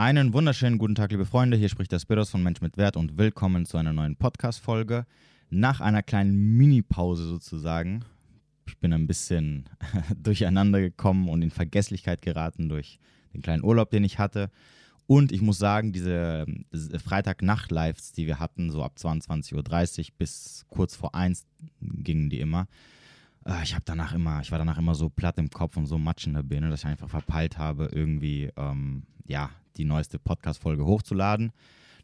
[0.00, 1.58] Einen wunderschönen guten Tag, liebe Freunde.
[1.58, 5.04] Hier spricht der Spiros von Mensch mit Wert und willkommen zu einer neuen Podcast-Folge.
[5.50, 8.06] Nach einer kleinen Mini-Pause sozusagen.
[8.66, 9.68] Ich bin ein bisschen
[10.16, 12.98] durcheinander gekommen und in Vergesslichkeit geraten durch
[13.34, 14.50] den kleinen Urlaub, den ich hatte.
[15.06, 19.52] Und ich muss sagen, diese Freitag-Nacht-Lives, die wir hatten, so ab 22.30
[19.98, 21.44] Uhr bis kurz vor 1
[21.82, 22.68] gingen die immer.
[23.50, 25.98] Äh, ich habe danach immer, ich war danach immer so platt im Kopf und so
[25.98, 30.84] matsch in der Birne, dass ich einfach verpeilt habe, irgendwie ähm, ja, die neueste Podcast-Folge
[30.84, 31.52] hochzuladen.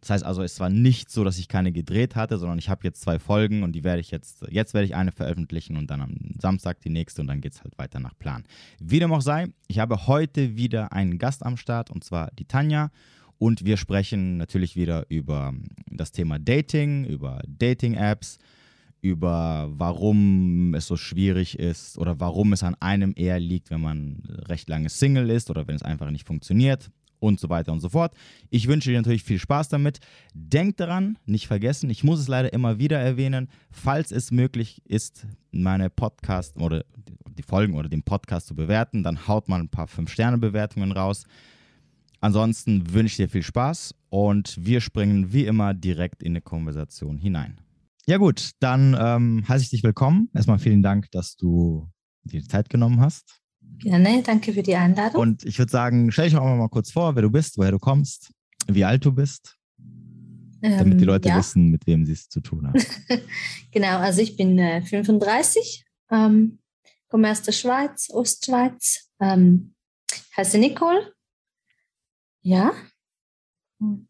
[0.01, 2.85] Das heißt also, es war nicht so, dass ich keine gedreht hatte, sondern ich habe
[2.85, 6.03] jetzt zwei Folgen und die werde ich jetzt, jetzt werde ich eine veröffentlichen und dann
[6.03, 8.45] am Samstag die nächste und dann geht es halt weiter nach Plan.
[8.79, 12.45] Wie dem auch sei, ich habe heute wieder einen Gast am Start und zwar die
[12.45, 12.91] Tanja
[13.39, 15.55] und wir sprechen natürlich wieder über
[15.91, 18.39] das Thema Dating, über Dating-Apps,
[19.03, 24.23] über warum es so schwierig ist oder warum es an einem eher liegt, wenn man
[24.49, 27.89] recht lange Single ist oder wenn es einfach nicht funktioniert und so weiter und so
[27.89, 28.15] fort.
[28.51, 30.01] Ich wünsche dir natürlich viel Spaß damit.
[30.35, 35.27] Denk daran, nicht vergessen, ich muss es leider immer wieder erwähnen, falls es möglich ist,
[35.51, 36.85] meine Podcast oder
[37.37, 41.25] die Folgen oder den Podcast zu bewerten, dann haut mal ein paar 5-Sterne-Bewertungen raus.
[42.21, 47.19] Ansonsten wünsche ich dir viel Spaß und wir springen wie immer direkt in eine Konversation
[47.19, 47.61] hinein.
[48.09, 50.31] Ja gut, dann ähm, heiße ich dich willkommen.
[50.33, 51.91] Erstmal vielen Dank, dass du
[52.23, 53.41] dir Zeit genommen hast.
[53.79, 55.21] Gerne, danke für die Einladung.
[55.21, 57.81] Und ich würde sagen, stell dich auch mal kurz vor, wer du bist, woher du
[57.81, 58.31] kommst,
[58.69, 59.57] wie alt du bist,
[60.63, 61.37] ähm, damit die Leute ja.
[61.37, 62.81] wissen, mit wem sie es zu tun haben.
[63.73, 66.61] genau, also ich bin äh, 35, ähm,
[67.09, 69.75] komme aus der Schweiz, Ostschweiz, ähm,
[70.37, 71.13] heiße Nicole.
[72.43, 72.73] Ja.
[73.81, 74.09] Und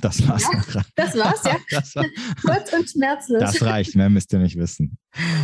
[0.00, 0.42] das war's.
[0.42, 1.56] Ja, das war's, ja.
[1.70, 2.06] das war,
[2.42, 3.40] Kurz und schmerzlos.
[3.40, 4.98] Das reicht, mehr müsst ihr nicht wissen.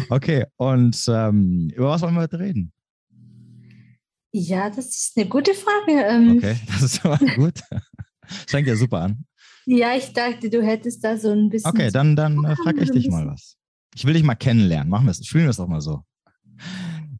[0.08, 2.72] Okay, und ähm, über was wollen wir heute reden?
[4.32, 5.92] Ja, das ist eine gute Frage.
[5.92, 7.60] Ähm, okay, das ist mal gut.
[8.46, 9.24] Fängt ja super an.
[9.64, 11.70] Ja, ich dachte, du hättest da so ein bisschen.
[11.70, 13.56] Okay, dann, dann äh, frage ich dich mal was.
[13.94, 14.90] Ich will dich mal kennenlernen.
[14.90, 15.26] Machen wir es.
[15.26, 16.02] Spielen wir es doch mal so.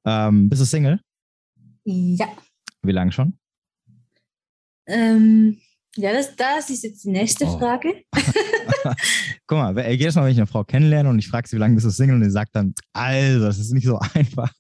[0.05, 1.01] Ähm, bist du Single?
[1.85, 2.29] Ja.
[2.83, 3.39] Wie lange schon?
[4.87, 5.59] Ähm,
[5.97, 7.59] ja, das, das ist jetzt die nächste oh.
[7.59, 8.05] Frage.
[9.47, 11.75] Guck mal, jedes Mal, wenn ich eine Frau kennenlerne und ich frage sie, wie lange
[11.75, 14.53] bist du Single und sie sagt dann, also, das ist nicht so einfach,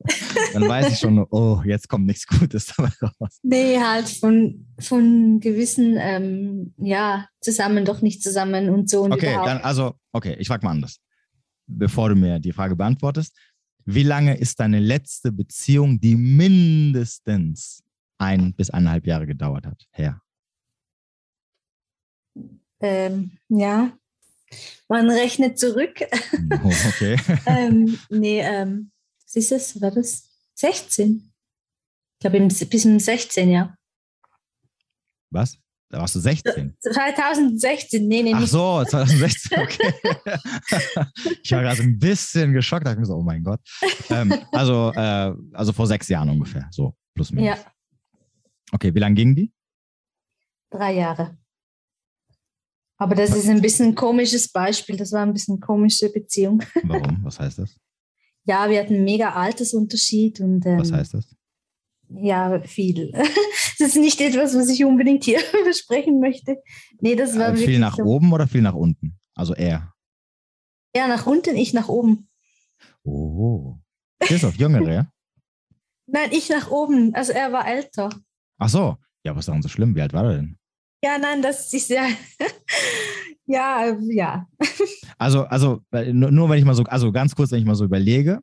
[0.52, 3.38] dann weiß ich schon, oh, jetzt kommt nichts Gutes dabei raus.
[3.42, 9.02] Nee, halt von, von gewissen, ähm, ja, zusammen, doch nicht zusammen und so.
[9.02, 9.48] Und okay, überhaupt.
[9.48, 10.98] dann, also, okay, ich frage mal anders.
[11.66, 13.36] Bevor du mir die Frage beantwortest,
[13.84, 17.82] wie lange ist deine letzte Beziehung, die mindestens
[18.18, 20.20] ein bis eineinhalb Jahre gedauert hat, her?
[22.80, 23.92] Ähm, ja,
[24.88, 26.00] man rechnet zurück.
[26.62, 27.16] Oh, okay.
[27.46, 28.90] ähm, nee, ähm,
[29.24, 29.80] was ist es?
[29.80, 31.32] War das 16?
[32.18, 33.76] Ich glaube, bis um 16, ja.
[35.30, 35.58] Was?
[35.88, 36.76] Da warst du 16?
[36.80, 38.32] 2016, nee, nee.
[38.34, 39.92] Ach so, 2016, okay.
[41.42, 43.60] ich war gerade ein bisschen geschockt, da dachte ich mir so, oh mein Gott.
[44.10, 47.58] Ähm, also, äh, also vor sechs Jahren ungefähr, so plus minus.
[47.58, 47.72] Ja.
[48.72, 49.52] Okay, wie lange ging die?
[50.70, 51.38] Drei Jahre.
[52.98, 54.96] Aber das ist ein bisschen ein komisches Beispiel.
[54.96, 56.62] Das war ein bisschen eine komische Beziehung.
[56.84, 57.18] Warum?
[57.22, 57.76] Was heißt das?
[58.44, 60.40] Ja, wir hatten einen mega Altersunterschied.
[60.40, 61.36] Und, ähm, was heißt das?
[62.08, 63.12] Ja, viel.
[63.78, 66.62] Das ist nicht etwas, was ich unbedingt hier besprechen möchte.
[67.00, 68.04] Nee, das war äh, viel nach so.
[68.04, 69.18] oben oder viel nach unten?
[69.34, 69.92] Also er.
[70.96, 72.30] Ja, nach unten, ich nach oben.
[73.04, 73.76] Oh.
[74.22, 75.12] auf Jüngere, ja?
[76.06, 77.14] Nein, ich nach oben.
[77.14, 78.08] Also er war älter.
[78.56, 78.96] Ach so.
[79.24, 79.94] Ja, was ist daran so schlimm?
[79.94, 80.56] Wie alt war er denn?
[81.02, 82.08] Ja, nein, das ist ja,
[83.46, 84.46] ja, ja.
[85.18, 85.80] Also, also
[86.12, 88.40] nur wenn ich mal so, also ganz kurz, wenn ich mal so überlege,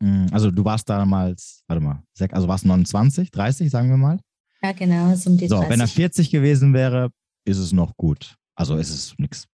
[0.00, 4.18] hm, also du warst damals, warte mal, also warst 29, 30, sagen wir mal.
[4.62, 5.70] Ja, genau, so um die So, 30.
[5.70, 7.10] wenn er 40 gewesen wäre,
[7.44, 8.36] ist es noch gut.
[8.54, 9.46] Also ist es nichts.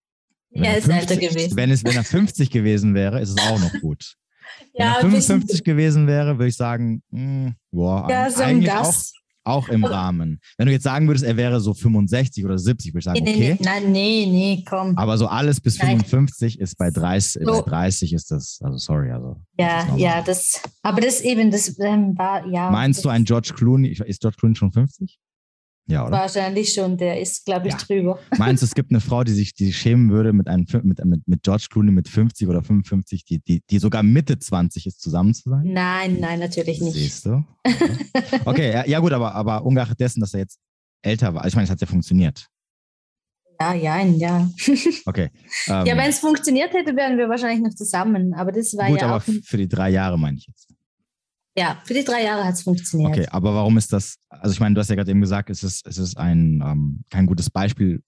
[0.51, 1.57] Ja, ist 50, älter gewesen.
[1.57, 4.15] Wenn, es, wenn er 50 gewesen wäre, ist es auch noch gut.
[4.73, 8.73] Wenn ja, er 55 gewesen wäre, würde ich sagen, mh, hm, boah, ja, so eigentlich
[8.73, 8.95] auch,
[9.49, 10.41] auch im Rahmen.
[10.57, 13.57] Wenn du jetzt sagen würdest, er wäre so 65 oder 70, würde ich sagen, okay.
[13.59, 14.97] Nee, nein, nee, nee, komm.
[14.97, 16.01] Aber so alles bis nein.
[16.01, 17.53] 55 ist bei 30, so.
[17.53, 19.37] bei 30 ist das, also sorry, also.
[19.59, 22.71] Ja, das ja, das, aber das eben, das ähm, war, ja.
[22.71, 25.19] Meinst du ein George Clooney, ist George Clooney schon 50?
[25.89, 26.19] Ja, oder?
[26.19, 27.79] Wahrscheinlich schon, der ist, glaube ich, ja.
[27.79, 28.19] drüber.
[28.39, 31.27] Meinst du, es gibt eine Frau, die sich, die schämen würde, mit, einem, mit, mit,
[31.27, 35.33] mit George Clooney mit 50 oder 55, die, die, die sogar Mitte 20 ist, zusammen
[35.33, 35.63] zu sein?
[35.65, 36.95] Nein, nein, natürlich nicht.
[36.95, 37.43] Siehst du?
[38.45, 40.59] Okay, ja, ja, gut, aber, aber ungeachtet dessen, dass er jetzt
[41.03, 42.49] älter war, ich meine, es hat ja funktioniert.
[43.61, 44.51] Ja, ja, ja.
[45.07, 45.31] Okay.
[45.69, 49.01] Ähm, ja, wenn es funktioniert hätte, wären wir wahrscheinlich noch zusammen, aber das war gut,
[49.01, 50.68] ja aber für die drei Jahre meine ich jetzt.
[51.59, 53.11] Ja, für die drei Jahre hat es funktioniert.
[53.11, 55.65] Okay, aber warum ist das, also ich meine, du hast ja gerade eben gesagt, es
[55.65, 58.03] ist, es ist ein, ähm, kein gutes Beispiel,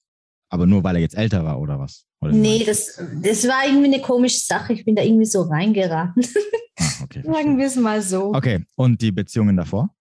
[0.50, 2.06] aber nur weil er jetzt älter war oder was?
[2.20, 4.72] Oder nee, das, das war irgendwie eine komische Sache.
[4.72, 6.24] Ich bin da irgendwie so reingeraten.
[6.82, 8.32] Ah, okay, Sagen wir es mal so.
[8.32, 9.94] Okay, und die Beziehungen davor?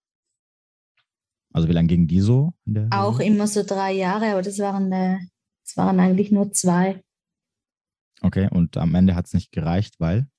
[1.51, 2.53] Also wie lange ging die so?
[2.91, 5.17] Auch immer so drei Jahre, aber das waren, äh,
[5.65, 7.03] das waren eigentlich nur zwei.
[8.21, 10.29] Okay, und am Ende hat es nicht gereicht, weil?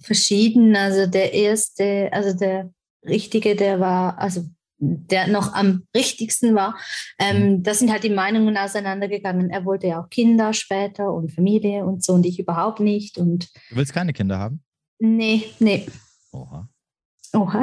[0.00, 0.76] Verschieden.
[0.76, 2.70] Also der erste, also der
[3.04, 4.44] richtige, der war, also
[4.78, 6.78] der noch am richtigsten war.
[7.18, 7.62] Ähm, mhm.
[7.62, 9.50] da sind halt die Meinungen auseinandergegangen.
[9.50, 13.18] Er wollte ja auch Kinder später und Familie und so und ich überhaupt nicht.
[13.18, 14.62] Und du willst keine Kinder haben?
[15.00, 15.86] Nee, nee.
[16.32, 16.68] Oha.
[17.32, 17.62] Oha.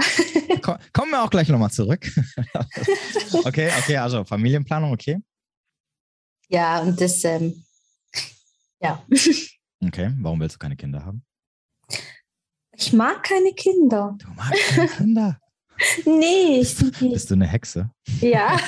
[0.94, 2.06] Kommen wir auch gleich nochmal zurück.
[3.45, 5.19] okay, okay, also Familienplanung, okay.
[6.50, 7.63] Ja, und das, ähm,
[8.79, 9.03] ja.
[9.85, 11.23] Okay, warum willst du keine Kinder haben?
[12.77, 14.18] Ich mag keine Kinder.
[14.19, 15.39] Du magst keine Kinder?
[16.06, 17.89] nee, ich bist, du, bist du eine Hexe?
[18.22, 18.57] Ja.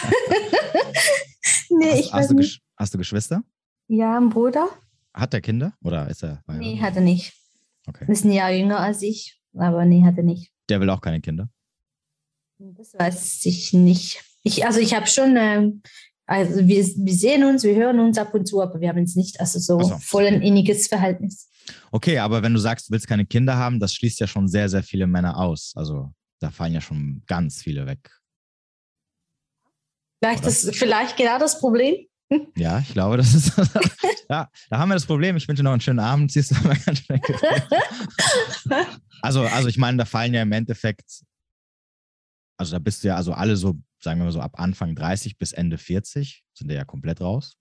[1.70, 2.62] nee, hast, ich hast, du nicht.
[2.78, 3.44] hast du Geschwister?
[3.88, 4.70] Ja, ein Bruder.
[5.14, 6.44] Hat er Kinder oder ist er?
[6.48, 7.34] Nee, hat er nicht.
[7.88, 8.06] Okay.
[8.08, 10.52] Ist ein Jahr jünger als ich, aber nee, hat er nicht.
[10.70, 11.50] Der will auch keine Kinder?
[12.60, 14.24] Das weiß ich nicht.
[14.44, 15.82] Ich, also ich habe schon, ähm,
[16.26, 19.16] also wir, wir sehen uns, wir hören uns ab und zu, aber wir haben jetzt
[19.16, 19.98] nicht also so, so.
[20.00, 21.50] voll ein inniges Verhältnis.
[21.92, 24.70] Okay, aber wenn du sagst, du willst keine Kinder haben, das schließt ja schon sehr,
[24.70, 25.74] sehr viele Männer aus.
[25.76, 28.10] Also da fallen ja schon ganz viele weg.
[30.20, 31.96] Vielleicht, das, vielleicht genau das Problem.
[32.58, 33.54] Ja, ich glaube, das ist.
[34.30, 35.38] ja, da haben wir das Problem.
[35.38, 36.30] Ich wünsche noch einen schönen Abend.
[36.30, 37.22] Siehst du mal ganz schnell.
[39.22, 41.24] also, also ich meine, da fallen ja im Endeffekt,
[42.58, 45.38] also da bist du ja, also alle so, sagen wir mal so, ab Anfang 30
[45.38, 47.56] bis Ende 40 sind ja komplett raus.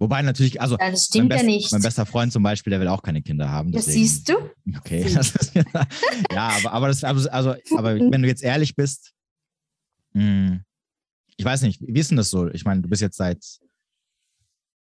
[0.00, 1.72] Wobei natürlich, also das stimmt mein, best, ja nicht.
[1.72, 3.70] mein bester Freund zum Beispiel, der will auch keine Kinder haben.
[3.70, 4.34] Das siehst du.
[4.78, 9.12] Okay, ist, ja, aber, aber das, also, also, aber wenn du jetzt ehrlich bist,
[10.14, 10.64] mh, hm,
[11.36, 12.48] ich weiß nicht, wie ist denn das so?
[12.48, 13.44] Ich meine, du bist jetzt seit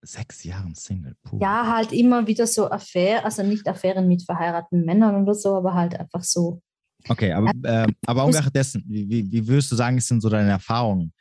[0.02, 1.16] sechs Jahren Single.
[1.24, 1.38] Puh.
[1.40, 5.75] Ja, halt immer wieder so Affären, also nicht Affären mit verheirateten Männern oder so, aber
[5.75, 6.62] halt einfach so.
[7.07, 10.30] Okay, aber, äh, aber ungeachtet dessen, wie, wie, wie würdest du sagen, ist denn so
[10.30, 11.12] deine Erfahrung?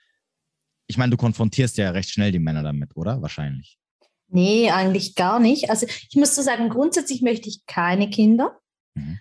[0.86, 3.22] Ich meine, du konfrontierst ja recht schnell die Männer damit, oder?
[3.22, 3.78] Wahrscheinlich.
[4.28, 5.70] Nee, eigentlich gar nicht.
[5.70, 8.58] Also ich muss so sagen, grundsätzlich möchte ich keine Kinder.
[8.94, 9.18] Mhm.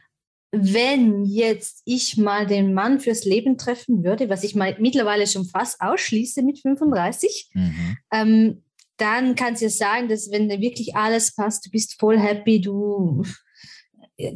[0.52, 5.46] Wenn jetzt ich mal den Mann fürs Leben treffen würde, was ich mal mittlerweile schon
[5.46, 7.98] fast ausschließe mit 35, mhm.
[8.12, 8.64] ähm,
[8.98, 13.24] dann kann es ja sagen, dass wenn wirklich alles passt, du bist voll happy, du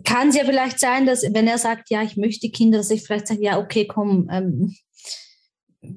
[0.03, 3.03] kann es ja vielleicht sein, dass wenn er sagt, ja, ich möchte Kinder, dass ich
[3.03, 4.75] vielleicht sage, ja, okay, komm, ähm,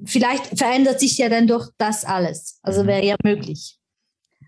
[0.05, 2.59] vielleicht verändert sich ja dann doch das alles.
[2.61, 2.87] Also mhm.
[2.87, 3.77] wäre ja möglich.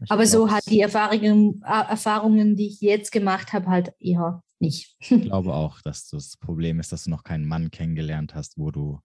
[0.01, 4.95] Ich Aber so hat die Erfahrungen, Erfahrungen, die ich jetzt gemacht habe, halt eher nicht.
[4.99, 8.71] Ich glaube auch, dass das Problem ist, dass du noch keinen Mann kennengelernt hast, wo
[8.71, 8.99] du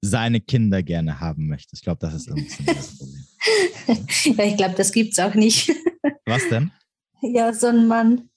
[0.00, 1.80] seine Kinder gerne haben möchtest.
[1.80, 3.26] Ich glaube, das ist ein bisschen das Problem.
[4.38, 5.72] ja, ich glaube, das gibt es auch nicht.
[6.26, 6.70] Was denn?
[7.22, 8.30] Ja, so ein Mann.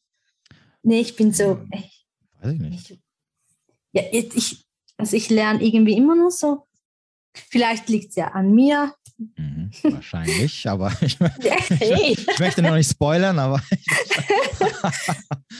[0.81, 1.63] Nee, ich bin so.
[1.71, 2.07] Ich,
[2.41, 2.89] Weiß ich nicht.
[2.89, 2.99] Ich,
[3.93, 4.65] ja, ich,
[4.97, 6.65] also ich lerne irgendwie immer nur so.
[7.33, 8.93] Vielleicht liegt es ja an mir.
[9.37, 13.61] Mhm, wahrscheinlich, aber ich, ich, ich, möchte noch nicht spoilern, aber.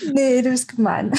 [0.14, 1.14] nee, du bist gemein.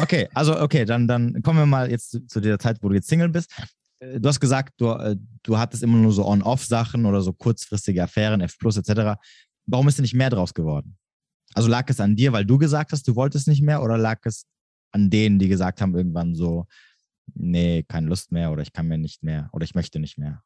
[0.00, 2.96] okay, also okay, dann, dann kommen wir mal jetzt zu, zu der Zeit, wo du
[2.96, 3.50] jetzt Single bist.
[4.00, 8.02] Äh, du hast gesagt, du, äh, du hattest immer nur so On-Off-Sachen oder so kurzfristige
[8.02, 9.20] Affären, F etc.
[9.66, 10.96] Warum ist denn nicht mehr draus geworden?
[11.54, 14.18] Also lag es an dir, weil du gesagt hast, du wolltest nicht mehr, oder lag
[14.24, 14.46] es
[14.92, 16.66] an denen, die gesagt haben irgendwann so,
[17.34, 20.42] nee, keine Lust mehr oder ich kann mir nicht mehr oder ich möchte nicht mehr?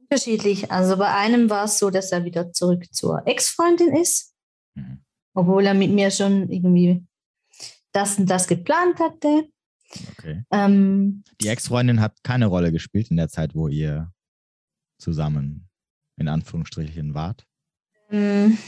[0.00, 0.70] Unterschiedlich.
[0.70, 4.34] Also bei einem war es so, dass er wieder zurück zur Ex-Freundin ist,
[4.74, 5.04] mhm.
[5.34, 7.04] obwohl er mit mir schon irgendwie
[7.92, 9.48] das und das geplant hatte.
[10.12, 10.44] Okay.
[10.50, 14.12] Ähm, die Ex-Freundin hat keine Rolle gespielt in der Zeit, wo ihr
[14.98, 15.68] zusammen
[16.16, 17.46] in Anführungsstrichen wart?
[18.10, 18.58] Ähm,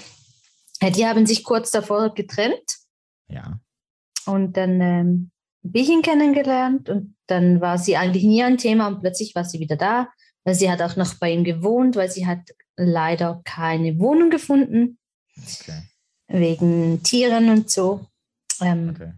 [0.83, 2.79] die haben sich kurz davor getrennt.
[3.29, 3.61] Ja.
[4.27, 5.31] Und dann ähm,
[5.65, 9.45] habe ich ihn kennengelernt und dann war sie eigentlich nie ein Thema und plötzlich war
[9.45, 10.09] sie wieder da.
[10.45, 12.41] Weil sie hat auch noch bei ihm gewohnt, weil sie hat
[12.77, 14.99] leider keine Wohnung gefunden.
[15.37, 15.83] Okay.
[16.29, 18.07] Wegen Tieren und so.
[18.61, 19.13] Ähm, okay.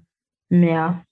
[0.50, 1.04] Ja.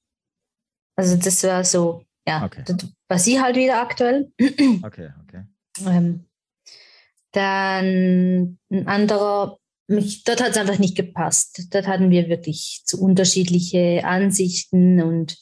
[0.96, 2.64] Also das war so, ja, okay.
[3.06, 4.32] war sie halt wieder aktuell.
[4.82, 5.44] Okay, okay.
[5.86, 6.24] Ähm,
[7.32, 11.68] dann ein anderer, mich, dort hat es einfach nicht gepasst.
[11.70, 15.38] Dort hatten wir wirklich zu unterschiedliche Ansichten und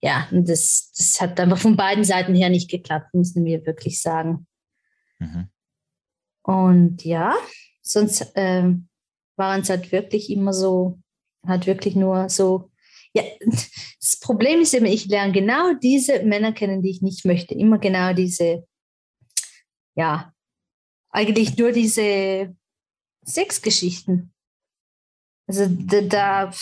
[0.00, 4.46] ja, das, das hat einfach von beiden Seiten her nicht geklappt, müssen wir wirklich sagen.
[5.18, 5.48] Mhm.
[6.42, 7.34] Und ja,
[7.82, 8.72] sonst äh,
[9.36, 11.00] waren es halt wirklich immer so,
[11.46, 12.70] hat wirklich nur so
[13.12, 17.54] Ja, das Problem ist immer, ich lerne genau diese Männer kennen, die ich nicht möchte.
[17.54, 18.66] Immer genau diese,
[19.94, 20.32] ja,
[21.10, 22.54] eigentlich nur diese
[23.24, 24.32] Sexgeschichten.
[25.46, 26.52] Also da, da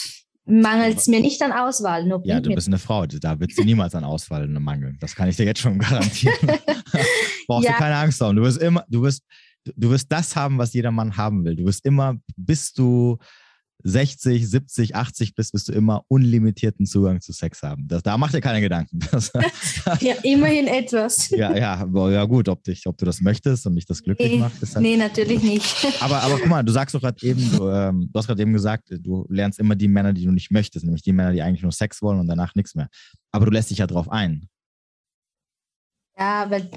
[0.46, 2.06] mangelt es mir nicht an Auswahl.
[2.06, 4.96] Nur ja, du bist eine Frau, da wird sie niemals an Auswahl mangeln.
[5.00, 6.36] Das kann ich dir jetzt schon garantieren.
[7.46, 7.72] Brauchst ja.
[7.72, 8.36] du keine Angst haben.
[8.36, 9.24] Du wirst immer, du wirst,
[9.64, 11.56] du wirst das haben, was jeder Mann haben will.
[11.56, 13.18] Du wirst immer, bis du
[13.86, 17.86] 60, 70, 80 bist, wirst du immer unlimitierten Zugang zu Sex haben.
[17.86, 18.98] Das, da mach dir keine Gedanken.
[19.16, 19.32] Das,
[20.00, 21.30] ja, immerhin etwas.
[21.36, 24.38] Ja, ja, ja gut, ob, dich, ob du das möchtest und mich das glücklich nee,
[24.38, 24.54] macht.
[24.60, 25.86] Halt, nee, natürlich nicht.
[26.00, 28.52] Aber, aber guck mal, du sagst doch gerade eben, du, ähm, du hast gerade eben
[28.52, 31.62] gesagt, du lernst immer die Männer, die du nicht möchtest, nämlich die Männer, die eigentlich
[31.62, 32.88] nur Sex wollen und danach nichts mehr.
[33.32, 34.48] Aber du lässt dich ja drauf ein.
[36.18, 36.68] Ja, weil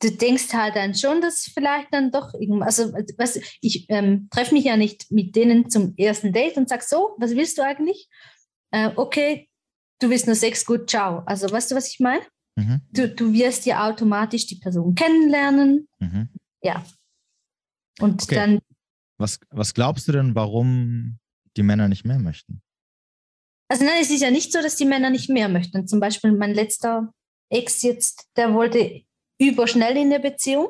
[0.00, 4.54] du denkst halt dann schon, dass vielleicht dann doch irgendwas, also was, ich ähm, treffe
[4.54, 8.08] mich ja nicht mit denen zum ersten Date und sag so, was willst du eigentlich?
[8.70, 9.48] Äh, okay,
[10.00, 11.22] du willst nur Sex, gut, ciao.
[11.26, 12.22] Also weißt du, was ich meine?
[12.56, 12.80] Mhm.
[12.90, 15.88] Du, du wirst ja automatisch die Person kennenlernen.
[15.98, 16.28] Mhm.
[16.62, 16.84] Ja.
[18.00, 18.34] Und okay.
[18.34, 18.58] dann.
[19.18, 21.18] Was, was glaubst du denn, warum
[21.56, 22.62] die Männer nicht mehr möchten?
[23.68, 25.86] Also nein, es ist ja nicht so, dass die Männer nicht mehr möchten.
[25.86, 27.12] Zum Beispiel mein letzter
[27.50, 29.02] Ex jetzt, der wollte
[29.38, 30.68] überschnell in der Beziehung.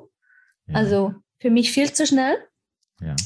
[0.67, 0.75] Ja.
[0.77, 2.37] Also für mich viel zu schnell.
[3.01, 3.17] Ja.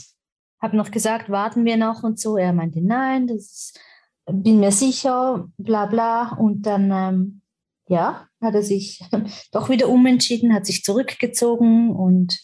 [0.61, 2.37] Habe noch gesagt, warten wir noch und so.
[2.37, 3.81] Er meinte, nein, das ist,
[4.27, 6.35] bin mir sicher, bla bla.
[6.37, 7.43] Und dann, ähm,
[7.89, 9.03] ja, hat er sich
[9.53, 12.39] doch wieder umentschieden, hat sich zurückgezogen und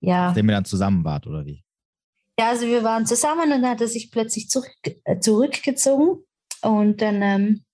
[0.00, 0.28] ja.
[0.28, 1.64] Nachdem ihr dann zusammen wart, oder wie?
[2.38, 4.70] Ja, also wir waren zusammen und dann hat er sich plötzlich zurück,
[5.04, 6.24] äh, zurückgezogen.
[6.62, 7.64] Und dann ähm,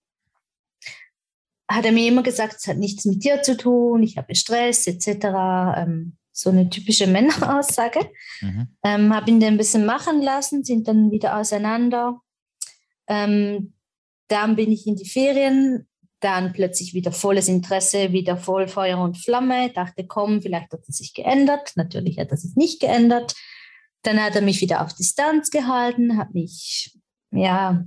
[1.69, 4.87] hat er mir immer gesagt, es hat nichts mit dir zu tun, ich habe Stress
[4.87, 5.09] etc.
[5.77, 8.01] Ähm, so eine typische Männeraussage.
[8.41, 8.69] Mhm.
[8.85, 12.21] Ähm, habe ihn dann ein bisschen machen lassen, sind dann wieder auseinander.
[13.07, 13.75] Ähm,
[14.29, 15.87] dann bin ich in die Ferien,
[16.21, 19.71] dann plötzlich wieder volles Interesse, wieder voll Feuer und Flamme.
[19.71, 21.73] Dachte, komm, vielleicht hat es sich geändert.
[21.77, 23.35] Natürlich hat er sich nicht geändert.
[24.03, 26.99] Dann hat er mich wieder auf Distanz gehalten, hat mich,
[27.31, 27.85] ja,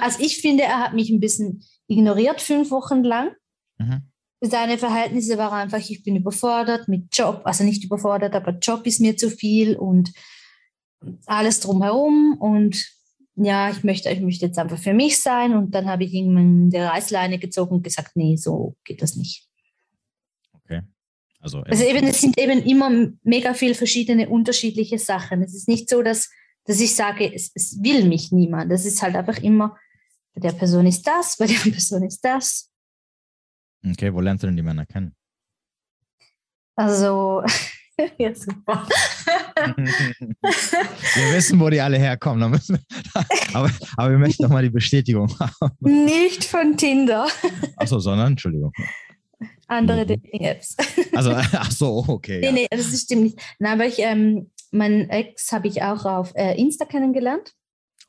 [0.00, 3.32] also ich finde, er hat mich ein bisschen ignoriert fünf Wochen lang.
[3.78, 4.02] Mhm.
[4.40, 9.00] Seine Verhältnisse war einfach, ich bin überfordert mit Job, also nicht überfordert, aber Job ist
[9.00, 10.12] mir zu viel und
[11.26, 12.86] alles drumherum und
[13.34, 16.70] ja, ich möchte, ich möchte jetzt einfach für mich sein und dann habe ich irgendwann
[16.70, 19.46] die Reißleine gezogen und gesagt, nee, so geht das nicht.
[20.52, 20.82] Okay.
[21.40, 22.90] Also, also eben, es sind eben immer
[23.22, 25.42] mega viel verschiedene unterschiedliche Sachen.
[25.42, 26.30] Es ist nicht so, dass,
[26.64, 28.70] dass ich sage, es, es will mich niemand.
[28.70, 29.76] Das ist halt einfach immer
[30.34, 32.70] bei der Person ist das, bei der Person ist das.
[33.84, 35.14] Okay, wo lernst du denn die Männer kennen?
[36.76, 37.42] Also,
[38.18, 38.86] ja, super.
[39.76, 42.52] wir wissen, wo die alle herkommen.
[42.52, 42.78] Wir,
[43.52, 45.76] aber, aber wir möchten nochmal die Bestätigung haben.
[45.80, 47.26] Nicht von Tinder.
[47.76, 48.72] Achso, sondern, Entschuldigung.
[49.66, 50.76] Andere Dating-Apps.
[51.14, 52.40] Also, ach so, okay.
[52.40, 52.52] Nee, ja.
[52.52, 53.40] nee, das stimmt nicht.
[53.58, 57.54] Nein, aber ich, ähm, mein Ex habe ich auch auf äh, Insta kennengelernt.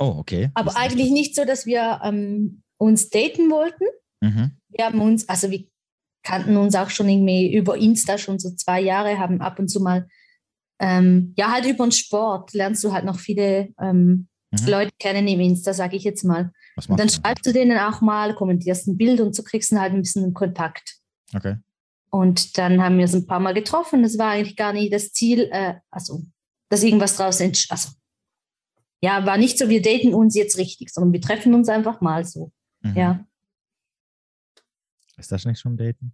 [0.02, 0.50] Oh, okay.
[0.56, 3.86] Aber eigentlich nicht so, dass wir ähm, uns daten wollten.
[4.20, 4.58] Mhm.
[4.70, 5.68] Wir haben uns, also wir
[6.24, 9.80] kannten uns auch schon irgendwie über Insta schon so zwei Jahre, haben ab und zu
[9.80, 10.08] mal,
[10.80, 14.68] ähm, ja, halt über den Sport lernst du halt noch viele ähm, mhm.
[14.68, 16.52] Leute kennen im Insta, sage ich jetzt mal.
[16.88, 19.94] und dann schreibst du denen auch mal, kommentierst ein Bild und so kriegst du halt
[19.94, 20.98] ein bisschen Kontakt.
[21.36, 21.58] Okay.
[22.10, 24.02] Und dann haben wir es ein paar Mal getroffen.
[24.02, 26.24] Das war eigentlich gar nicht das Ziel, äh, also
[26.70, 27.72] dass irgendwas draus entsteht.
[27.72, 27.90] Also
[29.02, 32.24] ja, war nicht so, wir daten uns jetzt richtig, sondern wir treffen uns einfach mal
[32.26, 32.52] so.
[32.82, 32.96] Mhm.
[32.96, 33.26] Ja.
[35.18, 36.14] Ist das nicht schon Daten?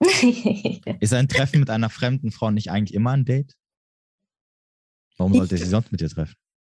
[1.00, 3.56] ist ein Treffen mit einer fremden Frau nicht eigentlich immer ein Date?
[5.16, 6.34] Warum sollte sie sonst mit dir treffen?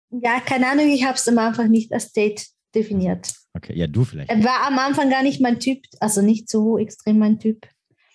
[0.10, 3.34] Ja, keine Ahnung, ich habe es am Anfang nicht als Date definiert.
[3.54, 4.30] Okay, ja, du vielleicht.
[4.30, 7.68] War am Anfang gar nicht mein Typ, also nicht so extrem mein Typ.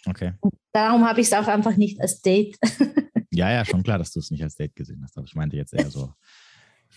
[0.07, 0.33] Okay.
[0.41, 2.57] Und darum habe ich es auch einfach nicht als Date.
[3.31, 5.57] ja, ja, schon klar, dass du es nicht als Date gesehen hast, aber ich meinte
[5.57, 6.13] jetzt eher so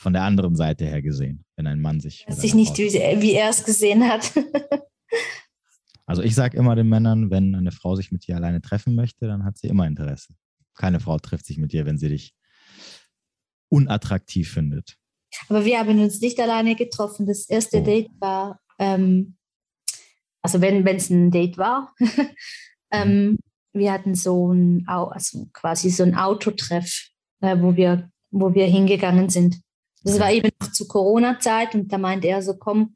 [0.03, 2.25] von der anderen Seite her gesehen, wenn ein Mann sich.
[2.27, 4.33] Weiß ich nicht, wie, wie er es gesehen hat.
[6.05, 9.27] also ich sage immer den Männern, wenn eine Frau sich mit dir alleine treffen möchte,
[9.27, 10.33] dann hat sie immer Interesse.
[10.75, 12.35] Keine Frau trifft sich mit dir, wenn sie dich
[13.69, 14.97] unattraktiv findet.
[15.47, 17.25] Aber wir haben uns nicht alleine getroffen.
[17.25, 17.83] Das erste oh.
[17.85, 19.37] Date war, ähm,
[20.41, 21.95] also wenn es ein Date war,
[22.91, 23.37] ähm, mhm.
[23.71, 27.07] wir hatten so ein, also quasi so ein Autotreff,
[27.39, 29.63] äh, wo wir, wo wir hingegangen sind.
[30.03, 32.95] Das war eben noch zu Corona-Zeit und da meinte er so, komm,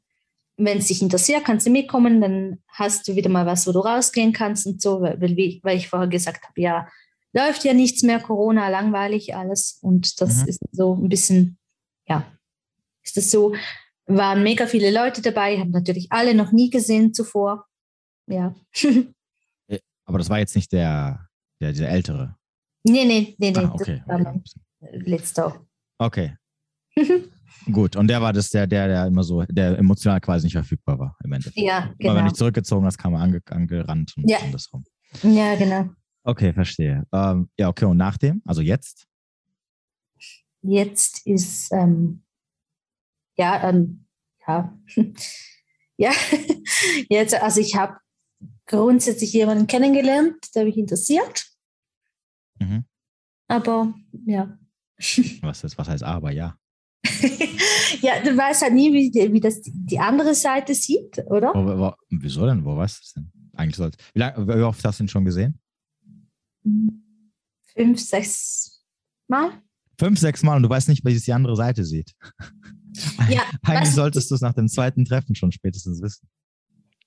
[0.56, 3.78] wenn es dich interessiert, kannst du mitkommen, dann hast du wieder mal was, wo du
[3.78, 6.88] rausgehen kannst und so, weil, weil ich vorher gesagt habe, ja,
[7.32, 10.48] läuft ja nichts mehr, Corona, langweilig alles und das mhm.
[10.48, 11.58] ist so ein bisschen,
[12.06, 12.26] ja,
[13.02, 13.54] ist das so,
[14.06, 17.66] waren mega viele Leute dabei, haben natürlich alle noch nie gesehen zuvor.
[18.26, 18.54] Ja.
[19.70, 21.28] Äh, aber das war jetzt nicht der,
[21.60, 22.34] der, der ältere.
[22.84, 23.58] Nee, nee, nee, nee.
[23.58, 24.02] Ah, okay.
[24.06, 24.40] Das war
[24.92, 25.66] letzter.
[25.98, 26.38] Okay.
[27.70, 30.98] Gut, und der war das, der, der, der immer so, der emotional quasi nicht verfügbar
[30.98, 31.58] war im Endeffekt.
[31.58, 32.10] Ja, genau.
[32.14, 34.38] Weil wenn ich zurückgezogen hast, kam er ange, angerannt und Ja.
[34.38, 34.84] andersrum.
[35.22, 35.90] Ja, genau.
[36.24, 37.06] Okay, verstehe.
[37.12, 39.06] Ähm, ja, okay, und nach dem, also jetzt?
[40.62, 42.22] Jetzt ist, ähm,
[43.36, 44.06] ja, ähm,
[44.46, 44.78] ja,
[45.96, 46.10] ja,
[47.10, 47.96] jetzt, also ich habe
[48.66, 51.46] grundsätzlich jemanden kennengelernt, der mich interessiert,
[52.60, 52.84] Mhm.
[53.46, 53.94] aber
[54.26, 54.58] ja.
[55.42, 56.56] Was, ist, was heißt aber, ja.
[58.02, 61.52] ja, du weißt halt nie, wie, wie das die- andere Seite sieht, oder?
[61.54, 62.64] Wo, wo, wieso denn?
[62.64, 63.32] Wo weißt du es denn?
[63.54, 63.98] Eigentlich sollte.
[64.14, 65.60] Wie, lang, wie oft hast du ihn schon gesehen?
[67.74, 68.84] Fünf, sechs
[69.28, 69.62] Mal.
[69.98, 72.12] Fünf, sechs Mal und du weißt nicht, wie es die andere Seite sieht.
[73.28, 76.28] Ja, Eigentlich solltest du es nach dem zweiten Treffen schon spätestens wissen.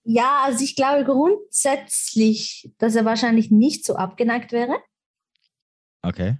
[0.03, 4.77] Ja, also ich glaube grundsätzlich, dass er wahrscheinlich nicht so abgeneigt wäre,
[6.03, 6.37] Okay.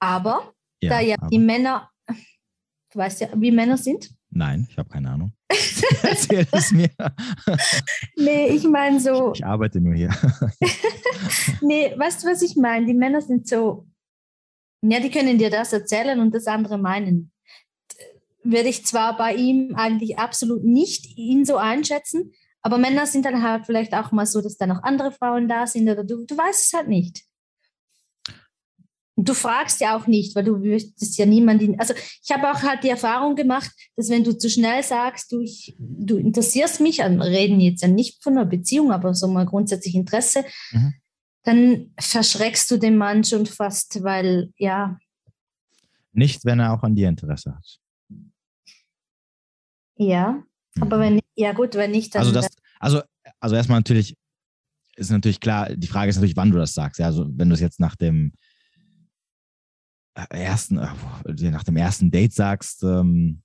[0.00, 1.90] aber da ja aber- die Männer,
[2.92, 4.10] du weißt ja, wie Männer sind.
[4.30, 5.32] Nein, ich habe keine Ahnung.
[6.02, 6.90] Erzähl es mir.
[8.16, 10.10] Nee, ich meine so, Ich arbeite nur hier.
[11.60, 12.86] nee, weißt du, was ich meine?
[12.86, 13.86] Die Männer sind so,
[14.82, 17.32] ja, die können dir das erzählen und das andere meinen.
[18.42, 22.32] Würde ich zwar bei ihm eigentlich absolut nicht ihn so einschätzen,
[22.62, 25.66] aber Männer sind dann halt vielleicht auch mal so, dass da noch andere Frauen da
[25.66, 27.24] sind oder du, du weißt es halt nicht.
[29.22, 31.78] Und du fragst ja auch nicht, weil du möchtest ja niemanden.
[31.78, 35.40] Also ich habe auch halt die Erfahrung gemacht, dass wenn du zu schnell sagst, du,
[35.40, 39.28] ich, du interessierst mich, also wir reden jetzt ja nicht von einer Beziehung, aber so
[39.28, 40.94] mal grundsätzlich Interesse, Mhm.
[41.44, 44.98] dann verschreckst du den Mann schon fast, weil ja,
[46.12, 47.78] Nicht, wenn er auch an dir Interesse hat.
[49.98, 50.42] ja,
[50.80, 51.00] aber Mhm.
[51.00, 52.22] wenn, ja gut, wenn nicht, dann.
[52.22, 52.48] Also das,
[52.80, 53.02] also,
[53.38, 54.16] also erstmal natürlich
[54.96, 56.98] ist natürlich klar, die Frage ist natürlich, wann du das sagst.
[56.98, 58.32] Ja, also wenn du es jetzt nach dem
[60.30, 63.42] ersten, äh, nach dem ersten Date sagst, ähm,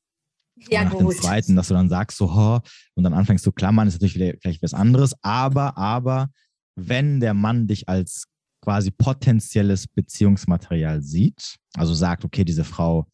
[0.69, 1.17] ja, nach dem gut.
[1.17, 2.59] zweiten, dass du dann sagst so, ho,
[2.95, 5.13] und dann anfängst zu klammern, ist natürlich vielleicht, vielleicht was anderes.
[5.21, 6.29] Aber, aber,
[6.75, 8.25] wenn der Mann dich als
[8.61, 13.07] quasi potenzielles Beziehungsmaterial sieht, also sagt, okay, diese Frau,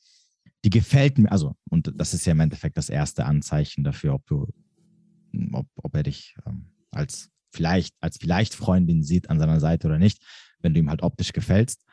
[0.63, 4.25] die gefällt mir, also, und das ist ja im Endeffekt das erste Anzeichen dafür, ob
[4.25, 4.47] du,
[5.51, 9.99] ob, ob er dich ähm, als vielleicht, als vielleicht Freundin sieht an seiner Seite oder
[9.99, 10.23] nicht,
[10.59, 11.83] wenn du ihm halt optisch gefällst,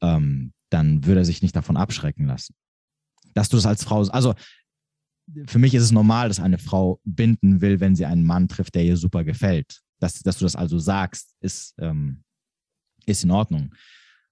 [0.00, 2.54] ähm, dann würde er sich nicht davon abschrecken lassen.
[3.34, 4.34] Dass du das als Frau, also
[5.46, 8.74] für mich ist es normal, dass eine Frau binden will, wenn sie einen Mann trifft,
[8.74, 9.80] der ihr super gefällt.
[9.98, 12.22] Dass, dass du das also sagst, ist, ähm,
[13.06, 13.74] ist in Ordnung.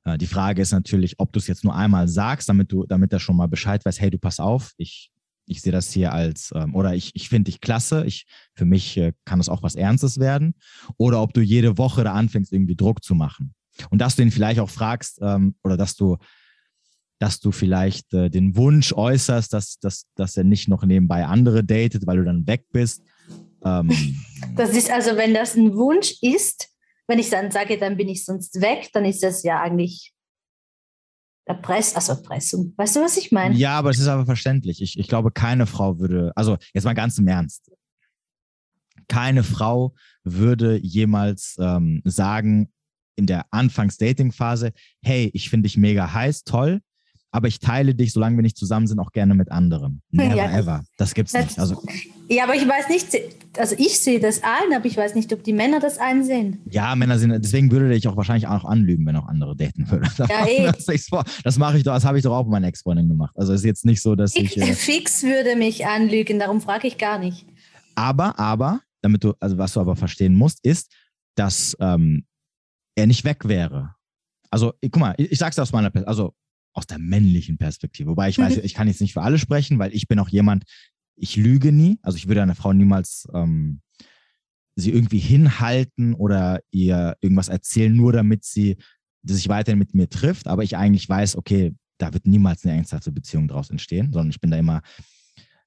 [0.05, 3.12] Äh, die Frage ist natürlich, ob du es jetzt nur einmal sagst, damit du, damit
[3.12, 5.11] er schon mal Bescheid weiß, hey, du pass auf, ich,
[5.46, 8.96] ich sehe das hier als, ähm, oder ich, ich finde dich klasse, ich, für mich
[8.96, 10.55] äh, kann das auch was Ernstes werden.
[10.96, 13.55] Oder ob du jede Woche da anfängst, irgendwie Druck zu machen.
[13.90, 16.16] Und dass du ihn vielleicht auch fragst, ähm, oder dass du,
[17.18, 21.64] dass du vielleicht äh, den Wunsch äußerst, dass, dass, dass er nicht noch nebenbei andere
[21.64, 23.02] datet, weil du dann weg bist.
[23.64, 23.90] Ähm,
[24.56, 26.68] Das ist also, wenn das ein Wunsch ist,
[27.08, 30.14] wenn ich dann sage, dann bin ich sonst weg, dann ist das ja eigentlich
[31.46, 32.72] Erpress, also Erpressung.
[32.76, 33.54] Weißt du, was ich meine?
[33.54, 34.80] ja, aber es ist aber verständlich.
[34.80, 37.70] Ich, ich glaube, keine Frau würde, also jetzt mal ganz im Ernst,
[39.08, 42.72] keine Frau würde jemals ähm, sagen
[43.16, 44.72] in der Anfangs-Dating-Phase,
[45.03, 46.81] hey, ich finde dich mega heiß, toll,
[47.31, 50.03] aber ich teile dich, solange wir nicht zusammen sind, auch gerne mit anderen.
[50.12, 50.57] Never Ja.
[50.57, 50.85] ever.
[50.98, 51.59] Das gibt's nicht.
[51.59, 51.83] Also
[52.29, 53.09] Ja, aber ich weiß nicht,
[53.59, 56.61] also ich sehe das ein, aber ich weiß nicht, ob die Männer das einsehen.
[56.70, 60.09] Ja, Männer sind, deswegen würde ich auch wahrscheinlich auch anlügen, wenn auch andere daten würde.
[60.18, 60.70] Ja, eh.
[60.72, 60.87] das
[61.42, 63.35] das mache ich doch, das habe ich doch auch mit meiner Ex-Freundin gemacht.
[63.37, 64.57] Also es ist jetzt nicht so, dass ich.
[64.57, 67.46] Äh, Fix würde mich anlügen, darum frage ich gar nicht.
[67.96, 70.92] aber, aber, damit du, also was du aber verstehen musst, ist,
[71.35, 72.24] dass ähm,
[72.96, 73.94] er nicht weg wäre.
[74.50, 76.35] Also, ich, guck mal, ich, ich sag's aus meiner Pers- also
[76.72, 78.11] aus der männlichen Perspektive.
[78.11, 78.62] Wobei ich weiß, Mhm.
[78.64, 80.64] ich kann jetzt nicht für alle sprechen, weil ich bin auch jemand,
[81.16, 81.98] ich lüge nie.
[82.02, 83.80] Also ich würde einer Frau niemals ähm,
[84.76, 88.76] sie irgendwie hinhalten oder ihr irgendwas erzählen, nur damit sie
[89.22, 90.48] sich weiterhin mit mir trifft.
[90.48, 94.40] Aber ich eigentlich weiß, okay, da wird niemals eine ernsthafte Beziehung draus entstehen, sondern ich
[94.40, 94.83] bin da immer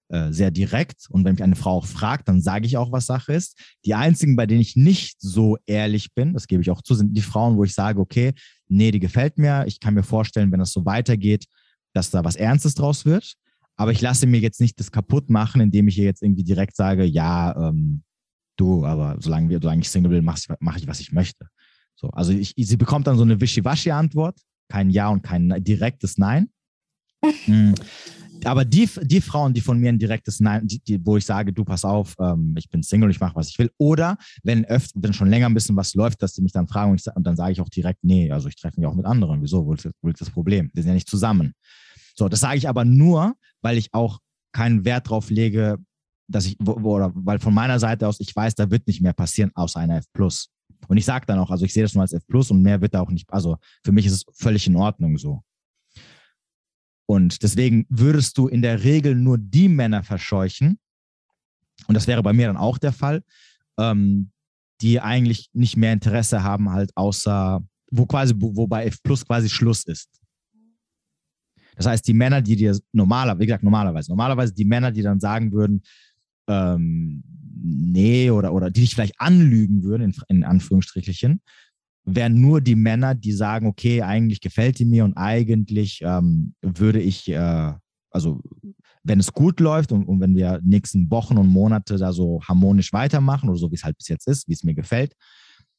[0.09, 1.07] äh, sehr direkt.
[1.09, 3.59] Und wenn mich eine Frau auch fragt, dann sage ich auch, was Sache ist.
[3.85, 7.15] Die einzigen, bei denen ich nicht so ehrlich bin, das gebe ich auch zu, sind
[7.15, 8.33] die Frauen, wo ich sage, okay,
[8.67, 9.65] nee, die gefällt mir.
[9.67, 11.45] Ich kann mir vorstellen, wenn das so weitergeht,
[11.93, 13.33] dass da was Ernstes draus wird.
[13.75, 16.75] Aber ich lasse mir jetzt nicht das kaputt machen, indem ich ihr jetzt irgendwie direkt
[16.75, 18.03] sage, ja, ähm,
[18.55, 21.47] du, aber solange, wir, solange ich Single bin, mache ich, mach ich, was ich möchte.
[21.95, 24.39] So, also ich, sie bekommt dann so eine Wischiwaschi-Antwort,
[24.69, 26.49] kein Ja und kein direktes Nein.
[28.47, 31.51] Aber die, die Frauen, die von mir ein direktes Nein, die, die, wo ich sage,
[31.51, 33.69] du pass auf, ähm, ich bin Single, ich mache, was ich will.
[33.77, 36.91] Oder wenn öfter, wenn schon länger ein bisschen was läuft, dass die mich dann fragen
[36.91, 39.05] und, ich, und dann sage ich auch direkt, nee, also ich treffe mich auch mit
[39.05, 39.41] anderen.
[39.41, 39.65] Wieso?
[39.65, 40.71] Wo ist, wo ist das Problem?
[40.73, 41.53] Wir sind ja nicht zusammen.
[42.15, 44.19] So, das sage ich aber nur, weil ich auch
[44.53, 45.77] keinen Wert drauf lege,
[46.27, 49.01] dass ich, wo, wo, oder weil von meiner Seite aus, ich weiß, da wird nicht
[49.01, 50.05] mehr passieren, außer einer F.
[50.87, 52.93] Und ich sage dann auch, also ich sehe das nur als F und mehr wird
[52.93, 55.41] da auch nicht, also für mich ist es völlig in Ordnung so.
[57.07, 60.77] Und deswegen würdest du in der Regel nur die Männer verscheuchen,
[61.87, 63.23] und das wäre bei mir dann auch der Fall,
[63.79, 64.31] ähm,
[64.81, 69.49] die eigentlich nicht mehr Interesse haben, halt außer, wo quasi, wo bei F Plus quasi
[69.49, 70.09] Schluss ist.
[71.75, 75.19] Das heißt, die Männer, die dir normalerweise, wie gesagt, normalerweise, normalerweise die Männer, die dann
[75.19, 75.83] sagen würden,
[76.47, 77.23] ähm,
[77.61, 81.41] nee, oder, oder die dich vielleicht anlügen würden, in, in Anführungsstrichen,
[82.07, 87.01] wären nur die Männer, die sagen, okay, eigentlich gefällt die mir und eigentlich ähm, würde
[87.01, 87.73] ich, äh,
[88.09, 88.41] also
[89.03, 92.93] wenn es gut läuft und, und wenn wir nächsten Wochen und Monate da so harmonisch
[92.93, 95.13] weitermachen oder so, wie es halt bis jetzt ist, wie es mir gefällt,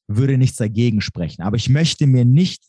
[0.07, 1.43] würde nichts dagegen sprechen.
[1.43, 2.63] Aber ich möchte mir nicht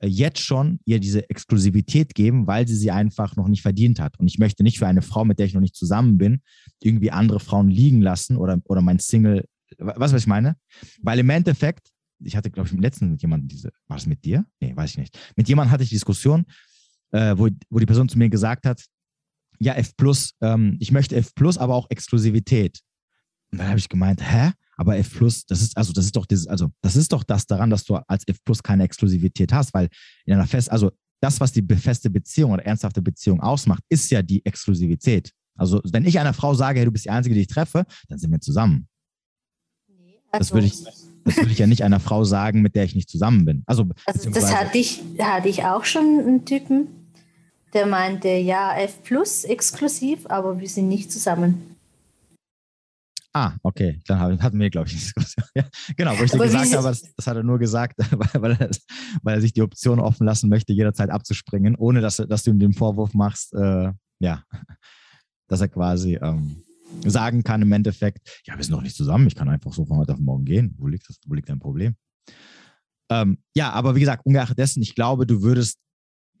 [0.00, 4.18] äh, jetzt schon ihr diese Exklusivität geben, weil sie sie einfach noch nicht verdient hat.
[4.18, 6.40] Und ich möchte nicht für eine Frau, mit der ich noch nicht zusammen bin,
[6.82, 9.44] irgendwie andere Frauen liegen lassen oder, oder mein Single,
[9.76, 10.56] was, was ich meine?
[11.02, 14.24] Weil im Endeffekt ich hatte, glaube ich, im letzten mit jemandem diese, war es mit
[14.24, 14.44] dir?
[14.60, 15.18] Nee, weiß ich nicht.
[15.36, 16.44] Mit jemandem hatte ich Diskussion,
[17.12, 18.84] äh, wo, wo die Person zu mir gesagt hat,
[19.58, 22.80] ja, F Plus, ähm, ich möchte F Plus, aber auch Exklusivität.
[23.52, 24.52] Und dann habe ich gemeint, hä?
[24.76, 27.46] Aber F Plus, das ist, also das ist doch dieses, also das ist doch das
[27.46, 29.88] daran, dass du als F Plus keine Exklusivität hast, weil
[30.24, 34.22] in einer fest, also das, was die feste Beziehung oder ernsthafte Beziehung ausmacht, ist ja
[34.22, 35.32] die Exklusivität.
[35.56, 38.18] Also wenn ich einer Frau sage, hey, du bist die Einzige, die ich treffe, dann
[38.18, 38.88] sind wir zusammen.
[40.32, 40.74] Das würde ich,
[41.24, 43.62] das würde ich ja nicht einer Frau sagen, mit der ich nicht zusammen bin.
[43.66, 46.88] Also, also das hatte ich, hatte ich auch schon einen Typen,
[47.72, 51.74] der meinte, ja, F plus exklusiv, aber wir sind nicht zusammen.
[53.36, 55.44] Ah, okay, dann hatten wir, glaube ich, eine Diskussion.
[55.56, 55.64] Ja,
[55.96, 58.70] genau, wo ich dir gesagt habe, das, das, hat er nur gesagt, weil, weil, er,
[59.22, 62.60] weil, er, sich die Option offen lassen möchte, jederzeit abzuspringen, ohne dass, dass du ihm
[62.60, 64.44] den Vorwurf machst, äh, ja,
[65.48, 66.63] dass er quasi ähm,
[67.04, 69.98] sagen kann im Endeffekt, ja, wir sind noch nicht zusammen, ich kann einfach so von
[69.98, 70.74] heute auf morgen gehen.
[70.78, 71.96] Wo liegt, das, wo liegt dein Problem?
[73.10, 75.78] Ähm, ja, aber wie gesagt, ungeachtet dessen, ich glaube, du würdest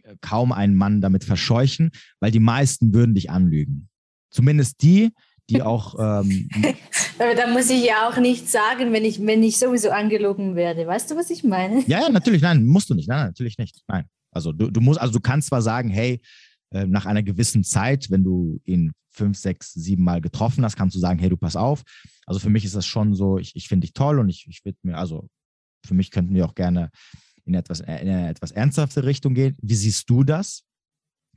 [0.02, 1.90] äh, kaum einen Mann damit verscheuchen,
[2.20, 3.88] weil die meisten würden dich anlügen.
[4.30, 5.12] Zumindest die,
[5.50, 5.94] die auch.
[5.98, 6.48] Ähm,
[7.18, 10.86] aber da muss ich ja auch nichts sagen, wenn ich, wenn ich sowieso angelogen werde.
[10.86, 11.82] Weißt du, was ich meine?
[11.86, 13.08] Ja, ja, natürlich, nein, musst du nicht.
[13.08, 13.82] Nein, natürlich nicht.
[13.86, 14.06] Nein.
[14.30, 16.20] Also du, du musst, also du kannst zwar sagen, hey,
[16.74, 20.96] äh, nach einer gewissen Zeit, wenn du ihn fünf, sechs, sieben Mal getroffen hast, kannst
[20.96, 21.82] du sagen, hey, du pass auf.
[22.26, 24.64] Also für mich ist das schon so, ich, ich finde dich toll und ich, ich
[24.64, 25.28] würde mir, also
[25.86, 26.90] für mich könnten wir auch gerne
[27.44, 29.56] in, etwas, in eine etwas ernsthafte Richtung gehen.
[29.62, 30.64] Wie siehst du das?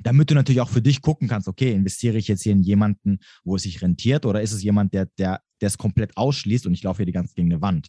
[0.04, 3.19] Damit du natürlich auch für dich gucken kannst, okay, investiere ich jetzt hier in jemanden,
[3.43, 6.73] wo es sich rentiert, oder ist es jemand, der, der, der es komplett ausschließt und
[6.73, 7.88] ich laufe hier die ganze gegen eine Wand?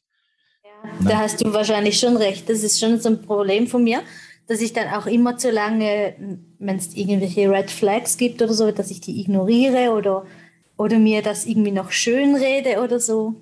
[0.64, 2.48] Ja, da hast du wahrscheinlich schon recht.
[2.48, 4.02] Das ist schon so ein Problem von mir
[4.48, 6.14] dass ich dann auch immer zu lange,
[6.58, 10.24] wenn es irgendwelche Red Flags gibt oder so, dass ich die ignoriere oder,
[10.78, 13.36] oder mir das irgendwie noch schön rede oder so.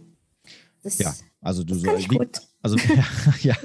[0.83, 1.87] Das, ja, also du so.
[1.97, 2.40] Wie, gut.
[2.61, 2.77] Also
[3.42, 3.57] ja, ja,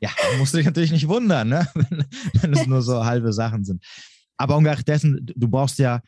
[0.00, 1.68] ja, musst du dich natürlich nicht wundern, ne?
[1.74, 2.04] wenn,
[2.40, 3.84] wenn es nur so halbe Sachen sind.
[4.36, 6.00] Aber ungeachtet dessen, du brauchst ja,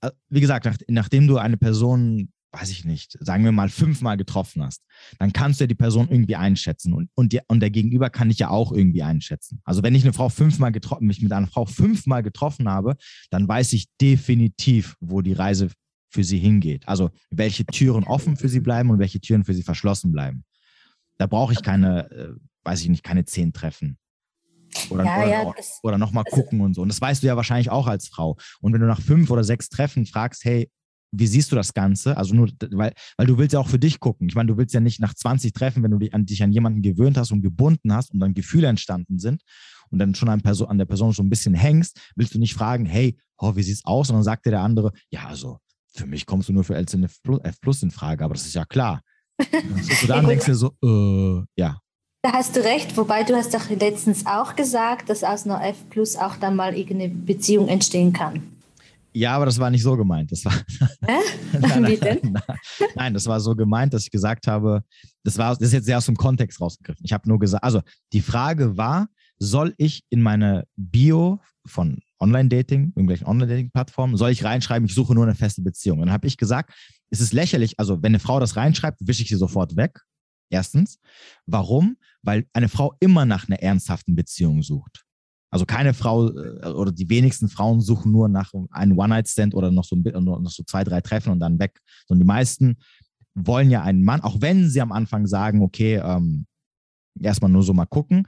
[0.00, 4.16] äh, wie gesagt, nach, nachdem du eine Person weiß ich nicht, sagen wir mal fünfmal
[4.16, 4.84] getroffen hast,
[5.18, 8.28] dann kannst du ja die Person irgendwie einschätzen und, und, die, und der Gegenüber kann
[8.28, 9.60] dich ja auch irgendwie einschätzen.
[9.64, 12.96] Also wenn ich eine Frau fünfmal getroffen, mich mit einer Frau fünfmal getroffen habe,
[13.30, 15.70] dann weiß ich definitiv, wo die Reise
[16.10, 16.86] für sie hingeht.
[16.86, 20.44] Also welche Türen offen für sie bleiben und welche Türen für sie verschlossen bleiben.
[21.16, 22.34] Da brauche ich keine, äh,
[22.64, 23.96] weiß ich nicht, keine zehn Treffen.
[24.90, 26.82] Oder, ja, oder, ja, oder nochmal also, gucken und so.
[26.82, 28.36] Und das weißt du ja wahrscheinlich auch als Frau.
[28.60, 30.70] Und wenn du nach fünf oder sechs Treffen fragst, hey,
[31.12, 32.16] wie siehst du das Ganze?
[32.16, 34.28] Also nur, weil, weil du willst ja auch für dich gucken.
[34.28, 36.52] Ich meine, du willst ja nicht nach 20 Treffen, wenn du dich an, dich an
[36.52, 39.42] jemanden gewöhnt hast und gebunden hast und dann Gefühle entstanden sind
[39.90, 42.54] und dann schon an, Person, an der Person so ein bisschen hängst, willst du nicht
[42.54, 44.08] fragen, hey, oh, wie sieht's aus?
[44.08, 45.58] Und dann sagt dir der andere, ja, also
[45.94, 48.64] für mich kommst du nur für LCNF F Plus in Frage, aber das ist ja
[48.64, 49.02] klar.
[49.38, 51.78] Und dann denkst du so, äh, ja.
[52.22, 55.76] Da hast du recht, wobei du hast doch letztens auch gesagt, dass aus einer F
[55.90, 58.51] Plus auch dann mal irgendeine Beziehung entstehen kann.
[59.14, 60.32] Ja, aber das war nicht so gemeint.
[60.32, 61.18] Das war, Hä?
[61.60, 62.20] nein, Wie denn?
[62.22, 62.58] Nein,
[62.94, 64.82] nein, das war so gemeint, dass ich gesagt habe,
[65.22, 67.04] das war, das ist jetzt sehr aus dem Kontext rausgegriffen.
[67.04, 72.92] Ich habe nur gesagt, also die Frage war, soll ich in meine Bio von Online-Dating,
[72.94, 75.98] irgendwelchen Online-Dating-Plattformen, soll ich reinschreiben, ich suche nur eine feste Beziehung?
[75.98, 76.72] Und dann habe ich gesagt,
[77.10, 80.00] es ist lächerlich, also wenn eine Frau das reinschreibt, wische ich sie sofort weg.
[80.48, 80.98] Erstens.
[81.46, 81.96] Warum?
[82.22, 85.04] Weil eine Frau immer nach einer ernsthaften Beziehung sucht.
[85.52, 89.84] Also keine Frau äh, oder die wenigsten Frauen suchen nur nach einem One-Night-Stand oder noch
[89.84, 91.78] so, noch so zwei, drei Treffen und dann weg.
[92.08, 92.76] Sondern die meisten
[93.34, 96.46] wollen ja einen Mann, auch wenn sie am Anfang sagen, okay, ähm,
[97.20, 98.26] erstmal nur so mal gucken.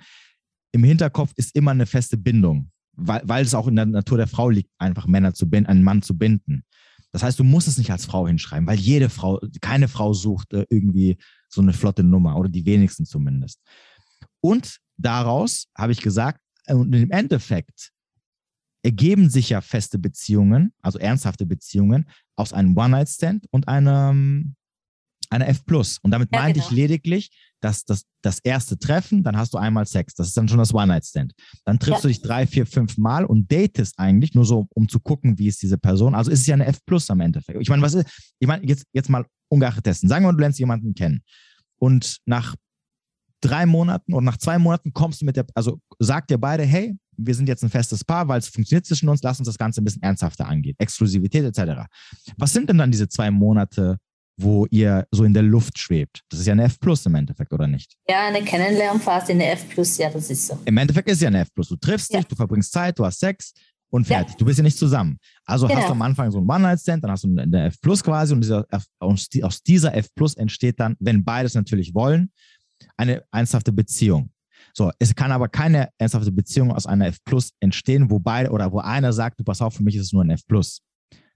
[0.72, 4.26] Im Hinterkopf ist immer eine feste Bindung, weil, weil es auch in der Natur der
[4.26, 6.62] Frau liegt, einfach Männer zu binden, einen Mann zu binden.
[7.10, 10.52] Das heißt, du musst es nicht als Frau hinschreiben, weil jede Frau, keine Frau sucht
[10.52, 11.16] äh, irgendwie
[11.48, 13.60] so eine flotte Nummer oder die wenigsten zumindest.
[14.40, 17.90] Und daraus habe ich gesagt, und im Endeffekt
[18.84, 24.54] ergeben sich ja feste Beziehungen, also ernsthafte Beziehungen, aus einem One-Night-Stand und einem,
[25.30, 25.62] einer F+.
[26.02, 26.70] Und damit ja, meinte genau.
[26.70, 30.14] ich lediglich, dass das, das erste Treffen, dann hast du einmal Sex.
[30.14, 31.32] Das ist dann schon das One-Night-Stand.
[31.64, 32.02] Dann triffst ja.
[32.02, 35.48] du dich drei, vier, fünf Mal und datest eigentlich, nur so, um zu gucken, wie
[35.48, 36.14] ist diese Person.
[36.14, 37.58] Also ist es ja eine F am Endeffekt.
[37.62, 40.10] Ich meine, was ist, ich meine, jetzt, jetzt mal ungeachtet testen.
[40.10, 41.22] Sagen wir mal, du lernst jemanden kennen.
[41.78, 42.54] Und nach
[43.44, 46.96] drei Monaten oder nach zwei Monaten kommst du mit der, also sagt ihr beide, hey,
[47.16, 49.80] wir sind jetzt ein festes Paar, weil es funktioniert zwischen uns, lass uns das Ganze
[49.80, 50.74] ein bisschen ernsthafter angehen.
[50.78, 51.82] Exklusivität etc.
[52.36, 53.98] Was sind denn dann diese zwei Monate,
[54.36, 56.22] wo ihr so in der Luft schwebt?
[56.28, 57.94] Das ist ja eine F Plus im Endeffekt, oder nicht?
[58.08, 60.58] Ja, eine Kennenlernphase, eine F Plus, ja, das ist so.
[60.64, 61.68] Im Endeffekt ist ja eine F Plus.
[61.68, 62.18] Du triffst ja.
[62.18, 63.52] dich, du verbringst Zeit, du hast Sex
[63.90, 64.32] und fertig.
[64.32, 64.38] Ja.
[64.38, 65.18] Du bist ja nicht zusammen.
[65.44, 65.78] Also genau.
[65.78, 68.40] hast du am Anfang so ein One-Night-Stand, dann hast du eine F Plus quasi und
[68.40, 68.66] dieser,
[68.98, 72.32] aus dieser F Plus entsteht dann, wenn beides natürlich wollen,
[72.96, 74.30] eine ernsthafte Beziehung.
[74.72, 78.72] So, es kann aber keine ernsthafte Beziehung aus einer F Plus entstehen, wo beide oder
[78.72, 80.80] wo einer sagt, du pass auf, für mich ist es nur ein F Plus.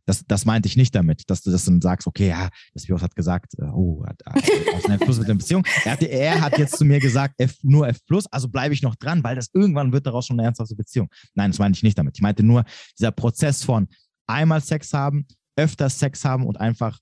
[0.07, 3.03] Das, das meinte ich nicht damit, dass du das dann sagst, okay, ja, das Virus
[3.03, 4.27] hat gesagt, äh, oh, hat,
[4.75, 5.65] aus einer F Plus mit einer Beziehung.
[5.85, 8.83] Er hat, er hat jetzt zu mir gesagt, F, nur F Plus, also bleibe ich
[8.83, 11.11] noch dran, weil das irgendwann wird daraus schon eine ernsthafte Beziehung.
[11.35, 12.17] Nein, das meinte ich nicht damit.
[12.17, 12.65] Ich meinte nur
[12.99, 13.87] dieser Prozess von
[14.27, 16.99] einmal Sex haben, öfter Sex haben und einfach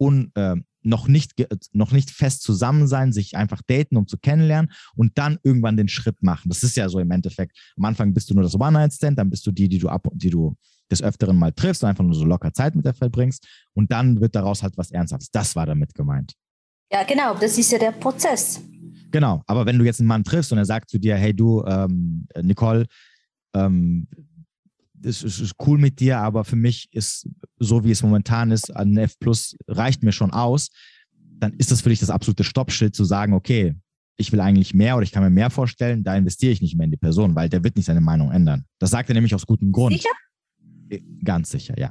[0.00, 1.34] un, äh, noch nicht,
[1.72, 5.88] noch nicht fest zusammen sein, sich einfach daten, um zu kennenlernen und dann irgendwann den
[5.88, 6.48] Schritt machen.
[6.48, 7.56] Das ist ja so im Endeffekt.
[7.76, 10.30] Am Anfang bist du nur das One-Night-Stand, dann bist du die, die du ab, die
[10.30, 10.56] du
[10.90, 14.20] des Öfteren mal triffst und einfach nur so locker Zeit mit der verbringst und dann
[14.20, 15.30] wird daraus halt was Ernsthaftes.
[15.30, 16.34] Das war damit gemeint.
[16.92, 18.60] Ja, genau, das ist ja der Prozess.
[19.10, 21.64] Genau, aber wenn du jetzt einen Mann triffst und er sagt zu dir, hey du,
[21.64, 22.86] ähm, Nicole,
[23.54, 24.06] ähm,
[25.04, 28.96] es ist cool mit dir, aber für mich ist so, wie es momentan ist, ein
[28.96, 30.70] F Plus reicht mir schon aus,
[31.12, 33.74] dann ist das für dich das absolute Stoppschild zu sagen, okay,
[34.16, 36.84] ich will eigentlich mehr oder ich kann mir mehr vorstellen, da investiere ich nicht mehr
[36.84, 38.64] in die Person, weil der wird nicht seine Meinung ändern.
[38.78, 39.96] Das sagt er nämlich aus gutem Grund.
[39.96, 40.14] Sicher?
[40.88, 41.90] Äh, ganz sicher, ja.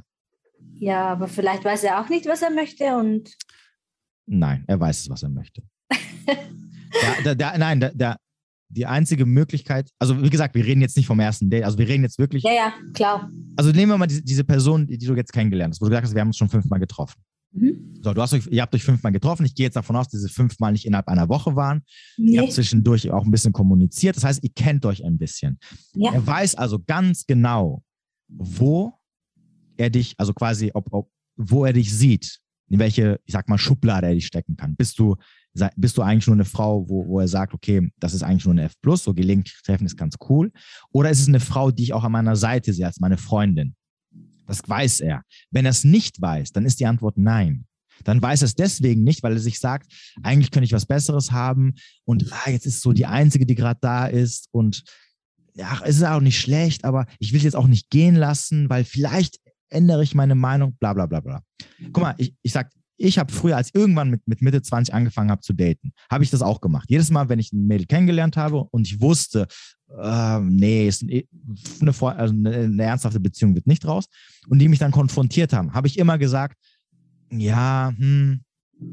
[0.74, 3.30] Ja, aber vielleicht weiß er auch nicht, was er möchte und.
[4.26, 5.62] Nein, er weiß es, was er möchte.
[5.90, 8.16] der, der, der, nein, der,
[8.74, 11.88] die einzige Möglichkeit, also wie gesagt, wir reden jetzt nicht vom ersten Date, also wir
[11.88, 12.42] reden jetzt wirklich.
[12.42, 13.30] Ja, ja, klar.
[13.56, 15.90] Also nehmen wir mal diese, diese Person, die, die du jetzt kennengelernt hast, wo du
[15.90, 17.20] gesagt hast, wir haben uns schon fünfmal getroffen.
[17.52, 18.00] Mhm.
[18.02, 19.46] So, du hast euch, ihr habt euch fünfmal getroffen.
[19.46, 21.82] Ich gehe jetzt davon aus, dass diese fünfmal nicht innerhalb einer Woche waren.
[22.16, 22.32] Nee.
[22.32, 24.16] Ihr habt zwischendurch auch ein bisschen kommuniziert.
[24.16, 25.58] Das heißt, ihr kennt euch ein bisschen.
[25.94, 26.12] Ja.
[26.12, 27.82] Er weiß also ganz genau,
[28.28, 28.92] wo
[29.76, 33.58] er dich, also quasi, ob, ob, wo er dich sieht, in welche, ich sag mal,
[33.58, 34.74] Schublade er dich stecken kann.
[34.76, 35.16] Bist du
[35.76, 38.54] bist du eigentlich nur eine Frau, wo, wo er sagt, okay, das ist eigentlich nur
[38.54, 40.50] eine F+, so gelegentlich treffen ist ganz cool?
[40.92, 43.74] Oder ist es eine Frau, die ich auch an meiner Seite sehe, als meine Freundin?
[44.46, 45.22] Das weiß er.
[45.50, 47.66] Wenn er es nicht weiß, dann ist die Antwort nein.
[48.02, 51.30] Dann weiß er es deswegen nicht, weil er sich sagt, eigentlich könnte ich was Besseres
[51.30, 54.82] haben und ah, jetzt ist so die Einzige, die gerade da ist und
[55.54, 58.68] ja, es ist auch nicht schlecht, aber ich will es jetzt auch nicht gehen lassen,
[58.68, 59.38] weil vielleicht
[59.68, 61.42] ändere ich meine Meinung, bla bla bla bla.
[61.92, 65.30] Guck mal, ich, ich sag, ich habe früher, als irgendwann mit, mit Mitte 20 angefangen
[65.30, 66.88] habe zu daten, habe ich das auch gemacht.
[66.88, 69.46] Jedes Mal, wenn ich ein Mädel kennengelernt habe und ich wusste,
[69.98, 71.24] äh, nee, ist eine,
[72.00, 74.06] also eine, eine, ernsthafte Beziehung wird nicht raus,
[74.48, 76.56] und die mich dann konfrontiert haben, habe ich immer gesagt,
[77.30, 78.42] ja, hm,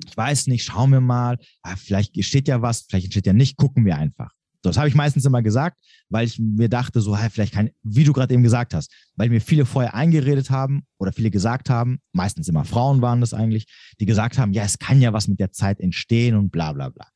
[0.07, 3.57] ich weiß nicht, schauen wir mal, ah, vielleicht steht ja was, vielleicht steht ja nicht,
[3.57, 4.31] gucken wir einfach.
[4.63, 8.03] Das habe ich meistens immer gesagt, weil ich mir dachte, so, hey, vielleicht kein, wie
[8.03, 11.99] du gerade eben gesagt hast, weil mir viele vorher eingeredet haben oder viele gesagt haben,
[12.13, 13.65] meistens immer Frauen waren das eigentlich,
[13.99, 16.89] die gesagt haben, ja, es kann ja was mit der Zeit entstehen und bla bla
[16.89, 17.07] bla.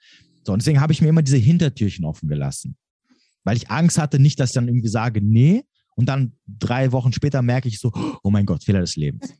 [0.43, 2.77] So, und deswegen habe ich mir immer diese Hintertürchen offen gelassen.
[3.43, 5.63] Weil ich Angst hatte, nicht, dass ich dann irgendwie sage, nee,
[5.95, 7.91] und dann drei Wochen später merke ich so,
[8.23, 9.33] oh mein Gott, Fehler des Lebens.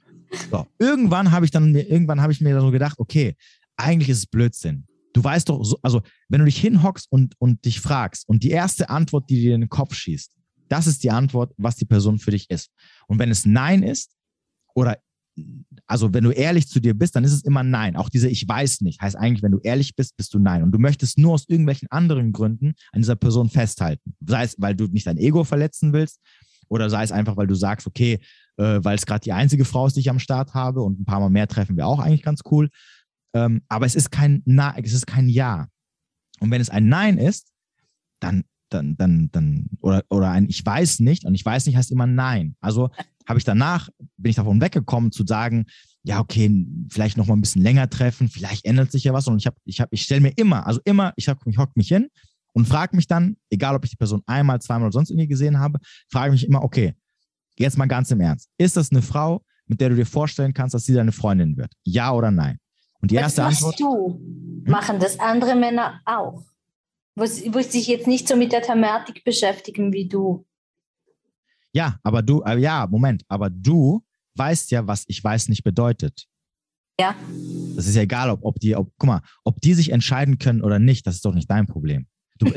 [0.52, 3.36] So, irgendwann habe ich dann irgendwann habe ich mir so gedacht, okay,
[3.78, 4.86] eigentlich ist es Blödsinn
[5.16, 8.50] du weißt doch, so, also wenn du dich hinhockst und, und dich fragst und die
[8.50, 10.32] erste Antwort, die dir in den Kopf schießt,
[10.68, 12.70] das ist die Antwort, was die Person für dich ist.
[13.08, 14.12] Und wenn es Nein ist,
[14.74, 14.98] oder
[15.86, 17.96] also wenn du ehrlich zu dir bist, dann ist es immer Nein.
[17.96, 20.64] Auch diese Ich weiß nicht heißt eigentlich, wenn du ehrlich bist, bist du Nein.
[20.64, 24.16] Und du möchtest nur aus irgendwelchen anderen Gründen an dieser Person festhalten.
[24.26, 26.20] Sei es, weil du nicht dein Ego verletzen willst,
[26.68, 28.20] oder sei es einfach, weil du sagst, okay,
[28.58, 31.06] äh, weil es gerade die einzige Frau ist, die ich am Start habe und ein
[31.06, 32.70] paar Mal mehr treffen wir auch eigentlich ganz cool.
[33.36, 35.68] Ähm, aber es ist kein Na, es ist kein Ja.
[36.40, 37.52] Und wenn es ein Nein ist,
[38.20, 41.92] dann dann, dann, dann, oder, oder ein Ich weiß nicht und ich weiß nicht heißt
[41.92, 42.56] immer Nein.
[42.62, 42.90] Also
[43.28, 45.66] habe ich danach, bin ich davon weggekommen zu sagen,
[46.04, 49.28] ja, okay, vielleicht noch mal ein bisschen länger treffen, vielleicht ändert sich ja was.
[49.28, 51.76] Und ich habe, ich habe, ich stelle mir immer, also immer, ich, hab, ich hock
[51.76, 52.08] mich hin
[52.54, 55.60] und frage mich dann, egal ob ich die Person einmal, zweimal oder sonst irgendwie gesehen
[55.60, 56.94] habe, frage mich immer, okay,
[57.58, 60.76] jetzt mal ganz im Ernst, ist das eine Frau, mit der du dir vorstellen kannst,
[60.76, 61.74] dass sie deine Freundin wird?
[61.84, 62.58] Ja oder nein?
[63.06, 63.80] Und die erste das machst Antwort.
[63.80, 64.20] du,
[64.66, 66.44] machen das andere Männer auch,
[67.14, 70.48] wo, wo sich jetzt nicht so mit der Thematik beschäftigen wie du.
[71.72, 76.26] Ja, aber du, äh, ja, Moment, aber du weißt ja, was ich weiß nicht bedeutet.
[77.00, 77.16] Ja.
[77.76, 80.64] Das ist ja egal, ob, ob die, ob, guck mal, ob die sich entscheiden können
[80.64, 82.08] oder nicht, das ist doch nicht dein Problem.
[82.40, 82.48] Du,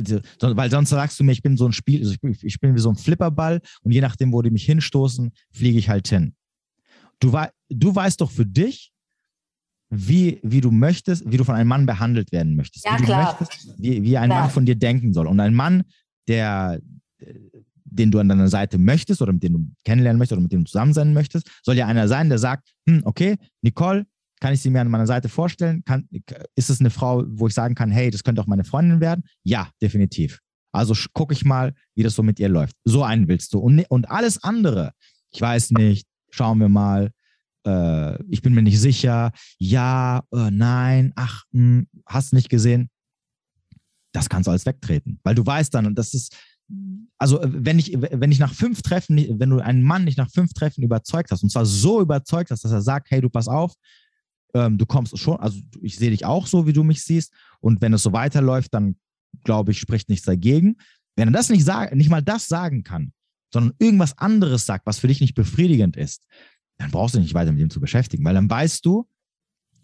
[0.56, 2.74] weil sonst sagst du mir, ich bin so ein Spiel, also ich, bin, ich bin
[2.74, 6.34] wie so ein Flipperball und je nachdem, wo die mich hinstoßen, fliege ich halt hin.
[7.20, 8.94] Du, du weißt doch für dich,
[9.90, 12.84] wie, wie du möchtest, wie du von einem Mann behandelt werden möchtest.
[12.84, 13.36] Ja, wie klar.
[13.40, 14.42] Möchtest, wie, wie ein klar.
[14.42, 15.26] Mann von dir denken soll.
[15.26, 15.84] Und ein Mann,
[16.26, 16.80] der,
[17.84, 20.64] den du an deiner Seite möchtest oder mit dem du kennenlernen möchtest oder mit dem
[20.64, 24.04] du zusammen sein möchtest, soll ja einer sein, der sagt, hm, okay, Nicole,
[24.40, 25.82] kann ich sie mir an meiner Seite vorstellen?
[25.84, 26.08] Kann,
[26.54, 29.24] ist es eine Frau, wo ich sagen kann, hey, das könnte auch meine Freundin werden?
[29.42, 30.38] Ja, definitiv.
[30.70, 32.76] Also gucke ich mal, wie das so mit ihr läuft.
[32.84, 33.58] So einen willst du.
[33.58, 34.92] Und, und alles andere,
[35.30, 37.10] ich weiß nicht, schauen wir mal,
[37.66, 42.90] äh, ich bin mir nicht sicher, ja, äh, nein, ach, mh, hm, hast nicht gesehen.
[44.12, 46.36] Das kannst du alles wegtreten, weil du weißt dann, und das ist,
[47.18, 50.52] also wenn ich, wenn ich nach fünf Treffen, wenn du einen Mann nicht nach fünf
[50.52, 53.74] Treffen überzeugt hast, und zwar so überzeugt hast, dass er sagt, hey, du pass auf,
[54.54, 57.80] ähm, du kommst schon, also ich sehe dich auch so, wie du mich siehst, und
[57.80, 58.96] wenn es so weiterläuft, dann
[59.44, 60.76] glaube ich, spricht nichts dagegen.
[61.16, 63.12] Wenn er das nicht sagen, nicht mal das sagen kann,
[63.52, 66.24] sondern irgendwas anderes sagt, was für dich nicht befriedigend ist,
[66.78, 69.08] dann brauchst du nicht weiter mit ihm zu beschäftigen, weil dann weißt du,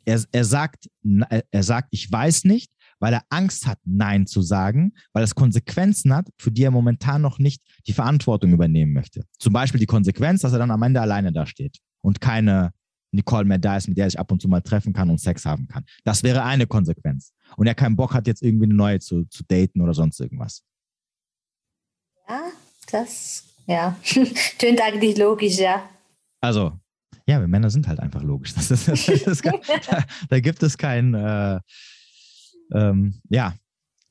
[0.05, 0.89] er, er sagt,
[1.51, 6.15] er sagt, ich weiß nicht, weil er Angst hat, Nein zu sagen, weil es Konsequenzen
[6.15, 9.25] hat, für die er momentan noch nicht die Verantwortung übernehmen möchte.
[9.39, 12.73] Zum Beispiel die Konsequenz, dass er dann am Ende alleine da steht und keine
[13.13, 15.21] Nicole mehr da ist, mit der er sich ab und zu mal treffen kann und
[15.21, 15.85] Sex haben kann.
[16.05, 17.33] Das wäre eine Konsequenz.
[17.57, 20.63] Und er keinen Bock hat, jetzt irgendwie eine neue zu, zu daten oder sonst irgendwas.
[22.29, 22.43] Ja,
[22.91, 23.97] das, ja,
[24.59, 25.89] tönt eigentlich logisch, ja.
[26.41, 26.79] Also,
[27.27, 28.55] ja, wir Männer sind halt einfach logisch.
[28.55, 29.45] Das ist, das ist,
[29.91, 31.61] da, da, gibt es kein, äh,
[32.73, 33.55] ähm, ja.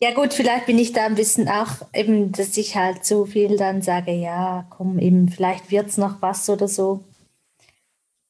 [0.02, 3.56] Ja gut, vielleicht bin ich da ein bisschen auch eben, dass ich halt zu viel
[3.58, 7.04] dann sage, ja, komm, eben, vielleicht wird es noch was oder so.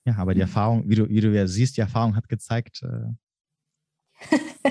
[0.05, 4.27] Ja, aber die Erfahrung, wie du, wie du ja siehst, die Erfahrung hat gezeigt, äh,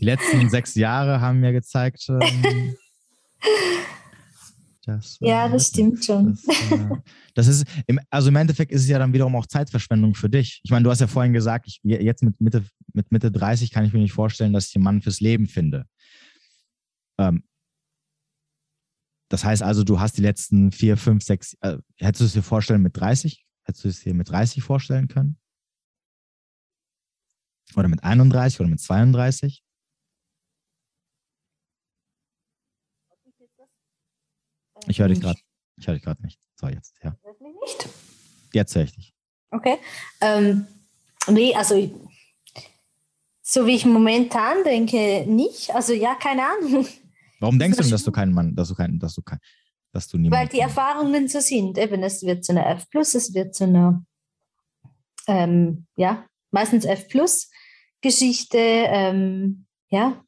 [0.00, 2.74] die letzten sechs Jahre haben mir gezeigt, ähm,
[4.84, 6.38] das, ja, äh, das stimmt schon.
[6.44, 6.88] Das, äh,
[7.34, 10.60] das, ist, im, also im Endeffekt ist es ja dann wiederum auch Zeitverschwendung für dich.
[10.64, 13.84] Ich meine, du hast ja vorhin gesagt, ich, jetzt mit Mitte, mit Mitte 30 kann
[13.84, 15.86] ich mir nicht vorstellen, dass ich einen Mann fürs Leben finde.
[17.18, 17.44] Ähm,
[19.28, 22.42] das heißt also, du hast die letzten vier, fünf, sechs, äh, hättest du es dir
[22.42, 23.46] vorstellen mit 30?
[23.64, 25.38] Hättest du es dir mit 30 vorstellen können?
[27.76, 29.61] Oder mit 31 oder mit 32?
[34.86, 35.38] Ich höre dich gerade.
[35.76, 36.38] Ich höre dich gerade nicht.
[36.54, 37.16] So, jetzt, ja.
[37.62, 37.88] Nicht?
[38.52, 39.14] Jetzt höre ich dich.
[39.50, 39.78] Okay.
[40.20, 40.66] Ähm,
[41.28, 41.90] nee, also
[43.42, 45.74] so wie ich momentan denke, nicht.
[45.74, 46.86] Also ja, keine Ahnung.
[47.40, 49.38] Warum denkst du denn, dass du keinen Mann, dass du keinen, dass du kein,
[49.92, 50.40] dass du niemanden.
[50.40, 51.76] Weil die Erfahrungen so sind.
[51.76, 54.04] Eben, es wird zu einer F es wird zu einer,
[55.26, 57.08] ähm, ja, meistens F
[58.00, 60.24] Geschichte, ähm, ja,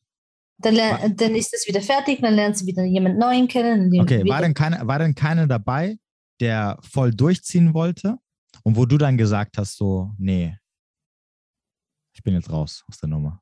[0.59, 3.90] dann, dann ist es wieder fertig, dann lernen sie wieder jemand Neuen kennen.
[4.01, 5.99] Okay, war denn, keine, war denn keiner dabei,
[6.40, 8.19] der voll durchziehen wollte
[8.62, 10.57] und wo du dann gesagt hast, so, nee,
[12.14, 13.40] ich bin jetzt raus aus der Nummer?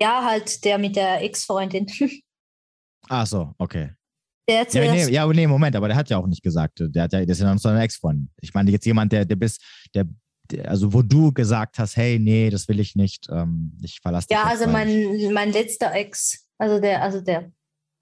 [0.00, 1.86] Ja, halt der mit der Ex-Freundin.
[3.08, 3.92] Ach so, okay.
[4.48, 7.12] Der ja, nee, ja, nee, Moment, aber der hat ja auch nicht gesagt, der, hat
[7.12, 8.28] ja, der ist ja noch so ein Ex-Freund.
[8.40, 9.60] Ich meine, jetzt jemand, der, der bist,
[9.92, 10.06] der
[10.64, 14.36] also wo du gesagt hast, hey, nee, das will ich nicht, ähm, ich verlasse dich.
[14.36, 17.50] Ja, also mein, mein letzter Ex, also der, also der,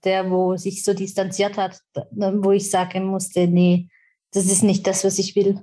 [0.05, 1.81] der, wo sich so distanziert hat,
[2.13, 3.89] wo ich sagen musste, nee,
[4.33, 5.61] das ist nicht das, was ich will.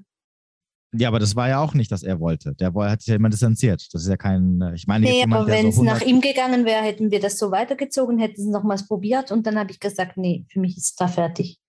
[0.94, 2.54] Ja, aber das war ja auch nicht, dass er wollte.
[2.56, 3.88] Der hat sich ja immer distanziert.
[3.94, 6.66] Das ist ja kein, ich meine, nee, jemand, aber wenn es so nach ihm gegangen
[6.66, 10.18] wäre, hätten wir das so weitergezogen, hätten es nochmals probiert und dann habe ich gesagt,
[10.18, 11.60] nee, für mich ist es da fertig.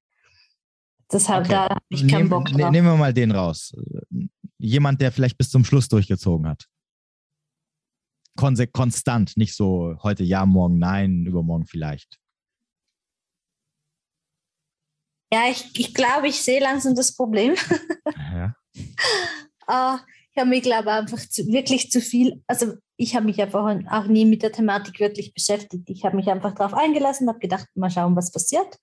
[1.12, 1.52] Deshalb, okay.
[1.52, 2.70] da habe ich keinen Nehm, Bock drauf.
[2.70, 3.72] Nehmen wir mal den raus
[4.62, 6.68] jemand, der vielleicht bis zum Schluss durchgezogen hat.
[8.36, 12.18] Konse konstant, nicht so heute ja, morgen nein, übermorgen vielleicht.
[15.32, 17.54] Ja, ich, ich glaube, ich sehe langsam das Problem.
[18.16, 18.54] Ja.
[19.68, 19.98] uh,
[20.32, 24.06] ich habe mir, glaube einfach zu, wirklich zu viel, also ich habe mich einfach auch
[24.06, 25.88] nie mit der Thematik wirklich beschäftigt.
[25.90, 28.78] Ich habe mich einfach darauf eingelassen, habe gedacht, mal schauen, was passiert.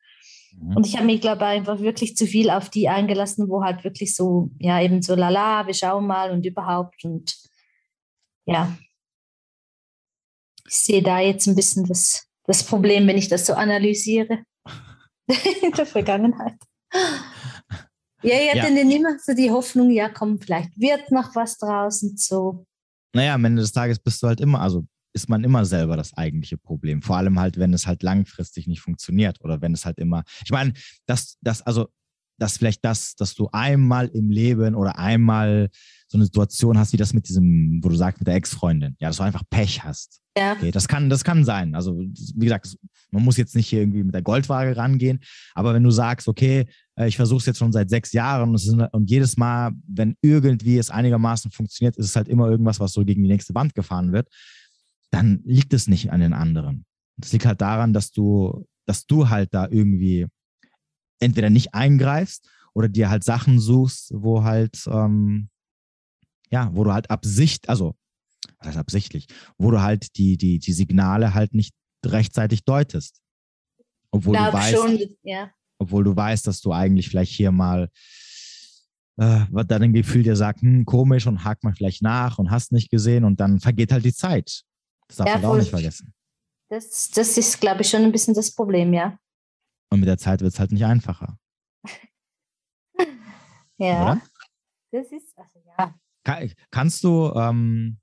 [0.53, 0.77] Mhm.
[0.77, 3.83] Und ich habe mich, glaube ich, einfach wirklich zu viel auf die eingelassen, wo halt
[3.83, 7.03] wirklich so, ja, eben so, lala, wir schauen mal und überhaupt.
[7.03, 7.35] Und
[8.45, 8.75] ja,
[10.67, 14.43] ich sehe da jetzt ein bisschen das, das Problem, wenn ich das so analysiere
[15.61, 16.57] in der Vergangenheit.
[18.21, 18.81] Ja, ich hatte ja.
[18.81, 22.65] immer so die Hoffnung, ja, komm, vielleicht wird noch was draußen so.
[23.13, 26.13] Naja, am Ende des Tages bist du halt immer, also ist man immer selber das
[26.15, 27.01] eigentliche Problem.
[27.01, 30.51] Vor allem halt, wenn es halt langfristig nicht funktioniert oder wenn es halt immer, ich
[30.51, 30.73] meine,
[31.05, 31.87] das, das, also,
[32.37, 35.69] das vielleicht das, dass du einmal im Leben oder einmal
[36.07, 39.09] so eine Situation hast, wie das mit diesem, wo du sagst, mit der Ex-Freundin, ja,
[39.09, 40.21] dass du einfach Pech hast.
[40.37, 40.53] Ja.
[40.53, 41.75] Okay, das kann, das kann sein.
[41.75, 42.75] Also, wie gesagt,
[43.11, 45.19] man muss jetzt nicht hier irgendwie mit der Goldwaage rangehen,
[45.53, 48.93] aber wenn du sagst, okay, äh, ich versuche es jetzt schon seit sechs Jahren und,
[48.93, 53.03] und, jedes Mal, wenn irgendwie es einigermaßen funktioniert, ist es halt immer irgendwas, was so
[53.03, 54.29] gegen die nächste Wand gefahren wird,
[55.11, 56.85] dann liegt es nicht an den anderen.
[57.21, 60.27] Es liegt halt daran, dass du, dass du halt da irgendwie
[61.19, 65.49] entweder nicht eingreifst oder dir halt Sachen suchst, wo halt, ähm,
[66.49, 67.95] ja, wo du halt Absicht, also
[68.57, 71.73] was heißt absichtlich, wo du halt die, die, die Signale halt nicht
[72.05, 73.21] rechtzeitig deutest.
[74.11, 75.51] Obwohl du weißt, schon, ja.
[75.77, 77.89] obwohl du weißt, dass du eigentlich vielleicht hier mal
[79.17, 82.71] äh, was dein Gefühl dir sagt, hm, komisch und hakt mal vielleicht nach und hast
[82.71, 84.63] nicht gesehen und dann vergeht halt die Zeit.
[85.09, 86.13] Das darf ja, man auch nicht vergessen.
[86.69, 89.17] Das, das ist, glaube ich, schon ein bisschen das Problem, ja.
[89.91, 91.37] Und mit der Zeit wird es halt nicht einfacher.
[93.77, 94.03] ja.
[94.03, 94.21] Oder?
[94.91, 95.95] Das ist, also ja.
[96.23, 97.99] Kann, kannst du, ähm,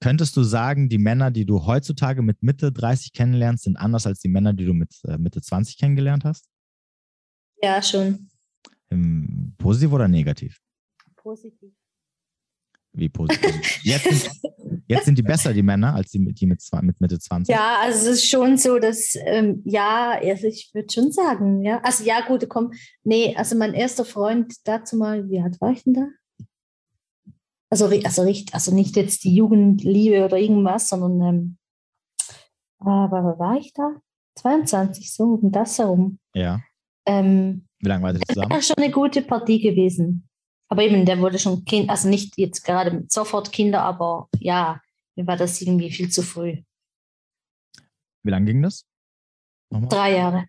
[0.00, 4.20] könntest du sagen, die Männer, die du heutzutage mit Mitte 30 kennenlernst, sind anders als
[4.20, 6.48] die Männer, die du mit äh, Mitte 20 kennengelernt hast?
[7.60, 8.28] Ja, schon.
[8.88, 10.60] Im, positiv oder negativ?
[11.16, 11.74] Positiv.
[12.92, 13.80] Wie positiv?
[13.82, 14.30] Jetzt sind,
[14.86, 17.54] jetzt sind die besser, die Männer, als die, die mit, mit Mitte 20.
[17.54, 21.80] Ja, also es ist schon so, dass, ähm, ja, also ich würde schon sagen, ja.
[21.82, 22.72] Also ja, gut, komm,
[23.04, 26.08] nee, also mein erster Freund dazu mal, wie alt war ich denn da?
[27.70, 28.22] Also, also,
[28.52, 31.58] also nicht jetzt die Jugendliebe oder irgendwas, sondern, ähm,
[32.78, 33.96] aber war ich da?
[34.36, 36.18] 22, so um das herum.
[36.34, 36.60] Ja.
[37.06, 38.50] Ähm, wie lange war das zusammen?
[38.50, 40.27] Das ist schon eine gute Partie gewesen.
[40.68, 44.80] Aber eben, der wurde schon Kind, also nicht jetzt gerade sofort Kinder, aber ja,
[45.16, 46.62] mir war das irgendwie viel zu früh.
[48.22, 48.86] Wie lange ging das?
[49.70, 49.88] Nochmal?
[49.88, 50.46] Drei Jahre.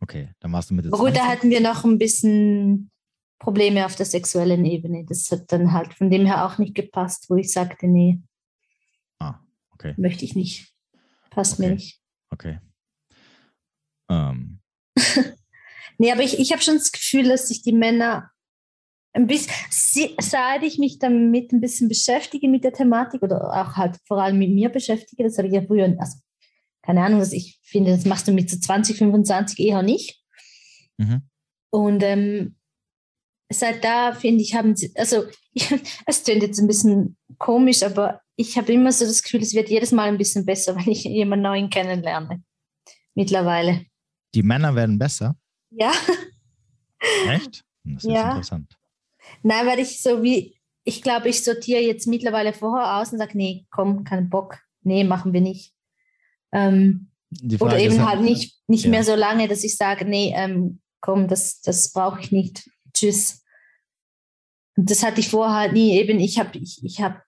[0.00, 0.86] Okay, dann warst du mit.
[0.86, 2.90] Aber gut, da hatten wir noch ein bisschen
[3.38, 5.04] Probleme auf der sexuellen Ebene.
[5.04, 8.20] Das hat dann halt von dem her auch nicht gepasst, wo ich sagte, nee.
[9.18, 9.40] Ah,
[9.72, 9.94] okay.
[9.96, 10.72] Möchte ich nicht.
[11.30, 11.62] Passt okay.
[11.62, 12.00] mir nicht.
[12.30, 12.60] Okay.
[14.08, 14.60] Ähm.
[15.98, 18.30] nee, aber ich, ich habe schon das Gefühl, dass sich die Männer
[19.12, 19.52] ein bisschen,
[20.20, 24.38] seit ich mich damit ein bisschen beschäftige mit der Thematik oder auch halt vor allem
[24.38, 26.18] mit mir beschäftige, das habe ich ja früher, also
[26.82, 30.22] keine Ahnung, was ich finde, das machst du mit so 20, 25 eher nicht.
[30.96, 31.22] Mhm.
[31.70, 32.56] Und ähm,
[33.50, 35.24] seit da finde ich, haben sie, also
[36.06, 39.68] es klingt jetzt ein bisschen komisch, aber ich habe immer so das Gefühl, es wird
[39.68, 42.42] jedes Mal ein bisschen besser, wenn ich jemanden neuen kennenlerne.
[43.14, 43.84] Mittlerweile.
[44.34, 45.36] Die Männer werden besser?
[45.70, 45.92] Ja.
[47.28, 47.64] Echt?
[47.84, 48.30] Das ist ja.
[48.30, 48.77] interessant.
[49.42, 53.36] Nein, weil ich so wie, ich glaube, ich sortiere jetzt mittlerweile vorher aus und sage,
[53.36, 55.74] nee, komm, kein Bock, nee, machen wir nicht.
[56.52, 57.10] Ähm,
[57.60, 58.90] oder eben halt nicht, nicht ja.
[58.90, 62.68] mehr so lange, dass ich sage, nee, ähm, komm, das, das brauche ich nicht.
[62.94, 63.44] Tschüss.
[64.76, 65.98] Und das hatte ich vorher halt nie.
[65.98, 67.20] Eben, ich habe, ich, ich habe,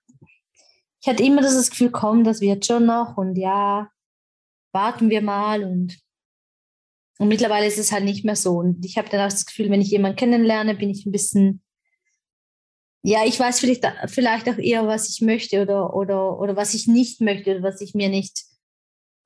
[1.01, 3.91] ich hatte immer das Gefühl, komm, das wird schon noch und ja,
[4.73, 5.99] warten wir mal und
[7.21, 8.57] und mittlerweile ist es halt nicht mehr so.
[8.57, 11.61] Und ich habe dann auch das Gefühl, wenn ich jemanden kennenlerne, bin ich ein bisschen
[13.03, 16.87] ja, ich weiß vielleicht, vielleicht auch eher, was ich möchte oder, oder, oder was ich
[16.87, 18.45] nicht möchte oder was ich mir nicht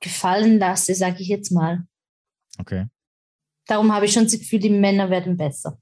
[0.01, 1.87] gefallen lasse, sage ich jetzt mal.
[2.59, 2.87] Okay.
[3.67, 5.81] Darum habe ich schon das Gefühl, die Männer werden besser.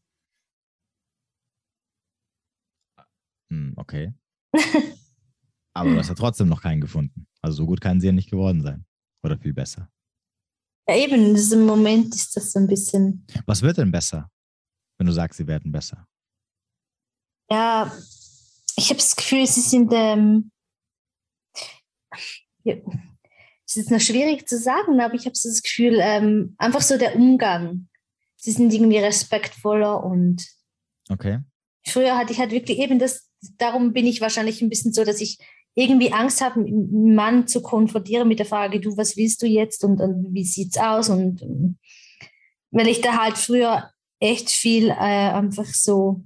[3.50, 4.14] Hm, okay.
[5.74, 7.26] Aber du hast ja trotzdem noch keinen gefunden.
[7.40, 8.86] Also so gut kann sie ja nicht geworden sein.
[9.24, 9.90] Oder viel besser.
[10.88, 13.26] Ja, eben, in diesem Moment ist das so ein bisschen.
[13.46, 14.30] Was wird denn besser,
[14.98, 16.06] wenn du sagst, sie werden besser?
[17.52, 17.92] Ja,
[18.76, 20.50] ich habe das Gefühl, sie sind, ähm,
[22.64, 22.76] ja,
[23.66, 26.96] es ist noch schwierig zu sagen, aber ich habe so das Gefühl, ähm, einfach so
[26.96, 27.88] der Umgang.
[28.36, 30.46] Sie sind irgendwie respektvoller und
[31.10, 31.40] okay.
[31.86, 35.20] früher hatte ich halt wirklich eben das, darum bin ich wahrscheinlich ein bisschen so, dass
[35.20, 35.38] ich
[35.74, 39.84] irgendwie Angst habe, einen Mann zu konfrontieren mit der Frage, du, was willst du jetzt
[39.84, 41.08] und, und wie sieht's aus?
[41.08, 41.42] Und
[42.70, 43.90] weil ich da halt früher
[44.20, 46.24] echt viel äh, einfach so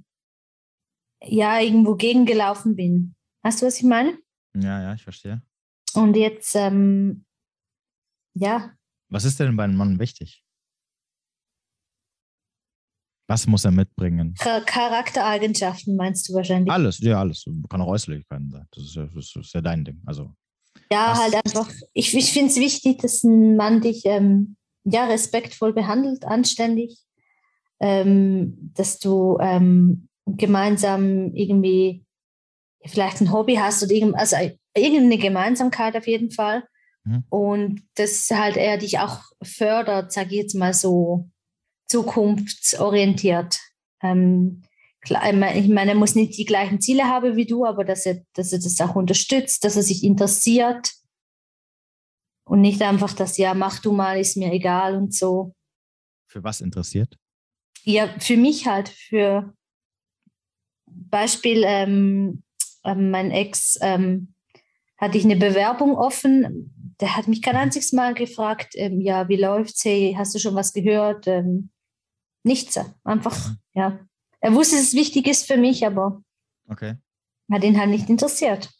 [1.23, 3.15] ja irgendwo gegengelaufen bin.
[3.43, 4.17] Weißt du, was ich meine?
[4.55, 5.41] Ja, ja, ich verstehe.
[5.93, 7.25] Und jetzt, ähm,
[8.33, 8.71] ja.
[9.09, 10.43] Was ist denn bei einem Mann wichtig?
[13.29, 14.35] Was muss er mitbringen?
[14.35, 16.71] Charaktereigenschaften meinst du wahrscheinlich?
[16.71, 17.43] Alles, ja, alles.
[17.69, 18.65] Kann auch Äußerlichkeiten sein.
[18.71, 20.01] Das ist ja, das ist ja dein Ding.
[20.05, 20.33] Also,
[20.91, 21.69] ja, halt einfach.
[21.93, 24.55] Ich, ich finde es wichtig, dass ein Mann dich ähm,
[24.85, 26.99] ja, respektvoll behandelt, anständig,
[27.81, 32.05] ähm, dass du ähm, gemeinsam irgendwie
[32.85, 34.35] vielleicht ein Hobby hast oder irgend, also
[34.75, 36.63] irgendeine Gemeinsamkeit auf jeden Fall.
[37.03, 37.23] Mhm.
[37.29, 41.29] Und dass halt er dich auch fördert, sage ich jetzt mal so
[41.87, 43.59] zukunftsorientiert.
[44.01, 44.63] Ähm,
[45.01, 45.23] klar,
[45.55, 48.51] ich meine, er muss nicht die gleichen Ziele haben wie du, aber dass er, dass
[48.51, 50.91] er das auch unterstützt, dass er sich interessiert
[52.45, 55.53] und nicht einfach das, ja, mach du mal, ist mir egal und so.
[56.29, 57.17] Für was interessiert?
[57.83, 59.53] Ja, für mich halt, für
[61.09, 62.43] Beispiel, ähm,
[62.83, 64.33] ähm, mein Ex ähm,
[64.97, 66.95] hatte ich eine Bewerbung offen.
[66.99, 69.85] Der hat mich kein einziges Mal gefragt, ähm, ja, wie läuft's?
[69.85, 71.27] Hey, hast du schon was gehört?
[71.27, 71.69] Ähm,
[72.43, 72.79] nichts.
[73.03, 73.57] Einfach, mhm.
[73.73, 73.99] ja.
[74.39, 76.21] Er wusste, dass es wichtig ist für mich, aber
[76.67, 76.95] okay.
[77.51, 78.71] hat ihn halt nicht interessiert,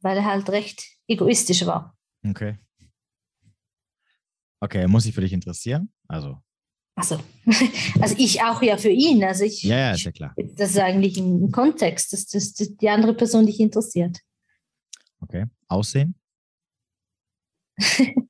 [0.00, 1.96] weil er halt recht egoistisch war.
[2.26, 2.58] Okay.
[4.60, 5.92] Okay, muss ich für dich interessieren?
[6.06, 6.42] Also.
[7.00, 7.18] Also,
[8.00, 9.24] also ich auch ja für ihn.
[9.24, 10.34] Also ich, ja, ja, ist ja klar.
[10.36, 14.18] Das ist eigentlich ein Kontext, dass das, das die andere Person dich interessiert.
[15.20, 15.46] Okay.
[15.68, 16.14] Aussehen?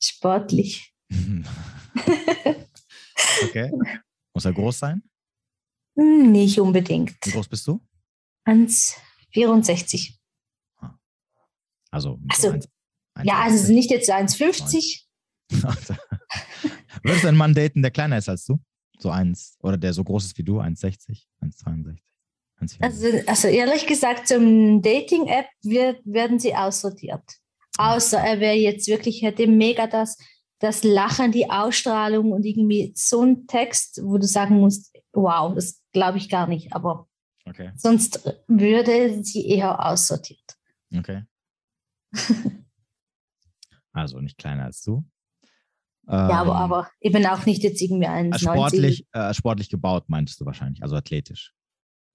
[0.00, 0.94] Sportlich.
[3.42, 3.70] Okay.
[4.34, 5.02] Muss er groß sein?
[5.96, 7.16] Hm, nicht unbedingt.
[7.24, 7.80] Wie groß bist du?
[8.46, 10.18] 1,64.
[10.78, 10.98] Ah.
[11.90, 12.68] Also, also 1,
[13.14, 15.04] 1, ja, also nicht jetzt 1,50.
[17.02, 18.58] Würdest du einen Mann daten, der kleiner ist als du?
[18.98, 22.76] So eins, oder der so groß ist wie du, 1,60, 1,63?
[22.80, 27.22] Also, also ehrlich gesagt, zum Dating-App werden sie aussortiert.
[27.78, 30.18] Außer er wäre jetzt wirklich, hätte mega das
[30.60, 35.82] das Lachen, die Ausstrahlung und irgendwie so ein Text, wo du sagen musst, wow, das
[35.92, 37.08] glaube ich gar nicht, aber
[37.46, 37.72] okay.
[37.76, 40.58] sonst würde sie eher aussortiert.
[40.94, 41.24] Okay.
[43.92, 45.02] also nicht kleiner als du.
[46.10, 50.40] Ja, aber, ähm, aber eben auch nicht jetzt irgendwie ein sportlich, äh, sportlich gebaut, meinst
[50.40, 51.52] du wahrscheinlich, also athletisch.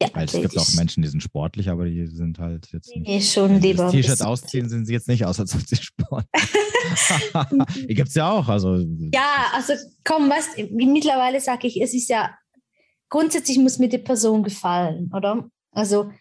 [0.02, 3.08] Ja, Weil es gibt auch Menschen, die sind sportlich, aber die sind halt jetzt nicht.
[3.08, 3.90] Nee, schon lieber.
[3.90, 6.26] T-Shirt ausziehen, sind sie jetzt nicht aus, als ob sie Sport.
[7.88, 8.50] gibt es ja auch.
[8.50, 8.76] Also.
[9.14, 9.74] Ja, also
[10.04, 12.36] komm, was, mittlerweile sage ich, es ist ja,
[13.10, 15.48] grundsätzlich muss mir die Person gefallen, oder?
[15.72, 16.12] Also,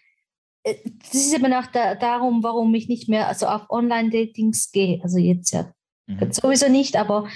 [0.62, 5.00] äh, das ist eben auch da, darum, warum ich nicht mehr also auf Online-Datings gehe.
[5.02, 5.72] Also jetzt ja
[6.06, 6.30] mhm.
[6.30, 7.26] sowieso nicht, aber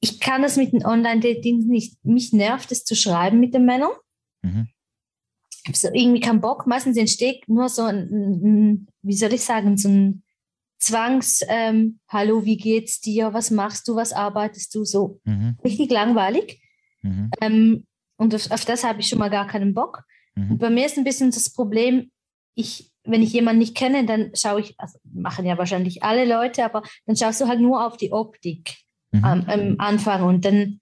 [0.00, 2.04] ich, ich kann das mit den Online-Datings nicht.
[2.04, 3.92] Mich nervt es zu schreiben mit den Männern.
[4.42, 4.68] Mhm
[5.70, 6.66] habe so irgendwie keinen Bock.
[6.66, 10.22] Meistens entsteht nur so ein, ein wie soll ich sagen, so ein
[10.78, 13.34] Zwangs, ähm, hallo, wie geht's dir?
[13.34, 13.96] Was machst du?
[13.96, 14.84] Was arbeitest du?
[14.84, 15.56] So mhm.
[15.62, 16.62] richtig langweilig.
[17.02, 17.30] Mhm.
[17.40, 17.86] Ähm,
[18.16, 20.04] und auf, auf das habe ich schon mal gar keinen Bock.
[20.34, 20.52] Mhm.
[20.52, 22.10] Und bei mir ist ein bisschen das Problem,
[22.54, 26.64] ich, wenn ich jemanden nicht kenne, dann schaue ich, also machen ja wahrscheinlich alle Leute,
[26.64, 28.76] aber dann schaust du halt nur auf die Optik
[29.12, 29.24] mhm.
[29.24, 30.80] am, am Anfang und dann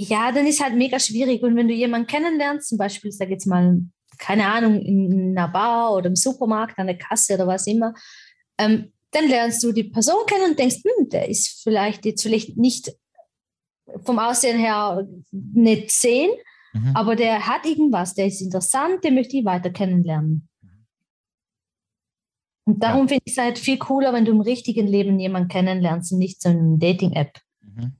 [0.00, 1.42] ja, dann ist halt mega schwierig.
[1.42, 3.82] Und wenn du jemanden kennenlernst, zum Beispiel, sag jetzt mal,
[4.16, 7.92] keine Ahnung, in einer Bar oder im Supermarkt, an der Kasse oder was immer,
[8.56, 12.56] ähm, dann lernst du die Person kennen und denkst, hm, der ist vielleicht jetzt vielleicht
[12.56, 12.92] nicht
[14.04, 16.30] vom Aussehen her nicht 10,
[16.72, 16.92] mhm.
[16.94, 20.48] aber der hat irgendwas, der ist interessant, den möchte ich weiter kennenlernen.
[22.70, 23.08] Und darum ja.
[23.08, 26.40] finde ich es halt viel cooler, wenn du im richtigen Leben jemanden kennenlernst und nicht
[26.40, 27.40] so eine Dating-App.
[27.62, 27.96] Mhm.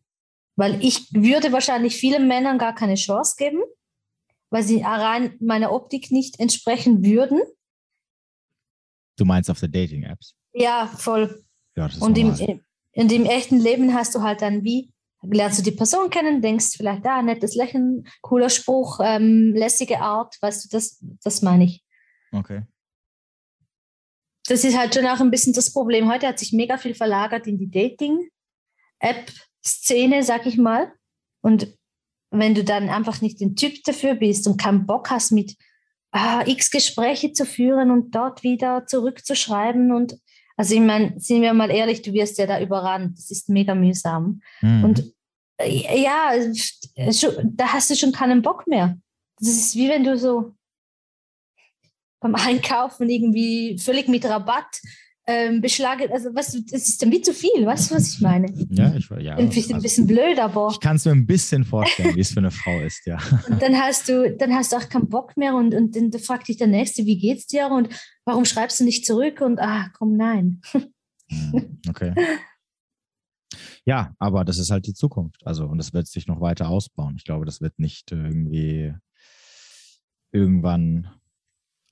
[0.54, 3.60] Weil ich würde wahrscheinlich vielen Männern gar keine Chance geben,
[4.50, 7.40] weil sie rein meiner Optik nicht entsprechen würden.
[9.16, 10.36] Du meinst auf der Dating-Apps?
[10.52, 11.42] Ja, voll.
[11.76, 12.60] Ja, Und im,
[12.92, 14.92] in dem echten Leben hast du halt dann wie,
[15.22, 20.36] lernst du die Person kennen, denkst vielleicht, ah, nettes Lächeln, cooler Spruch, ähm, lässige Art,
[20.40, 21.84] weißt du, das, das meine ich.
[22.30, 22.62] Okay.
[24.51, 26.11] Das ist halt schon auch ein bisschen das Problem.
[26.11, 29.30] Heute hat sich mega viel verlagert in die Dating-App
[29.64, 30.92] Szene, sag ich mal.
[31.40, 31.68] Und
[32.30, 35.57] wenn du dann einfach nicht den Typ dafür bist und keinen Bock hast, mit
[36.11, 40.18] ah, x Gespräche zu führen und dort wieder zurückzuschreiben und
[40.57, 43.16] also ich meine, sind wir mal ehrlich, du wirst ja da überrannt.
[43.16, 44.42] Das ist mega mühsam.
[44.62, 44.84] Mhm.
[44.84, 45.14] Und
[45.59, 46.32] äh, ja,
[47.44, 48.98] da hast du schon keinen Bock mehr.
[49.38, 50.57] Das ist wie wenn du so
[52.20, 54.80] beim Einkaufen irgendwie völlig mit Rabatt
[55.26, 58.52] ähm, beschlagen, also was, das ist dann wie zu viel, weißt du, was ich meine?
[58.70, 59.36] Ja, ich ja.
[59.36, 60.70] Ein bisschen, also, bisschen blöd, aber.
[60.72, 63.18] Ich kann es mir ein bisschen vorstellen, wie es für eine Frau ist, ja.
[63.48, 66.48] Und dann hast du, dann hast du auch keinen Bock mehr und, und dann fragt
[66.48, 67.88] dich der Nächste, wie geht's dir und
[68.24, 70.60] warum schreibst du nicht zurück und ah, komm, nein.
[70.72, 72.12] Hm, okay.
[73.84, 75.46] Ja, aber das ist halt die Zukunft.
[75.46, 77.14] Also, und das wird sich noch weiter ausbauen.
[77.16, 78.94] Ich glaube, das wird nicht irgendwie
[80.32, 81.08] irgendwann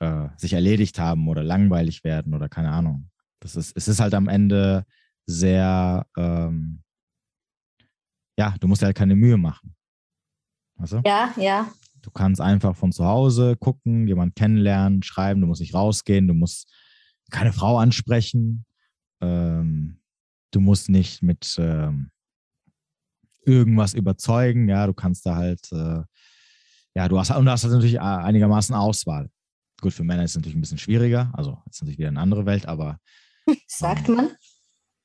[0.01, 3.11] äh, sich erledigt haben oder langweilig werden oder keine Ahnung.
[3.41, 4.85] Das ist, es ist halt am Ende
[5.27, 6.83] sehr, ähm,
[8.39, 9.75] ja, du musst halt keine Mühe machen.
[10.77, 11.03] Weißt du?
[11.05, 11.71] Ja, ja.
[12.03, 16.35] Du kannst einfach von zu Hause gucken, jemanden kennenlernen, schreiben, du musst nicht rausgehen, du
[16.35, 16.73] musst
[17.31, 18.65] keine Frau ansprechen,
[19.21, 20.01] ähm,
[20.53, 22.11] du musst nicht mit ähm,
[23.45, 26.03] irgendwas überzeugen, ja, du kannst da halt, äh,
[26.95, 29.31] ja, du hast, und du hast natürlich äh, einigermaßen Auswahl.
[29.81, 32.47] Gut, für Männer ist es natürlich ein bisschen schwieriger, also ist natürlich wieder eine andere
[32.47, 32.99] Welt, aber.
[33.67, 34.31] Sagt man?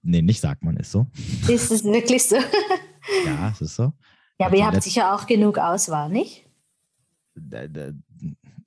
[0.03, 1.07] Nee, nicht sagt man, ist so.
[1.47, 2.35] Ist es wirklich so?
[3.25, 3.93] ja, es ist so.
[4.37, 6.45] Ja, aber ihr habt sicher auch genug Auswahl, nicht?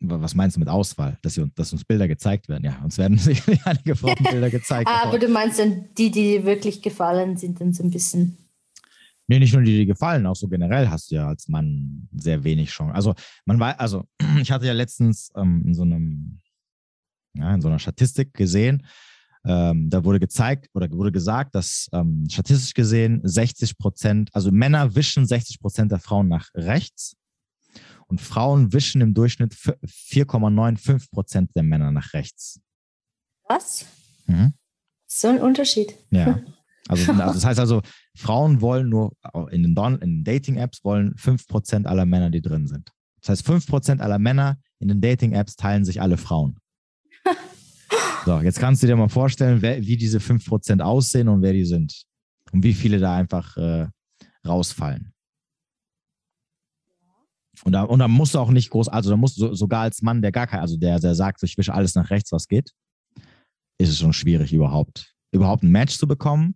[0.00, 1.18] Was meinst du mit Auswahl?
[1.20, 2.64] Dass, ihr, dass uns Bilder gezeigt werden?
[2.64, 4.88] Ja, uns werden sicherlich einige Frauenbilder gezeigt.
[4.88, 8.38] ah, aber du meinst dann, die, die wirklich gefallen sind, dann so ein bisschen.
[9.28, 12.44] Nee, nicht nur die, die gefallen, auch so generell hast du ja als Mann sehr
[12.44, 12.94] wenig Chance.
[12.94, 13.14] Also,
[13.44, 14.04] man weiß, also,
[14.40, 16.40] ich hatte ja letztens ähm, in so einem,
[17.34, 18.86] ja, in so einer Statistik gesehen,
[19.44, 24.94] ähm, da wurde gezeigt oder wurde gesagt, dass ähm, statistisch gesehen 60 Prozent, also Männer
[24.94, 27.16] wischen 60 Prozent der Frauen nach rechts
[28.08, 32.60] und Frauen wischen im Durchschnitt 4,95 Prozent der Männer nach rechts.
[33.48, 33.86] Was?
[34.26, 34.54] Mhm.
[35.06, 35.94] So ein Unterschied.
[36.10, 36.40] Ja.
[36.88, 37.82] Also, das heißt also,
[38.16, 39.12] Frauen wollen nur
[39.50, 42.90] in den, den Dating-Apps wollen 5% aller Männer, die drin sind.
[43.20, 46.58] Das heißt, 5% aller Männer in den Dating-Apps teilen sich alle Frauen.
[48.24, 51.64] so, jetzt kannst du dir mal vorstellen, wer, wie diese 5% aussehen und wer die
[51.64, 52.04] sind.
[52.52, 53.88] Und wie viele da einfach äh,
[54.46, 55.12] rausfallen.
[57.64, 60.02] Und da, und da musst du auch nicht groß, also da musst du sogar als
[60.02, 62.70] Mann, der gar kein, also der, der sagt, ich wische alles nach rechts, was geht,
[63.78, 66.54] ist es schon schwierig, überhaupt, überhaupt ein Match zu bekommen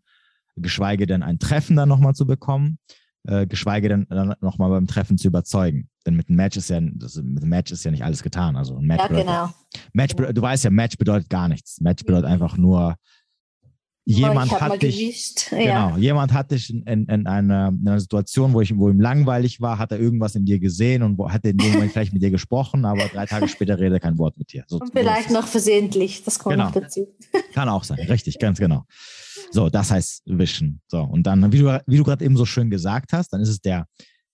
[0.60, 2.78] geschweige denn ein Treffen dann nochmal zu bekommen,
[3.26, 5.88] äh, geschweige denn dann nochmal beim Treffen zu überzeugen.
[6.06, 8.56] Denn mit einem Match ist ja, das, mit einem Match ist ja nicht alles getan.
[8.56, 9.50] Also ein Match ja, bedeutet, genau.
[9.92, 11.80] Match, du weißt ja, Match bedeutet gar nichts.
[11.80, 12.32] Match bedeutet mhm.
[12.32, 12.96] einfach nur,
[14.04, 18.52] jemand oh, hat dich, genau, jemand hat dich in, in, in, einer, in, einer, Situation,
[18.52, 21.44] wo, ich, wo ihm langweilig war, hat er irgendwas in dir gesehen und wo, hat
[21.44, 24.18] er in dem Moment vielleicht mit dir gesprochen, aber drei Tage später redet er kein
[24.18, 24.64] Wort mit dir.
[24.66, 26.66] So, und vielleicht noch versehentlich, das kommt genau.
[26.66, 27.14] noch dazu.
[27.52, 28.84] Kann auch sein, richtig, ganz genau.
[29.50, 30.80] So, das heißt wischen.
[30.88, 33.48] So, und dann, wie du, wie du gerade eben so schön gesagt hast, dann ist
[33.48, 33.86] es der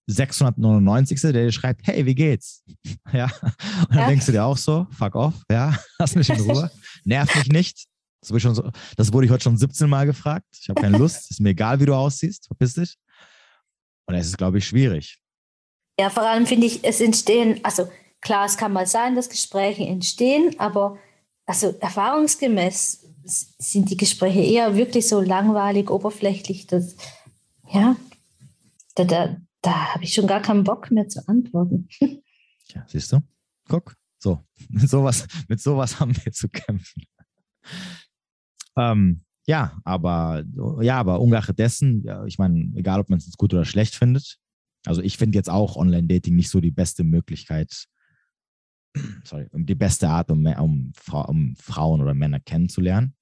[0.07, 1.21] 699.
[1.21, 2.63] der dir schreibt, hey, wie geht's?
[3.13, 3.31] Ja.
[3.43, 4.09] Und dann ja.
[4.09, 6.71] denkst du dir auch so, fuck off, ja, lass mich in Ruhe,
[7.05, 7.87] nerv mich nicht.
[8.29, 10.47] Das wurde, so, das wurde ich heute schon 17 Mal gefragt.
[10.61, 12.97] Ich habe keine Lust, ist mir egal, wie du aussiehst, verpiss dich.
[14.07, 15.19] Und es ist, glaube ich, schwierig.
[15.99, 19.85] Ja, vor allem finde ich, es entstehen, also klar, es kann mal sein, dass Gespräche
[19.85, 20.99] entstehen, aber
[21.47, 26.97] also erfahrungsgemäß sind die Gespräche eher wirklich so langweilig, oberflächlich, dass,
[27.69, 27.97] ja,
[28.95, 31.89] da, da, da habe ich schon gar keinen Bock mehr zu antworten.
[32.75, 33.21] Ja, siehst du?
[33.69, 37.05] Guck, so, mit sowas, mit sowas haben wir zu kämpfen.
[38.77, 40.45] Ähm, ja, aber
[40.81, 44.39] ja, aber ungeachtet dessen, ich meine, egal ob man es gut oder schlecht findet,
[44.87, 47.87] also ich finde jetzt auch Online-Dating nicht so die beste Möglichkeit,
[49.25, 53.15] sorry, die beste Art, um, um, um Frauen oder Männer kennenzulernen.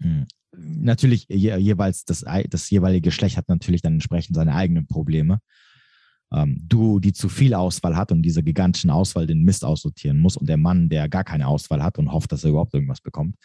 [0.00, 0.26] Hm.
[0.56, 5.40] Natürlich, je, jeweils das, das jeweilige Geschlecht hat natürlich dann entsprechend seine eigenen Probleme.
[6.32, 10.36] Ähm, du, die zu viel Auswahl hat und diese gigantischen Auswahl den Mist aussortieren muss
[10.36, 13.36] und der Mann, der gar keine Auswahl hat und hofft, dass er überhaupt irgendwas bekommt.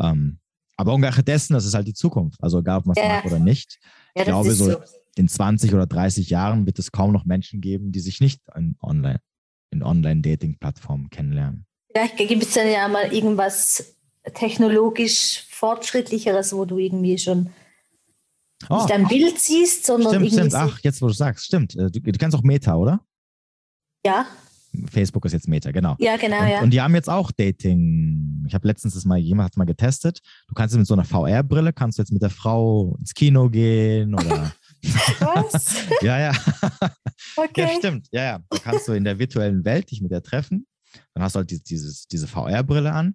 [0.00, 0.38] Ähm,
[0.76, 2.42] aber ungeachtet dessen, das ist halt die Zukunft.
[2.42, 3.08] Also egal, ob man es ja.
[3.08, 3.78] mag oder nicht.
[4.14, 4.78] Ja, ich glaube, so, so
[5.16, 8.76] in 20 oder 30 Jahren wird es kaum noch Menschen geben, die sich nicht in
[8.80, 9.20] Online,
[9.70, 11.66] in Online-Dating-Plattformen kennenlernen.
[11.92, 13.96] Vielleicht gibt es dann ja mal irgendwas
[14.34, 17.50] technologisch fortschrittlicheres, wo du irgendwie schon
[18.70, 18.76] oh.
[18.76, 20.48] nicht ein Bild siehst, sondern stimmt, irgendwie.
[20.48, 20.54] Stimmt.
[20.54, 21.74] Ach, jetzt wo du sagst, stimmt.
[21.76, 23.00] Äh, du, du kennst auch Meta, oder?
[24.04, 24.26] Ja.
[24.90, 25.96] Facebook ist jetzt Meta, genau.
[25.98, 26.60] Ja, genau, und, ja.
[26.62, 28.44] Und die haben jetzt auch Dating.
[28.46, 30.20] Ich habe letztens das mal, jemand hat mal getestet.
[30.48, 34.14] Du kannst mit so einer VR-Brille, kannst du jetzt mit der Frau ins Kino gehen
[34.14, 34.52] oder.
[35.20, 35.76] Was?
[36.02, 36.32] ja, ja.
[37.36, 37.62] Okay.
[37.62, 38.08] Ja, stimmt.
[38.10, 38.38] Ja, ja.
[38.50, 40.66] Da kannst du in der virtuellen Welt dich mit der treffen.
[41.14, 43.14] Dann hast du halt dieses, diese VR-Brille an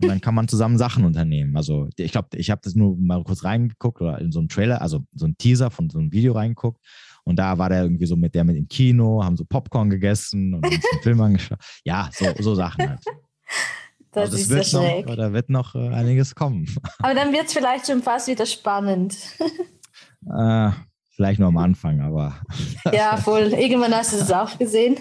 [0.00, 1.56] und dann kann man zusammen Sachen unternehmen.
[1.56, 4.80] Also ich glaube, ich habe das nur mal kurz reingeguckt oder in so einen Trailer,
[4.80, 6.80] also so einen Teaser von so einem Video reingeguckt.
[7.28, 10.54] Und da war der irgendwie so mit der mit im Kino, haben so Popcorn gegessen
[10.54, 11.58] und uns einen Film angeschaut.
[11.84, 13.00] Ja, so, so Sachen halt.
[14.10, 15.06] Das, das ist wird ja schräg.
[15.06, 16.66] noch, da wird noch äh, einiges kommen.
[17.00, 19.14] Aber dann wird es vielleicht schon fast wieder spannend.
[20.34, 20.70] äh,
[21.10, 22.40] vielleicht nur am Anfang, aber.
[22.90, 23.52] ja, voll.
[23.52, 24.96] Irgendwann hast du das auch gesehen.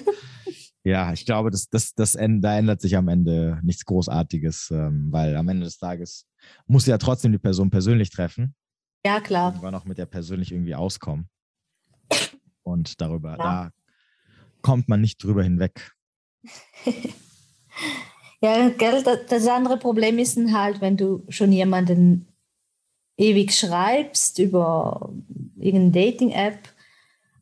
[0.84, 5.38] Ja, ich glaube, das, das, das, da ändert sich am Ende nichts Großartiges, ähm, weil
[5.38, 6.28] am Ende des Tages
[6.66, 8.56] muss ja trotzdem die Person persönlich treffen.
[9.06, 9.52] Ja, klar.
[9.54, 11.30] Irgendwann auch mit der persönlich irgendwie auskommen.
[12.94, 13.38] Und darüber, Ja.
[13.38, 13.72] da
[14.62, 15.94] kommt man nicht drüber hinweg.
[18.40, 22.28] Ja, gell, das, andere Problem ist halt, wenn du schon jemanden
[23.18, 25.12] ewig schreibst über
[25.56, 26.60] irgendeine Dating-App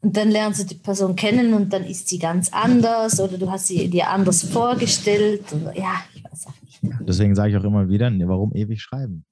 [0.01, 3.51] und dann lernst du die Person kennen und dann ist sie ganz anders oder du
[3.51, 5.43] hast sie dir anders vorgestellt.
[5.51, 6.79] Oder, ja, ich weiß auch nicht.
[7.01, 9.25] Deswegen sage ich auch immer wieder, nee, warum ewig schreiben?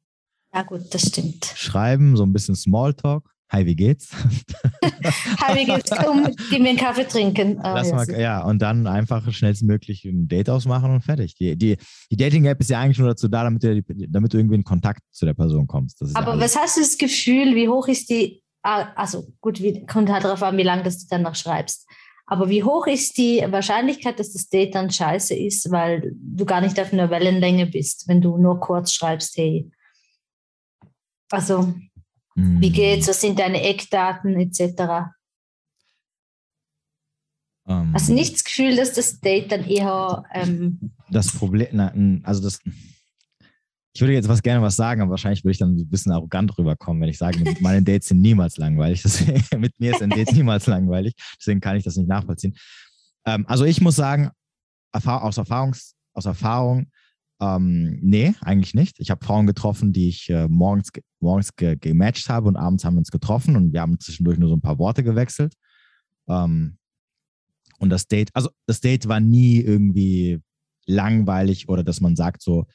[0.53, 1.45] Ja, gut, das stimmt.
[1.55, 3.32] Schreiben, so ein bisschen Smalltalk.
[3.51, 4.09] Hi, wie geht's?
[5.41, 5.91] Hi, wie geht's?
[5.91, 7.59] Komm, geh mir einen Kaffee trinken.
[7.59, 11.35] Ah, Lass ja, mal, ja, und dann einfach schnellstmöglich ein Date ausmachen und fertig.
[11.35, 11.77] Die, die,
[12.09, 15.01] die Dating-App ist ja eigentlich nur dazu da, damit du, damit du irgendwie in Kontakt
[15.11, 16.01] zu der Person kommst.
[16.01, 16.55] Ja Aber alles.
[16.55, 20.23] was hast du das Gefühl, wie hoch ist die, ah, also gut, wie, kommt halt
[20.23, 21.87] darauf an, wie lange du dann noch schreibst.
[22.25, 26.61] Aber wie hoch ist die Wahrscheinlichkeit, dass das Date dann scheiße ist, weil du gar
[26.61, 29.69] nicht auf einer Wellenlänge bist, wenn du nur kurz schreibst, hey.
[31.29, 31.73] Also,
[32.35, 32.61] Hm.
[32.61, 35.11] wie geht's, was sind deine Eckdaten etc.
[37.67, 41.93] Ähm, Hast du nicht das Gefühl, dass das Date dann eher, ähm, Das Problem, na,
[42.23, 42.59] also das,
[43.93, 46.57] ich würde jetzt was gerne was sagen, aber wahrscheinlich würde ich dann ein bisschen arrogant
[46.57, 49.03] rüberkommen, wenn ich sage, meine Dates sind niemals langweilig.
[49.03, 51.13] Deswegen, mit mir ist ein Date niemals langweilig.
[51.39, 52.55] Deswegen kann ich das nicht nachvollziehen.
[53.25, 54.31] Ähm, also ich muss sagen,
[54.91, 56.87] aus, Erfahrungs aus Erfahrung,
[57.43, 58.99] ähm, nee, eigentlich nicht.
[58.99, 62.85] Ich habe Frauen getroffen, die ich äh, morgens, ge morgens ge gematcht habe und abends
[62.85, 65.53] haben wir uns getroffen und wir haben zwischendurch nur so ein paar Worte gewechselt.
[66.27, 66.77] Ähm,
[67.79, 70.41] und das Date, also das Date war nie irgendwie
[70.85, 72.65] langweilig oder dass man sagt so,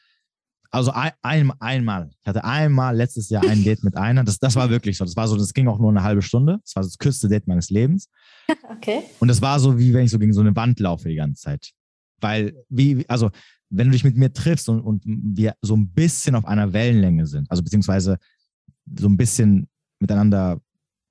[0.71, 4.55] also ein, ein, einmal, ich hatte einmal letztes Jahr ein Date mit einer, das, das
[4.55, 6.83] war wirklich so, das war so, das ging auch nur eine halbe Stunde, das war
[6.83, 8.11] das kürzeste Date meines Lebens
[8.71, 9.01] okay?
[9.19, 11.43] und das war so, wie wenn ich so gegen so eine Wand laufe die ganze
[11.43, 11.71] Zeit,
[12.21, 13.31] weil, wie, also
[13.71, 17.27] wenn du dich mit mir triffst und, und wir so ein bisschen auf einer Wellenlänge
[17.27, 18.19] sind, also beziehungsweise
[18.99, 19.69] so ein bisschen
[20.01, 20.61] miteinander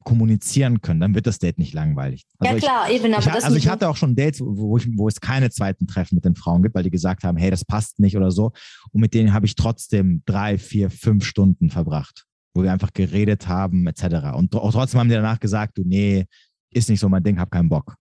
[0.08, 2.26] kommunizieren können, dann wird das Date nicht langweilig.
[2.39, 4.78] Also ja ich, klar, eben, aber ich, das also ich hatte auch schon Dates, wo,
[4.78, 7.51] ich, wo es keine zweiten Treffen mit den Frauen gibt, weil die gesagt haben, hey,
[7.51, 8.53] das passt nicht oder so.
[8.91, 13.49] Und mit denen habe ich trotzdem drei, vier, fünf Stunden verbracht, wo wir einfach geredet
[13.49, 14.34] haben, etc.
[14.34, 16.26] Und auch trotzdem haben die danach gesagt, du, nee,
[16.72, 17.95] ist nicht so mein Ding, hab keinen Bock.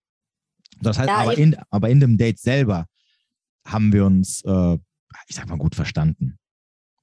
[0.80, 2.86] Das heißt, Ja, aber, in, aber in dem Date selber
[3.66, 4.78] haben wir uns, äh,
[5.28, 6.38] ich sag mal, gut verstanden.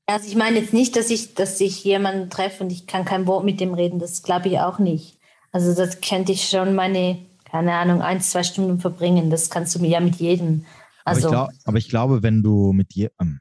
[0.05, 3.27] Also ich meine jetzt nicht, dass ich, dass ich jemanden treffe und ich kann kein
[3.27, 3.99] Wort mit dem reden.
[3.99, 5.19] Das glaube ich auch nicht.
[5.51, 9.29] Also das könnte ich schon meine, keine Ahnung, ein, zwei Stunden verbringen.
[9.29, 10.65] Das kannst du mir ja mit jedem.
[11.05, 13.39] Also aber, ich glaub, aber ich glaube, wenn du mit dir, ähm,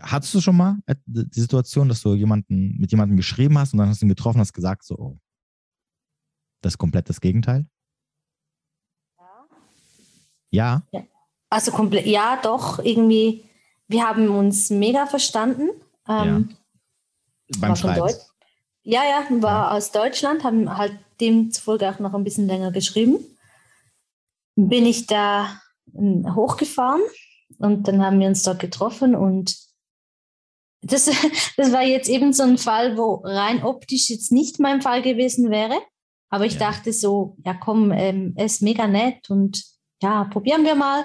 [0.00, 3.78] hattest du schon mal äh, die Situation, dass du jemanden mit jemandem geschrieben hast und
[3.78, 5.18] dann hast du ihn getroffen und hast gesagt, so, oh,
[6.62, 7.66] das ist komplett das Gegenteil?
[10.52, 10.82] Ja,
[11.50, 13.44] also komplett, ja, doch, irgendwie,
[13.88, 15.68] wir haben uns mega verstanden.
[16.08, 16.56] Ähm,
[17.58, 18.18] beim war von Schreiben.
[18.82, 23.18] Ja, ja, war aus Deutschland, haben halt demzufolge auch noch ein bisschen länger geschrieben.
[24.56, 25.60] Bin ich da
[25.94, 27.02] ähm, hochgefahren
[27.58, 29.56] und dann haben wir uns dort getroffen und
[30.82, 31.10] das,
[31.56, 35.50] das war jetzt eben so ein Fall, wo rein optisch jetzt nicht mein Fall gewesen
[35.50, 35.74] wäre.
[36.30, 36.70] Aber ich Ja.
[36.70, 39.62] dachte so, ja komm, ähm, er ist mega nett und
[40.02, 41.04] ja, probieren wir mal.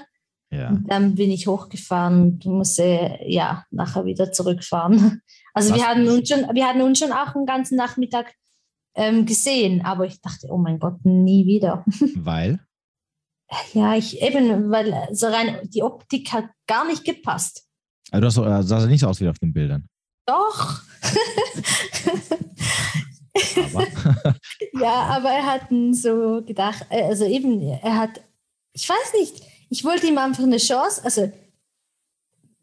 [0.55, 0.77] Ja.
[0.87, 5.21] Dann bin ich hochgefahren und musste ja nachher wieder zurückfahren.
[5.57, 8.33] Also Was- wir hatten uns schon, wir hatten uns schon auch einen ganzen Nachmittag
[8.93, 11.85] ähm, gesehen, aber ich dachte, oh mein Gott, nie wieder.
[12.15, 12.59] Weil?
[13.73, 17.65] Ja, ich eben, weil so rein die Optik hat gar nicht gepasst.
[18.11, 19.87] Also du hast, äh, sah so nicht so aus wie auf den Bildern.
[20.25, 20.81] Doch.
[23.55, 23.87] Aber
[24.73, 28.21] ja, aber er hat so gedacht, äh, also eben, er hat,
[28.73, 31.31] ich weiß nicht, ich wollte ihm einfach eine Chance, also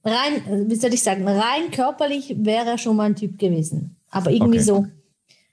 [0.05, 3.97] rein, wie soll ich sagen, rein körperlich wäre er schon mal ein Typ gewesen.
[4.11, 4.67] Aber irgendwie Okay.
[4.67, 4.87] so,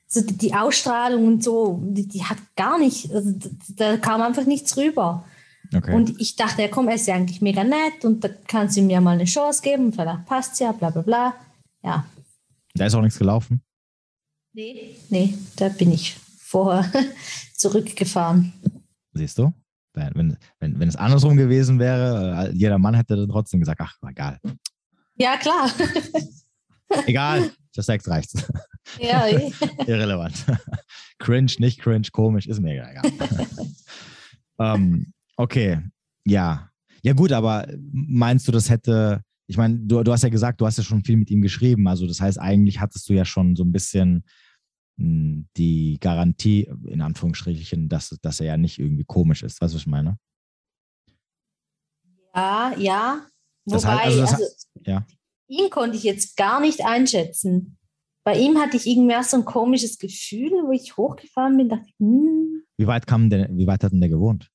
[0.07, 3.33] so die, Ausstrahlung und so, die, die hat gar nicht, also
[3.75, 5.23] da kam einfach nichts rüber.
[5.73, 5.93] okay.
[5.93, 8.81] Und ich dachte, ja komm, er ist ja eigentlich mega nett und da kannst du
[8.81, 11.35] ihm ja mal eine Chance geben, vielleicht passt ja, bla bla bla.
[11.83, 12.05] Ja,
[12.75, 13.61] da ist auch nichts gelaufen.
[14.53, 16.91] nee, nee, da bin ich vorher
[17.55, 18.51] zurückgefahren.
[19.13, 19.53] Siehst du?
[20.13, 23.95] Wenn, wenn, wenn, es andersrum gewesen wäre, äh, jeder Mann hätte dann trotzdem gesagt, ach,
[24.07, 24.39] egal.
[25.15, 25.69] Ja, klar.
[27.05, 28.33] Egal, für Sex reicht's.
[28.99, 29.51] ja, eh.
[29.87, 30.45] Irrelevant.
[31.19, 33.01] cringe, nicht cringe, komisch, ist mir egal.
[34.59, 35.79] ähm, okay,
[36.25, 36.69] ja.
[37.01, 40.65] Ja gut, aber meinst du, das hätte, ich meine, du, du hast ja gesagt, du
[40.65, 41.87] hast ja schon viel mit ihm geschrieben.
[41.87, 44.25] Also das heißt, eigentlich hattest du ja schon so ein bisschen
[44.99, 49.61] die Garantie, in Anführungsstrichen, dass, dass er ja nicht irgendwie komisch ist.
[49.61, 50.17] Weißt du, was ich meine?
[52.35, 53.25] Ja, ja.
[53.65, 54.45] Wobei, also das also,
[54.85, 55.05] ja.
[55.47, 57.77] ihn konnte ich jetzt gar nicht einschätzen.
[58.25, 61.85] Bei ihm hatte ich irgendwie auch so ein komisches Gefühl, wo ich hochgefahren bin, dachte
[61.87, 64.49] ich, hm, Wie weit kam denn, wie weit hat denn der gewohnt?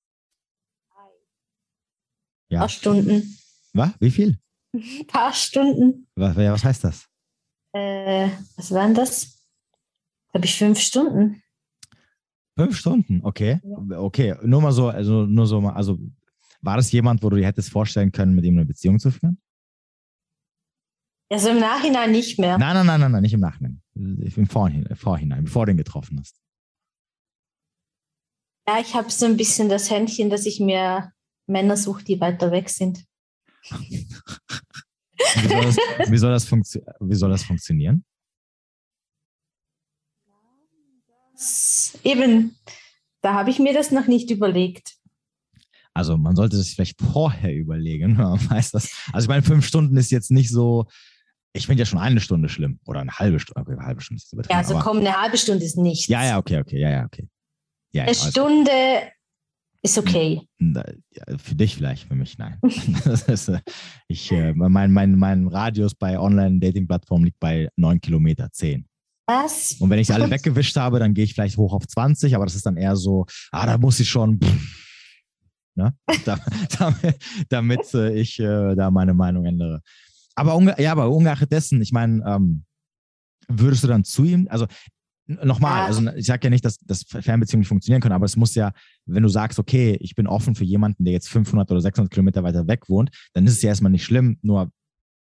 [2.51, 2.59] ein Ja.
[2.61, 3.39] paar Stunden.
[3.73, 3.91] Was?
[3.99, 4.39] Wie viel?
[4.75, 6.07] Ein paar Stunden.
[6.17, 7.09] Was, was heißt das?
[7.73, 9.34] Äh, was waren das?
[10.35, 11.43] Habe ich fünf Stunden.
[12.57, 13.61] Fünf Stunden, okay.
[13.91, 15.99] Okay, nur mal so, also nur so mal, also
[16.61, 19.41] war das jemand, wo du dir hättest vorstellen können, mit ihm eine Beziehung zu führen?
[21.31, 22.59] Also im Nachhinein nicht mehr.
[22.59, 23.83] Nein, nein, nein, nein, nein, nicht im Nachhinein.
[23.95, 26.41] Im Vorhinein, Vorhinein bevor du ihn getroffen hast.
[28.69, 31.13] Ja, ich habe so ein bisschen das Händchen, dass ich mir
[31.47, 33.05] Männer suche, die weiter weg sind.
[35.37, 35.77] Wie soll das,
[36.11, 38.05] wie soll das, wie soll das funktionieren?
[42.03, 42.57] Eben,
[43.23, 44.95] da habe ich mir das noch nicht überlegt.
[45.93, 48.91] Also man sollte sich vielleicht vorher überlegen, wenn man weiß das.
[49.13, 50.87] Also ich meine, fünf Stunden ist jetzt nicht so,
[51.53, 53.61] ich finde ja schon eine Stunde schlimm oder eine halbe Stunde.
[53.61, 54.53] Okay, eine halbe Stunde ist übertrieben.
[54.53, 56.09] Ja, also komm, eine halbe Stunde ist nichts.
[56.09, 57.29] ja, ja, okay, okay, ja, ja, okay.
[57.95, 58.73] Ja, Eine also, Stunde
[59.81, 60.41] ist okay.
[61.39, 62.59] für dich vielleicht, für mich nein.
[62.63, 63.61] ist, äh,
[64.09, 68.89] ich, äh, mein, mein, mein Radius bei Online-Dating-Plattformen liegt bei neun Kilometer, zehn.
[69.27, 69.73] Was?
[69.81, 72.55] Und wenn ich alle weggewischt habe, dann gehe ich vielleicht hoch auf 20, aber das
[72.55, 74.39] ist dann eher so, ah, da muss ich schon,
[75.75, 75.95] ne?
[76.25, 76.39] da,
[76.79, 77.19] damit,
[77.49, 79.81] damit äh, ich äh, da meine Meinung ändere.
[80.35, 82.65] Aber, unge ja, aber ungeachtet dessen, ich meine, ähm,
[83.49, 84.67] würdest du dann zu ihm, also
[85.27, 85.87] nochmal, Ja.
[85.87, 88.73] also ich sage ja nicht, dass, dass Fernbeziehungen nicht funktionieren können, aber es muss ja,
[89.07, 92.43] wenn du sagst, okay, ich bin offen für jemanden, der jetzt 500 oder 600 Kilometer
[92.43, 94.71] weiter weg wohnt, dann ist es ja erstmal nicht schlimm, nur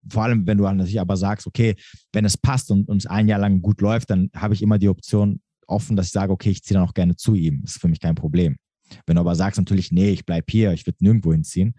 [0.09, 1.75] vor allem, wenn du an sich aber sagst, okay,
[2.13, 4.89] wenn es passt und uns ein Jahr lang gut läuft, dann habe ich immer die
[4.89, 7.61] Option offen, dass ich sage, okay, ich ziehe dann auch gerne zu ihm.
[7.61, 8.57] Das ist für mich kein Problem.
[9.05, 11.75] Wenn du aber sagst natürlich, nee, ich bleibe hier, ich würde nirgendwo hinziehen,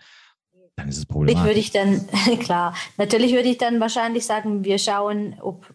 [0.76, 1.44] dann ist es Ich problematisch.
[1.44, 2.06] würde ich dann,
[2.40, 5.72] klar, natürlich würde ich dann wahrscheinlich sagen, wir schauen, ob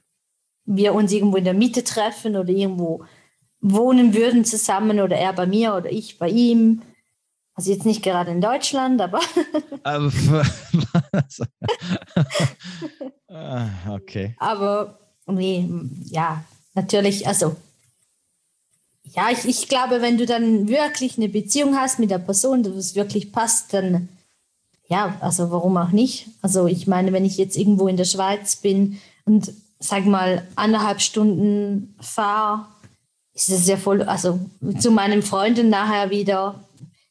[0.65, 3.05] wir uns irgendwo in der Mitte treffen oder irgendwo
[3.61, 6.81] wohnen würden zusammen oder er bei mir oder ich bei ihm.
[7.57, 9.19] Also jetzt nicht gerade in Deutschland, aber
[9.83, 11.41] was?
[13.29, 14.35] Ah, okay.
[14.39, 14.97] Aber
[15.27, 15.69] nee,
[16.05, 16.43] ja,
[16.75, 17.57] natürlich, also
[19.03, 22.73] ja, ich, ich glaube, wenn du dann wirklich eine Beziehung hast mit der Person, dass
[22.73, 24.07] es wirklich passt, dann
[24.87, 26.29] ja, also warum auch nicht?
[26.41, 31.01] Also ich meine, wenn ich jetzt irgendwo in der Schweiz bin und sag mal anderthalb
[31.01, 32.65] Stunden fahre,
[33.33, 34.39] ist es ja voll, also
[34.79, 36.63] zu meinen Freunden nachher wieder,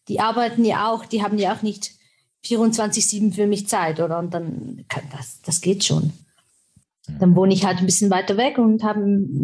[0.09, 1.93] die arbeiten ja auch, die haben ja auch nicht
[2.45, 4.19] 24-7 für mich Zeit, oder?
[4.19, 6.13] Und dann kann das, das geht schon.
[7.19, 9.01] Dann wohne ich halt ein bisschen weiter weg und habe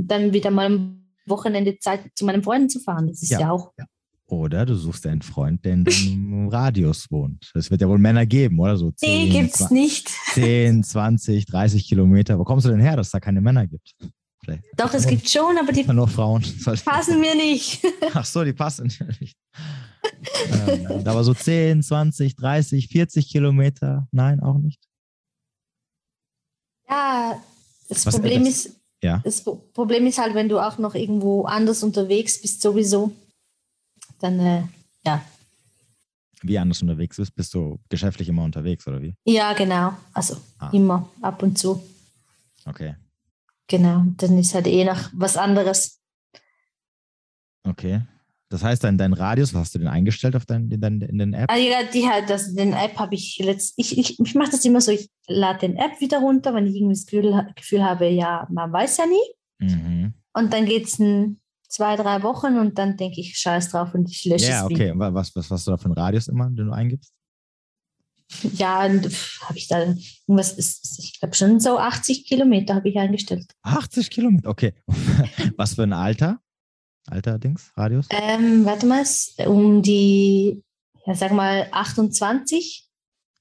[0.06, 3.06] dann wieder mal am Wochenende Zeit, zu meinen Freunden zu fahren.
[3.08, 3.40] Das ist Ja.
[3.40, 3.72] ja, auch.
[4.26, 7.50] Oder du suchst einen Freund, der in deinem Radius wohnt.
[7.54, 8.90] Es wird ja wohl Männer geben, oder so?
[9.02, 10.08] Nee, 10, gibt's nicht.
[10.32, 12.38] 10, 20, 30 Kilometer.
[12.38, 13.94] Wo kommst du denn her, dass es da keine Männer gibt?
[14.42, 16.42] Vielleicht Doch, es gibt schon, aber die nur Frauen.
[16.84, 17.84] passen mir nicht.
[18.14, 18.90] Ach so, die passen
[19.20, 19.36] nicht.
[20.68, 24.80] Ähm, aber so 10, 20, 30, 40 Kilometer, nein, auch nicht.
[26.88, 27.42] Ja,
[27.88, 29.18] das Was Problem das- ist, Ja.
[29.24, 33.12] das Pro- Problem ist halt, wenn du auch noch irgendwo anders unterwegs bist, sowieso,
[34.20, 34.62] dann äh,
[35.04, 35.24] ja.
[36.42, 39.14] Wie anders unterwegs bist, bist du geschäftlich immer unterwegs, oder wie?
[39.24, 39.96] Ja, genau.
[40.12, 40.70] Also Ah.
[40.72, 41.82] immer ab und zu.
[42.64, 42.96] Okay.
[43.68, 44.04] Genau.
[44.16, 46.00] Dann ist halt eh noch was anderes.
[47.64, 48.02] Okay.
[48.52, 51.18] Das heißt, dein, dein Radius, was hast du denn eingestellt auf dein, in, dein, in
[51.18, 51.50] den App?
[51.50, 54.64] Also ja, die halt, das, den App habe ich letzt, ich, ich, ich mache das
[54.64, 58.08] immer so, ich lade den App wieder runter, wenn ich irgendwie das Gefühl, Gefühl habe,
[58.08, 59.66] ja, man weiß ja nie.
[59.66, 60.14] Mhm.
[60.34, 60.96] Und dann geht es
[61.68, 64.84] zwei, drei Wochen und dann denke ich, scheiß drauf und ich lösche Ja, es wieder.
[64.90, 64.98] okay.
[64.98, 67.12] Wa- Was, was, was hast du da für einen Radius immer, den du eingibst?
[68.54, 69.80] Ja, habe ich da
[70.26, 73.46] irgendwas, ist, ist- ich glaube schon so 80 Kilometer habe ich eingestellt.
[73.62, 74.74] 80 Kilometer, okay.
[75.56, 76.40] was für ein Alter?
[77.08, 78.06] Alter-Dings, Radius?
[78.10, 79.04] Ähm, warte mal,
[79.46, 80.62] um die,
[81.06, 82.88] ja, sag mal 28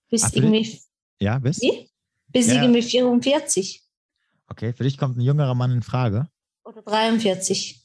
[0.09, 0.80] bis für irgendwie,
[1.20, 1.62] Ja, bis?
[1.62, 1.89] wie?
[2.28, 2.62] bis Ja.
[2.62, 3.82] irgendwie 44
[4.47, 6.28] Okay, für dich kommt ein jüngerer Mann in Frage.
[6.66, 7.82] oder 43.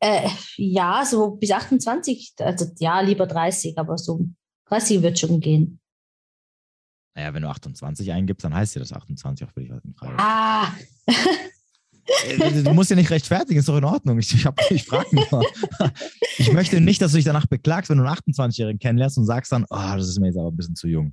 [0.00, 4.26] Äh, ja, so bis 28, also ja, lieber 30, aber so
[4.66, 5.80] 30 wird schon gehen.
[7.14, 10.14] Naja, wenn du 28 eingibst, dann heißt ja das 28 auch für dich in Frage.
[10.18, 10.72] Ah,
[12.64, 14.18] Du musst ja nicht rechtfertigen, ist doch in Ordnung.
[14.18, 15.44] Ich, ich, hab- ich frage nur.
[16.38, 19.50] Ich möchte nicht, dass du dich danach beklagst, wenn du einen 28-Jährigen kennenlernst und sagst
[19.50, 21.12] dann, oh, das ist mir jetzt aber ein bisschen zu jung.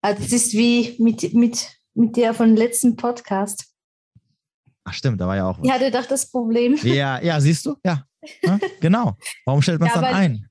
[0.00, 3.66] Also es ist wie mit, mit, mit der von letzten Podcast.
[4.84, 5.66] Ach stimmt, da war ja auch was.
[5.66, 6.76] Ich hatte doch das Problem.
[6.82, 7.76] Ja, ja, siehst du?
[7.84, 8.04] Ja.
[8.42, 9.16] ja genau.
[9.44, 10.46] Warum stellt man es Ja, dann ein?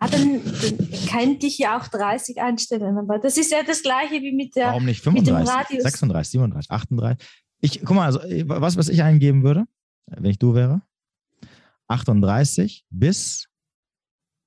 [0.00, 4.20] Ja, dann, dann könnte ich ja auch 30 einstellen, aber das ist ja das gleiche
[4.22, 4.66] wie mit der.
[4.66, 5.82] Warum nicht mit dem 35, Radius.
[5.82, 7.28] 36, 37, 38?
[7.60, 9.64] Ich, guck mal, also, was, was ich eingeben würde,
[10.06, 10.82] wenn ich du wäre?
[11.88, 13.48] 38 bis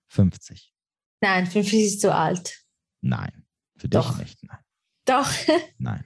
[0.10, 0.74] 50.
[1.22, 2.66] Nein, 50 ist zu alt.
[3.02, 3.46] Nein,
[3.78, 4.18] für dich Doch.
[4.18, 4.44] nicht.
[4.44, 4.60] Nein.
[5.06, 5.32] Doch.
[5.78, 6.04] Nein.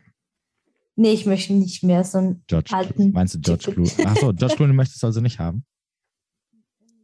[0.95, 2.43] Nee, ich möchte nicht mehr so ein.
[2.47, 3.11] George Alten Clooney.
[3.11, 3.71] Meinst du George.
[3.71, 4.05] Clooney?
[4.05, 5.65] Achso, George Clooney möchtest du also nicht haben?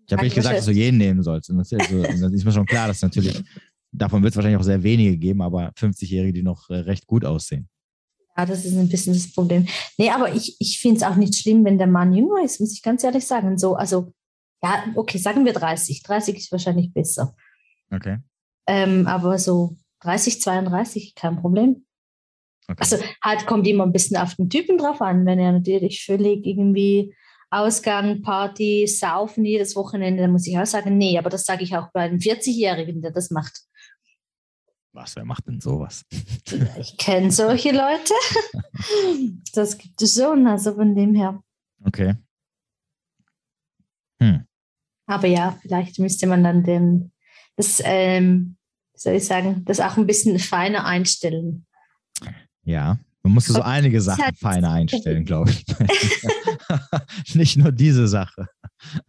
[0.05, 1.49] Ich habe nicht gesagt, dass du jeden nehmen sollst.
[1.49, 3.43] Und das ist, also, das ist mir schon klar, dass natürlich,
[3.91, 7.25] davon wird es wahrscheinlich auch sehr wenige geben, aber 50-Jährige, die noch äh, recht gut
[7.25, 7.69] aussehen.
[8.39, 9.67] Ja, das ist ein bisschen das Problem.
[9.97, 12.71] Nee, aber ich, ich finde es auch nicht schlimm, wenn der Mann jünger ist, muss
[12.71, 13.57] ich ganz ehrlich sagen.
[13.57, 14.13] So, also,
[14.63, 16.03] ja, okay, sagen wir 30.
[16.03, 17.35] 30 ist wahrscheinlich besser.
[17.91, 18.19] Okay.
[18.65, 21.85] Ähm, aber so 30, 32, kein Problem.
[22.69, 22.77] okay.
[22.79, 26.45] Also halt kommt immer ein bisschen auf den Typen drauf an, wenn er natürlich völlig
[26.45, 27.13] irgendwie
[27.49, 31.75] Ausgang, Party, Saufen jedes Wochenende, dann muss ich auch sagen, nee, aber das sage ich
[31.75, 33.63] auch bei einem 40-Jährigen, der das macht.
[34.91, 36.03] Was, wer macht denn sowas?
[36.79, 38.13] Ich kenne solche Leute.
[39.53, 41.43] Das gibt es schon, also von dem her.
[41.83, 42.15] Okay.
[44.21, 44.45] Hm.
[45.05, 47.11] Aber ja, vielleicht müsste man dann den,
[47.57, 48.55] das, ähm,
[48.93, 51.65] wie soll ich sagen, das auch ein bisschen feiner einstellen.
[52.63, 55.65] Ja, man musste so einige Sachen feiner einstellen, glaube ich.
[57.35, 58.47] Nicht nur diese Sache.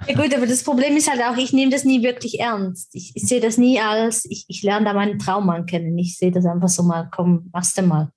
[0.07, 2.95] Ja gut, aber das Problem ist halt auch, ich nehme das nie wirklich ernst.
[2.95, 5.97] Ich, ich sehe das nie als, ich, ich lerne da meinen Traummann kennen.
[5.99, 8.13] Ich sehe das einfach so mal, komm, machst du mal.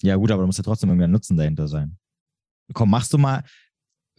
[0.00, 1.98] Ja, gut, aber da muss ja trotzdem irgendein Nutzen dahinter sein.
[2.72, 3.42] Komm, machst du mal,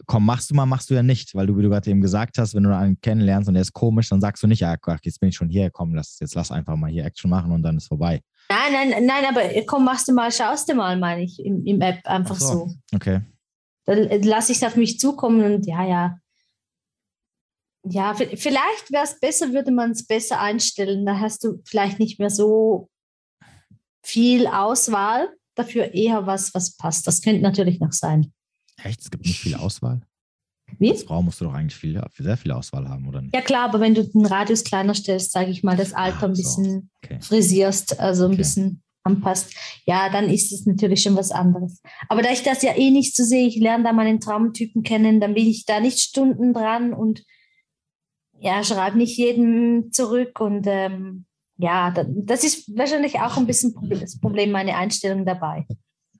[0.06, 2.36] komm, machst du mal, machst du ja nicht, weil du, wie du gerade eben gesagt
[2.38, 4.98] hast, wenn du einen kennenlernst und der ist komisch, dann sagst du nicht, ja, ach,
[5.02, 7.62] jetzt bin ich schon hier, komm, lass, jetzt lass einfach mal hier Action machen und
[7.62, 8.20] dann ist vorbei.
[8.50, 11.80] Nein, nein, nein, aber komm, machst du mal, schaust du mal, meine ich, im, im
[11.80, 12.68] App einfach Ach so.
[12.68, 12.74] so.
[12.94, 13.20] Okay.
[13.86, 16.18] Dann lasse ich es auf mich zukommen und ja, ja.
[17.84, 21.06] Ja, vielleicht wäre es besser, würde man es besser einstellen.
[21.06, 22.90] Da hast du vielleicht nicht mehr so
[24.02, 27.06] viel Auswahl, dafür eher was, was passt.
[27.06, 28.32] Das könnte natürlich noch sein.
[28.82, 29.00] Echt?
[29.00, 30.02] Es gibt nicht viel Auswahl?
[30.78, 30.90] Wie?
[30.90, 33.34] Als Frau musst du doch eigentlich viel, sehr viel Auswahl haben, oder nicht?
[33.34, 36.32] Ja klar, aber wenn du den Radius kleiner stellst, sage ich mal, das Alter ein
[36.32, 36.42] Ach so.
[36.42, 37.18] bisschen Okay.
[37.20, 38.38] frisierst, also ein Okay.
[38.38, 39.54] bisschen anpasst,
[39.86, 41.80] ja, dann ist es natürlich schon was anderes.
[42.08, 45.20] Aber da ich das ja eh nicht so sehe, ich lerne da meinen Traumtypen kennen,
[45.20, 47.24] dann bin ich da nicht Stunden dran und
[48.38, 51.26] ja, schreibe nicht jedem zurück und ähm,
[51.58, 55.66] ja, da- das ist wahrscheinlich auch ein bisschen das Problem, meine Einstellung dabei.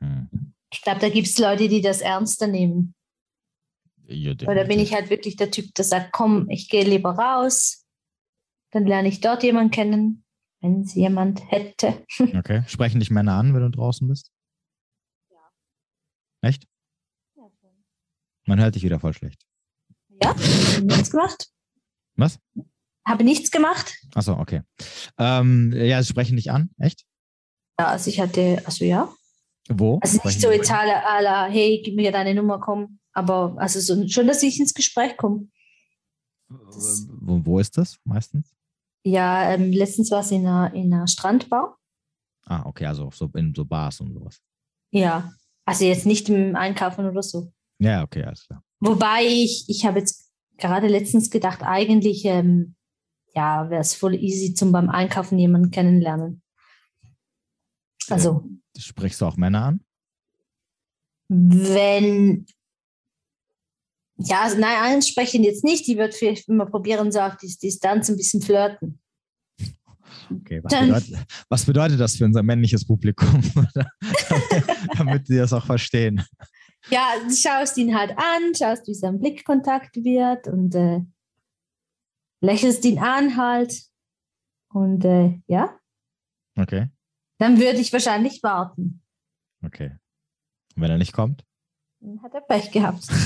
[0.00, 0.28] Hm.
[0.72, 2.94] Ich glaube, da gibt es Leute, die das ernster nehmen.
[4.06, 7.86] Ja, Oder bin ich halt wirklich der Typ, der sagt, komm, ich gehe lieber raus,
[8.72, 10.24] dann lerne ich dort jemanden kennen,
[10.60, 12.04] wenn es jemand hätte.
[12.36, 12.62] Okay.
[12.66, 14.30] Sprechen dich Männer an, wenn du draußen bist?
[15.30, 15.38] Ja.
[16.42, 16.66] Echt?
[18.46, 19.46] Man hört dich wieder voll schlecht.
[20.22, 21.50] Ja, habe nichts gemacht.
[22.16, 22.38] Was?
[23.06, 23.96] Habe nichts gemacht.
[24.14, 24.62] Achso, okay.
[25.18, 27.04] Ähm, ja, sie sprechen dich an, echt?
[27.78, 29.12] Ja, also ich hatte, also ja.
[29.68, 29.98] Wo?
[30.02, 32.98] Also Sprechen nicht so jetzt la, hey, gib mir deine Nummer, komm.
[33.12, 35.48] Aber also so, schon, dass ich ins Gespräch komme.
[36.48, 38.54] Wo, wo ist das meistens?
[39.02, 41.78] Ja, ähm, letztens war es in einer, in einer Strandbar.
[42.44, 44.40] Ah, okay, also so in so Bars und sowas.
[44.90, 45.32] Ja,
[45.64, 47.52] also jetzt nicht im Einkaufen oder so.
[47.78, 48.62] Ja, okay, alles klar.
[48.80, 52.74] Wobei ich, ich habe jetzt gerade letztens gedacht, eigentlich, ähm,
[53.34, 56.42] ja, wäre es voll easy zum beim Einkaufen jemanden kennenlernen.
[58.08, 58.44] Also,
[58.76, 59.84] Sprichst du auch Männer an?
[61.32, 62.44] wenn,
[64.24, 68.08] ja, also nein, ansprechen jetzt nicht, die wird vielleicht immer probieren, so auf die Distanz
[68.08, 69.00] ein bisschen flirten.
[70.30, 73.42] Okay, was Dann- bedeutet, was bedeutet das für unser männliches Publikum?
[74.96, 76.24] Damit sie das auch verstehen.
[76.88, 81.00] Ja, du schaust ihn halt an, schaust, wie sein Blickkontakt wird und äh,
[82.40, 83.74] lächelst ihn an halt.
[84.72, 85.76] Und äh, ja,
[86.58, 86.88] Okay,
[87.38, 89.02] dann würde ich wahrscheinlich warten.
[89.64, 89.96] okay.
[90.76, 91.44] Und wenn er nicht kommt?
[92.00, 93.06] Dann hat er Pech gehabt.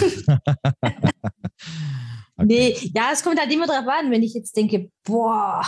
[2.37, 2.47] Okay.
[2.47, 5.62] Nee, ja, es kommt halt immer drauf an, wenn ich jetzt denke, boah,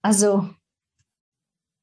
[0.00, 0.48] also,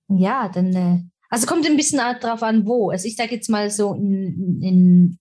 [0.07, 0.99] ja, dann, äh,
[1.29, 2.89] also kommt ein bisschen drauf an, wo.
[2.89, 5.19] Also ich sage jetzt mal so in, in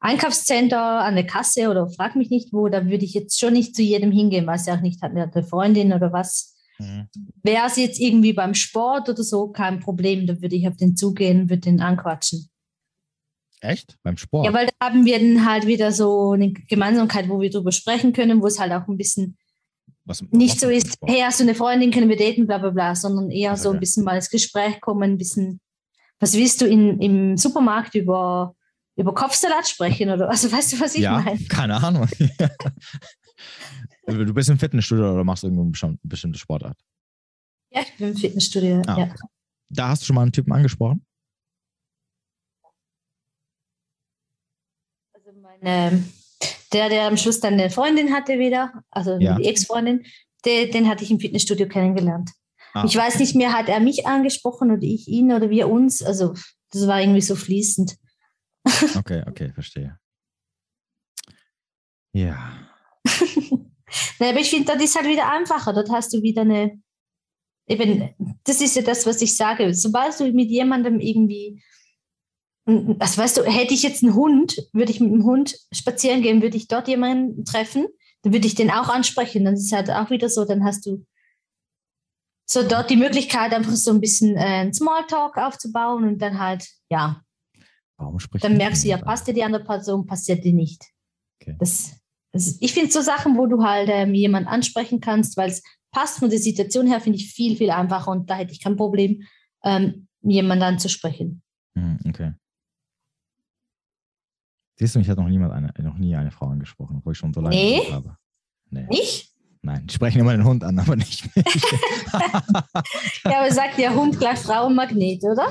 [0.00, 3.74] Einkaufscenter an der Kasse oder frag mich nicht wo, da würde ich jetzt schon nicht
[3.74, 6.56] zu jedem hingehen, weiß ja auch nicht, hat eine Freundin oder was.
[6.78, 7.08] Mhm.
[7.42, 10.94] Wäre es jetzt irgendwie beim Sport oder so, kein Problem, da würde ich auf den
[10.94, 12.50] zugehen, würde den anquatschen.
[13.64, 13.96] Echt?
[14.02, 14.46] Beim Sport?
[14.46, 18.12] Ja, weil da haben wir dann halt wieder so eine Gemeinsamkeit, wo wir drüber sprechen
[18.12, 19.38] können, wo es halt auch ein bisschen
[20.04, 22.94] Was, nicht so ist, hey, hast du eine Freundin, können wir daten, bla bla bla,
[22.94, 23.60] sondern eher okay.
[23.60, 25.60] so ein bisschen mal ins Gespräch kommen, ein bisschen,
[26.20, 28.54] was willst du in, im Supermarkt über,
[28.96, 31.42] über Kopfsalat sprechen oder also weißt du, was ich ja, meine?
[31.46, 32.06] Keine Ahnung.
[34.06, 36.76] du bist im Fitnessstudio oder machst irgendeine bestimmte Sportart?
[37.70, 39.14] Ja, ich bin im Fitnessstudio, ah, ja.
[39.70, 41.04] Da hast du schon mal einen Typen angesprochen?
[45.64, 46.04] Meine
[46.74, 49.36] der, der am Schluss dann eine Freundin hatte wieder, also ja.
[49.36, 50.04] die Ex-Freundin,
[50.44, 52.30] den, den hatte ich im Fitnessstudio kennengelernt.
[52.74, 52.84] Ah.
[52.84, 56.02] Ich weiß nicht mehr, hat er mich angesprochen oder ich ihn oder wir uns.
[56.02, 56.34] Also
[56.70, 57.96] das war irgendwie so fließend.
[58.96, 59.98] Okay, okay, verstehe.
[62.14, 62.52] Ja.
[64.18, 65.74] nee, aber ich finde, das ist halt wieder einfacher.
[65.74, 66.80] Dort hast du wieder eine,
[67.66, 69.74] eben, das ist ja das, was ich sage.
[69.74, 71.62] Sobald du mit jemandem irgendwie
[72.66, 76.40] das weißt du, hätte ich jetzt einen Hund, würde ich mit dem Hund spazieren gehen,
[76.40, 77.86] würde ich dort jemanden treffen,
[78.22, 79.44] dann würde ich den auch ansprechen.
[79.44, 81.04] Dann ist es halt auch wieder so, dann hast du
[82.46, 86.66] so dort die Möglichkeit, einfach so ein bisschen äh, einen Smalltalk aufzubauen und dann halt,
[86.90, 87.20] ja.
[87.96, 90.82] Warum spricht Dann merkst du, ja, passt dir die andere Person, passiert dir nicht.
[91.40, 91.56] Okay.
[91.58, 91.92] Das,
[92.32, 95.62] das, ich finde so Sachen, wo du halt ähm, jemanden ansprechen kannst, weil es
[95.92, 98.76] passt von der Situation her, finde ich viel, viel einfacher und da hätte ich kein
[98.76, 99.22] Problem,
[99.62, 101.42] ähm, jemanden anzusprechen.
[101.74, 102.32] Hm, okay.
[104.76, 107.32] Siehst du, mich hat noch niemand eine, noch nie eine Frau angesprochen, obwohl ich schon
[107.32, 107.80] so lange nee.
[107.92, 108.16] habe.
[108.70, 108.86] Nee.
[108.88, 109.34] Nicht?
[109.64, 111.46] Nein, sprechen immer den Hund an, aber nicht mich.
[113.24, 115.46] ja, aber sagt der Hund gleich Frauenmagnet, oder?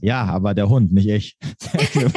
[0.00, 1.36] Ja, aber der Hund, nicht ich.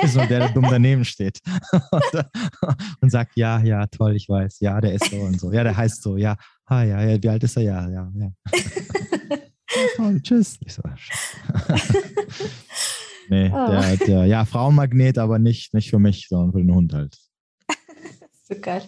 [0.08, 1.40] so der, der dumm daneben steht
[3.02, 5.78] und, sagt, ja, ja, toll, ich weiß, ja, der ist so und so, ja, der
[5.78, 6.36] heißt so, ja,
[6.66, 8.32] ah, ja, ja, wie alt ist er, ja, ja, ja.
[9.96, 10.58] toll, tschüss.
[10.66, 10.82] Ich so,
[13.30, 13.68] Nee, oh.
[13.70, 17.18] der, der, ja, Frauenmagnet, aber nicht, nicht für mich, sondern für den Hund halt.
[18.44, 18.84] so geil.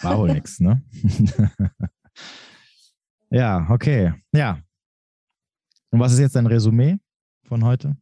[0.00, 0.82] War wohl nix, ne?
[3.30, 4.14] ja, okay.
[4.32, 4.60] Ja.
[5.90, 6.96] Und was ist jetzt dein Resümee
[7.46, 7.96] von heute?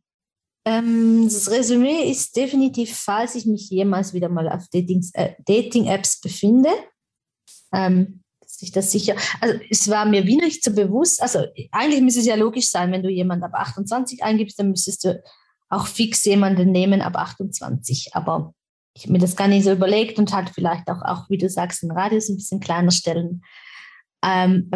[0.64, 6.70] Ähm, das Resümee ist definitiv, falls ich mich jemals wieder mal auf äh, Dating-Apps befinde,
[7.72, 12.02] ähm, dass ich das sicher, also es war mir wie nicht so bewusst, also eigentlich
[12.02, 15.22] müsste es ja logisch sein, wenn du jemanden ab 28 eingibst, dann müsstest du
[15.70, 18.10] auch fix jemanden nehmen ab 28.
[18.14, 18.52] Aber
[18.94, 21.48] ich habe mir das gar nicht so überlegt und halt vielleicht auch, auch wie du
[21.48, 23.42] sagst, den Radius ein bisschen kleiner stellen.
[24.22, 24.70] Ähm,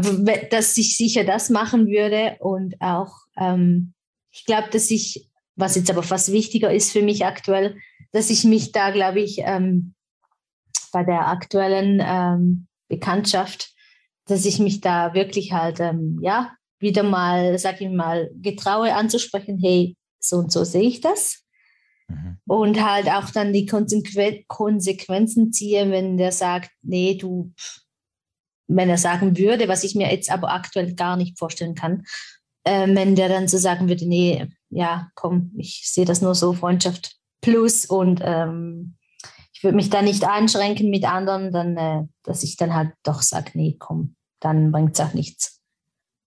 [0.50, 3.92] dass ich sicher das machen würde und auch, ähm,
[4.30, 7.76] ich glaube, dass ich, was jetzt aber fast wichtiger ist für mich aktuell,
[8.12, 9.94] dass ich mich da, glaube ich, ähm,
[10.92, 13.74] bei der aktuellen ähm, Bekanntschaft,
[14.26, 19.58] dass ich mich da wirklich halt, ähm, ja, wieder mal, sag ich mal, getraue anzusprechen,
[19.60, 19.96] hey,
[20.28, 21.44] so und so sehe ich das.
[22.08, 22.38] Mhm.
[22.46, 27.52] Und halt auch dann die Konsequen Konsequenzen ziehe, wenn der sagt, nee, du,
[28.66, 32.04] wenn er sagen würde, was ich mir jetzt aber aktuell gar nicht vorstellen kann,
[32.64, 36.52] äh, wenn der dann so sagen würde, nee, ja, komm, ich sehe das nur so,
[36.52, 38.96] Freundschaft plus und ähm,
[39.52, 43.22] ich würde mich da nicht einschränken mit anderen, dann, äh, dass ich dann halt doch
[43.22, 45.53] sage, nee, komm, dann bringt es auch nichts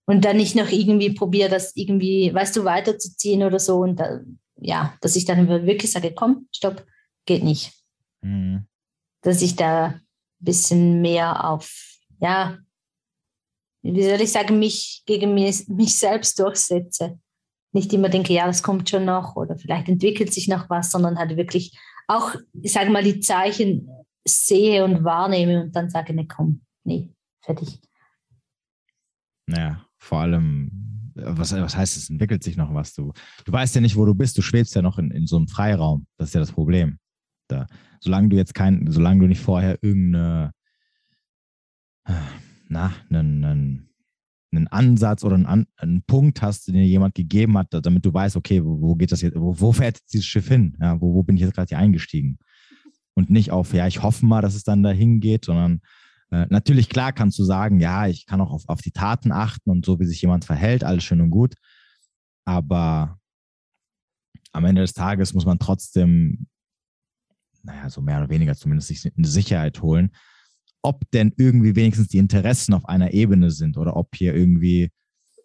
[0.08, 3.80] und dann nicht noch irgendwie probiere, das irgendwie, weißt du, weiterzuziehen oder so.
[3.80, 4.22] Und da,
[4.56, 6.86] ja, dass ich dann wirklich sage, komm, stopp,
[7.26, 7.74] geht nicht.
[8.22, 8.66] Mhm.
[9.22, 10.02] Dass ich da ein
[10.40, 12.58] bisschen mehr auf, ja,
[13.82, 17.20] wie soll ich sagen, mich gegen mich, mich selbst durchsetze.
[17.74, 21.20] Nicht immer denke, ja, das kommt schon noch oder vielleicht entwickelt sich noch was, sondern
[21.20, 21.78] halt wirklich
[22.08, 23.90] auch, ich sage mal, die Zeichen
[24.26, 27.82] sehe und wahrnehme und dann sage, ne, komm, nee, fertig.
[29.48, 30.72] Naja, vor allem,
[31.16, 32.94] was, was heißt es, entwickelt sich noch was?
[32.94, 33.12] Du,
[33.44, 35.48] du weißt ja nicht, wo du bist, du schwebst ja noch in, in so einem
[35.48, 36.08] Freiraum.
[36.18, 36.98] Das ist ja das Problem.
[37.50, 37.68] Da,
[38.00, 40.54] solange du jetzt kein, solange du nicht vorher irgendeine,
[42.70, 43.90] na, einen, einen,
[44.52, 48.38] einen Ansatz oder einen, einen Punkt hast, den dir jemand gegeben hat, damit du weißt,
[48.38, 50.78] okay, wo, wo geht das jetzt, wo, wo fährt jetzt dieses Schiff hin?
[50.80, 52.40] Ja, wo, wo bin ich jetzt gerade hier eingestiegen?
[53.14, 55.82] Und nicht auf, ja, ich hoffe mal, dass es dann dahin geht, sondern
[56.32, 59.70] äh, natürlich, klar, kannst du sagen, ja, ich kann auch auf, auf die Taten achten
[59.70, 61.56] und so, wie sich jemand verhält, alles schön und gut.
[62.46, 63.20] Aber
[64.52, 66.48] am Ende des Tages muss man trotzdem,
[67.64, 70.12] naja, so mehr oder weniger zumindest sich eine Sicherheit holen,
[70.82, 74.92] ob denn irgendwie wenigstens die Interessen auf einer Ebene sind oder ob hier irgendwie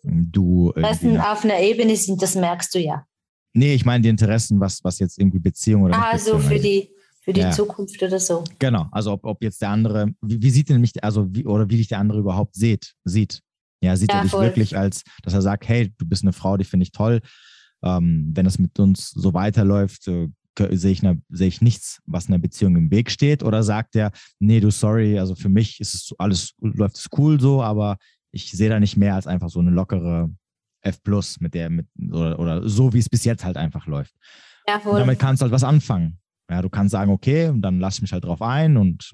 [0.03, 0.73] hm, du.
[0.73, 3.07] Interessen auf einer Ebene sind, das merkst du ja.
[3.55, 5.95] Nee, ich meine die Interessen, was, was jetzt irgendwie Beziehung oder.
[5.97, 6.91] Ah, so für die,
[7.23, 7.53] für die ja.
[7.53, 8.45] Zukunft oder so.
[8.59, 11.71] Genau, also ob, ob jetzt der andere, wie, wie sieht denn mich, also wie, oder
[11.71, 13.41] wie dich der andere überhaupt sieht, sieht.
[13.81, 14.45] Ja, sieht ja, er dich voll.
[14.45, 17.21] wirklich als, dass er sagt, hey, du bist eine Frau, die finde ich toll.
[17.83, 20.29] Ähm, wenn es mit uns so weiterläuft, äh,
[20.71, 23.43] sehe ich, seh ich nichts, was einer Beziehung im Weg steht?
[23.43, 27.41] Oder sagt er, nee, du sorry, also für mich ist es alles, läuft es cool
[27.41, 27.97] so, aber
[28.33, 30.31] ich sehe da nicht mehr als einfach so eine lockere
[30.81, 34.15] F Plus mit der, mit, oder, oder so, wie es bis jetzt halt einfach läuft.
[34.67, 34.93] Ja, voll.
[34.93, 36.19] Und damit kannst du halt was anfangen.
[36.51, 39.11] Ja, du kannst sagen, okay, und dann lass ich mich halt drauf ein und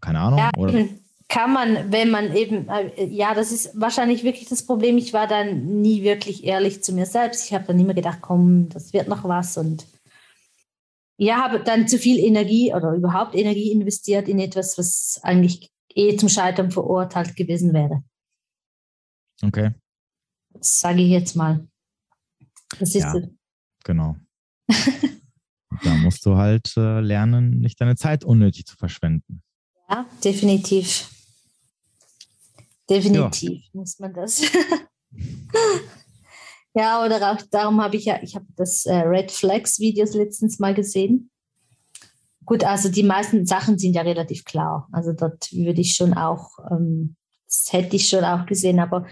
[0.00, 0.38] keine Ahnung.
[0.38, 0.84] Ja, oder?
[1.28, 4.98] kann man, wenn man eben, äh, ja, das ist wahrscheinlich wirklich das Problem.
[4.98, 7.46] Ich war dann nie wirklich ehrlich zu mir selbst.
[7.46, 9.86] Ich habe dann immer gedacht, komm, das wird noch was und
[11.16, 16.16] ja, habe dann zu viel Energie oder überhaupt Energie investiert in etwas, was eigentlich eh
[16.16, 18.02] zum Scheitern verurteilt gewesen wäre.
[19.42, 19.72] Okay.
[20.50, 21.66] Das sage ich jetzt mal.
[22.78, 23.14] Das ist ja,
[23.84, 24.16] genau.
[25.82, 29.42] da musst du halt äh, lernen, nicht deine Zeit unnötig zu verschwenden.
[29.88, 31.10] Ja, definitiv.
[32.88, 33.70] Definitiv ja.
[33.72, 34.42] muss man das.
[36.74, 40.58] ja, oder auch darum habe ich ja, ich habe das äh, Red Flags Videos letztens
[40.58, 41.30] mal gesehen.
[42.44, 44.88] Gut, also die meisten Sachen sind ja relativ klar.
[44.92, 49.06] Also dort würde ich schon auch, ähm, das hätte ich schon auch gesehen, aber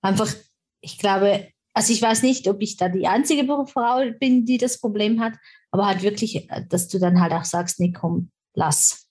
[0.00, 0.32] einfach,
[0.80, 4.80] ich glaube, also ich weiß nicht, ob ich da die einzige Frau bin, die das
[4.80, 5.34] Problem hat,
[5.70, 9.08] aber halt wirklich, äh, dass du dann halt auch sagst, nee, komm, lass,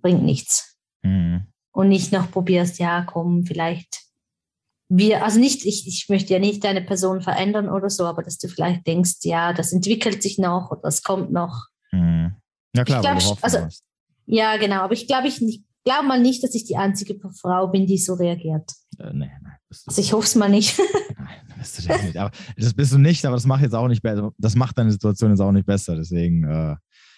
[0.00, 0.76] bringt nichts.
[1.02, 1.46] Mhm.
[1.72, 4.02] Und nicht noch probierst, ja, komm, vielleicht
[4.94, 8.36] wir, also nicht, ich, ich möchte ja nicht deine Person verändern oder so, aber dass
[8.36, 11.68] du vielleicht denkst, ja, das entwickelt sich noch oder das kommt noch.
[11.92, 12.34] Mhm.
[12.76, 13.58] Ja klar, ich glaub, also,
[14.26, 17.68] ja, genau, aber ich glaube ich nicht, glaube mal nicht, dass ich die einzige Frau
[17.68, 18.70] bin, die so reagiert.
[18.98, 19.56] Äh, nee, nein.
[19.86, 20.78] Also ich hoffe es mal nicht.
[21.16, 22.16] Nein, bist du nicht.
[22.16, 24.32] Aber das bist du nicht, aber das macht jetzt auch nicht besser.
[24.38, 25.96] Das macht deine Situation jetzt auch nicht besser.
[25.96, 26.44] Deswegen.
[26.44, 26.76] Äh,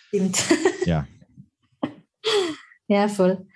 [0.08, 0.44] Stimmt.
[0.86, 1.08] Ja.
[2.88, 3.46] ja, voll.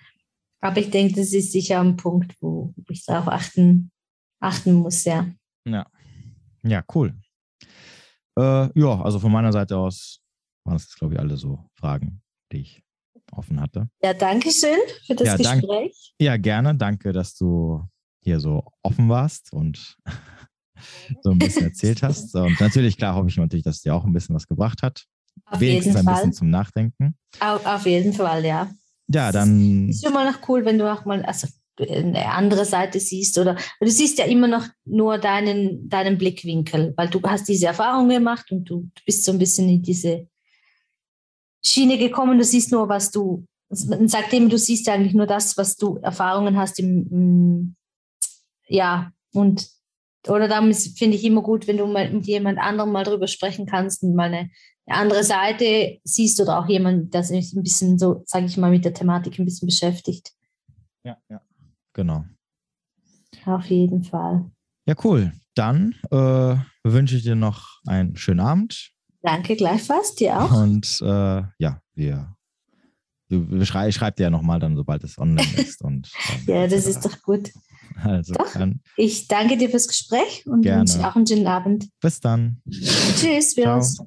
[0.61, 3.91] Aber ich denke, das ist sicher ein Punkt, wo ich darauf achten,
[4.39, 5.29] achten muss, ja.
[5.65, 5.85] Ja.
[6.63, 7.13] Ja, cool.
[8.35, 10.21] Äh, ja, also von meiner Seite aus
[10.65, 12.21] waren das, glaube ich, alle so Fragen,
[12.51, 12.83] die ich
[13.31, 13.89] offen hatte.
[14.01, 16.13] Ja, danke schön für das ja, Gespräch.
[16.19, 16.75] Ja, gerne.
[16.75, 17.87] Danke, dass du
[18.21, 19.97] hier so offen warst und
[21.23, 22.35] so ein bisschen erzählt hast.
[22.35, 25.05] Und natürlich, klar, hoffe ich natürlich, dass es dir auch ein bisschen was gebracht hat.
[25.45, 27.15] Auf Wenigstens ein bisschen zum Nachdenken.
[27.39, 28.69] Auf, auf jeden Fall, ja.
[29.07, 29.89] Ja, dann.
[29.89, 31.47] Es ist immer noch cool, wenn du auch mal also
[31.79, 37.07] eine andere Seite siehst oder du siehst ja immer noch nur deinen, deinen Blickwinkel, weil
[37.09, 40.27] du hast diese Erfahrung gemacht und du, du bist so ein bisschen in diese
[41.63, 42.37] Schiene gekommen.
[42.37, 43.45] Du siehst nur, was du,
[44.31, 47.75] eben, du siehst ja eigentlich nur das, was du Erfahrungen hast im, im
[48.67, 49.67] ja, und
[50.27, 53.65] oder dann finde ich immer gut, wenn du mal mit jemand anderem mal drüber sprechen
[53.65, 54.49] kannst und mal eine,
[54.85, 58.71] eine andere Seite siehst oder auch jemand, der sich ein bisschen so, sage ich mal,
[58.71, 60.31] mit der Thematik ein bisschen beschäftigt.
[61.03, 61.41] Ja, ja,
[61.93, 62.25] genau.
[63.45, 64.51] Auf jeden Fall.
[64.85, 65.31] Ja, cool.
[65.55, 68.91] Dann äh, wünsche ich dir noch einen schönen Abend.
[69.21, 70.51] Danke gleichfalls, dir auch.
[70.51, 72.35] Und äh, ja, wir,
[73.29, 75.81] wir schrei, ich schreibe dir ja nochmal dann, sobald es online ist.
[75.83, 76.11] Und,
[76.47, 77.51] ähm, ja, das ist doch gut.
[78.03, 78.55] Also Doch,
[78.97, 80.81] ich danke dir fürs Gespräch und gerne.
[80.81, 81.89] wünsche auch einen schönen Abend.
[82.01, 82.61] Bis dann.
[82.69, 84.01] Tschüss, wir uns.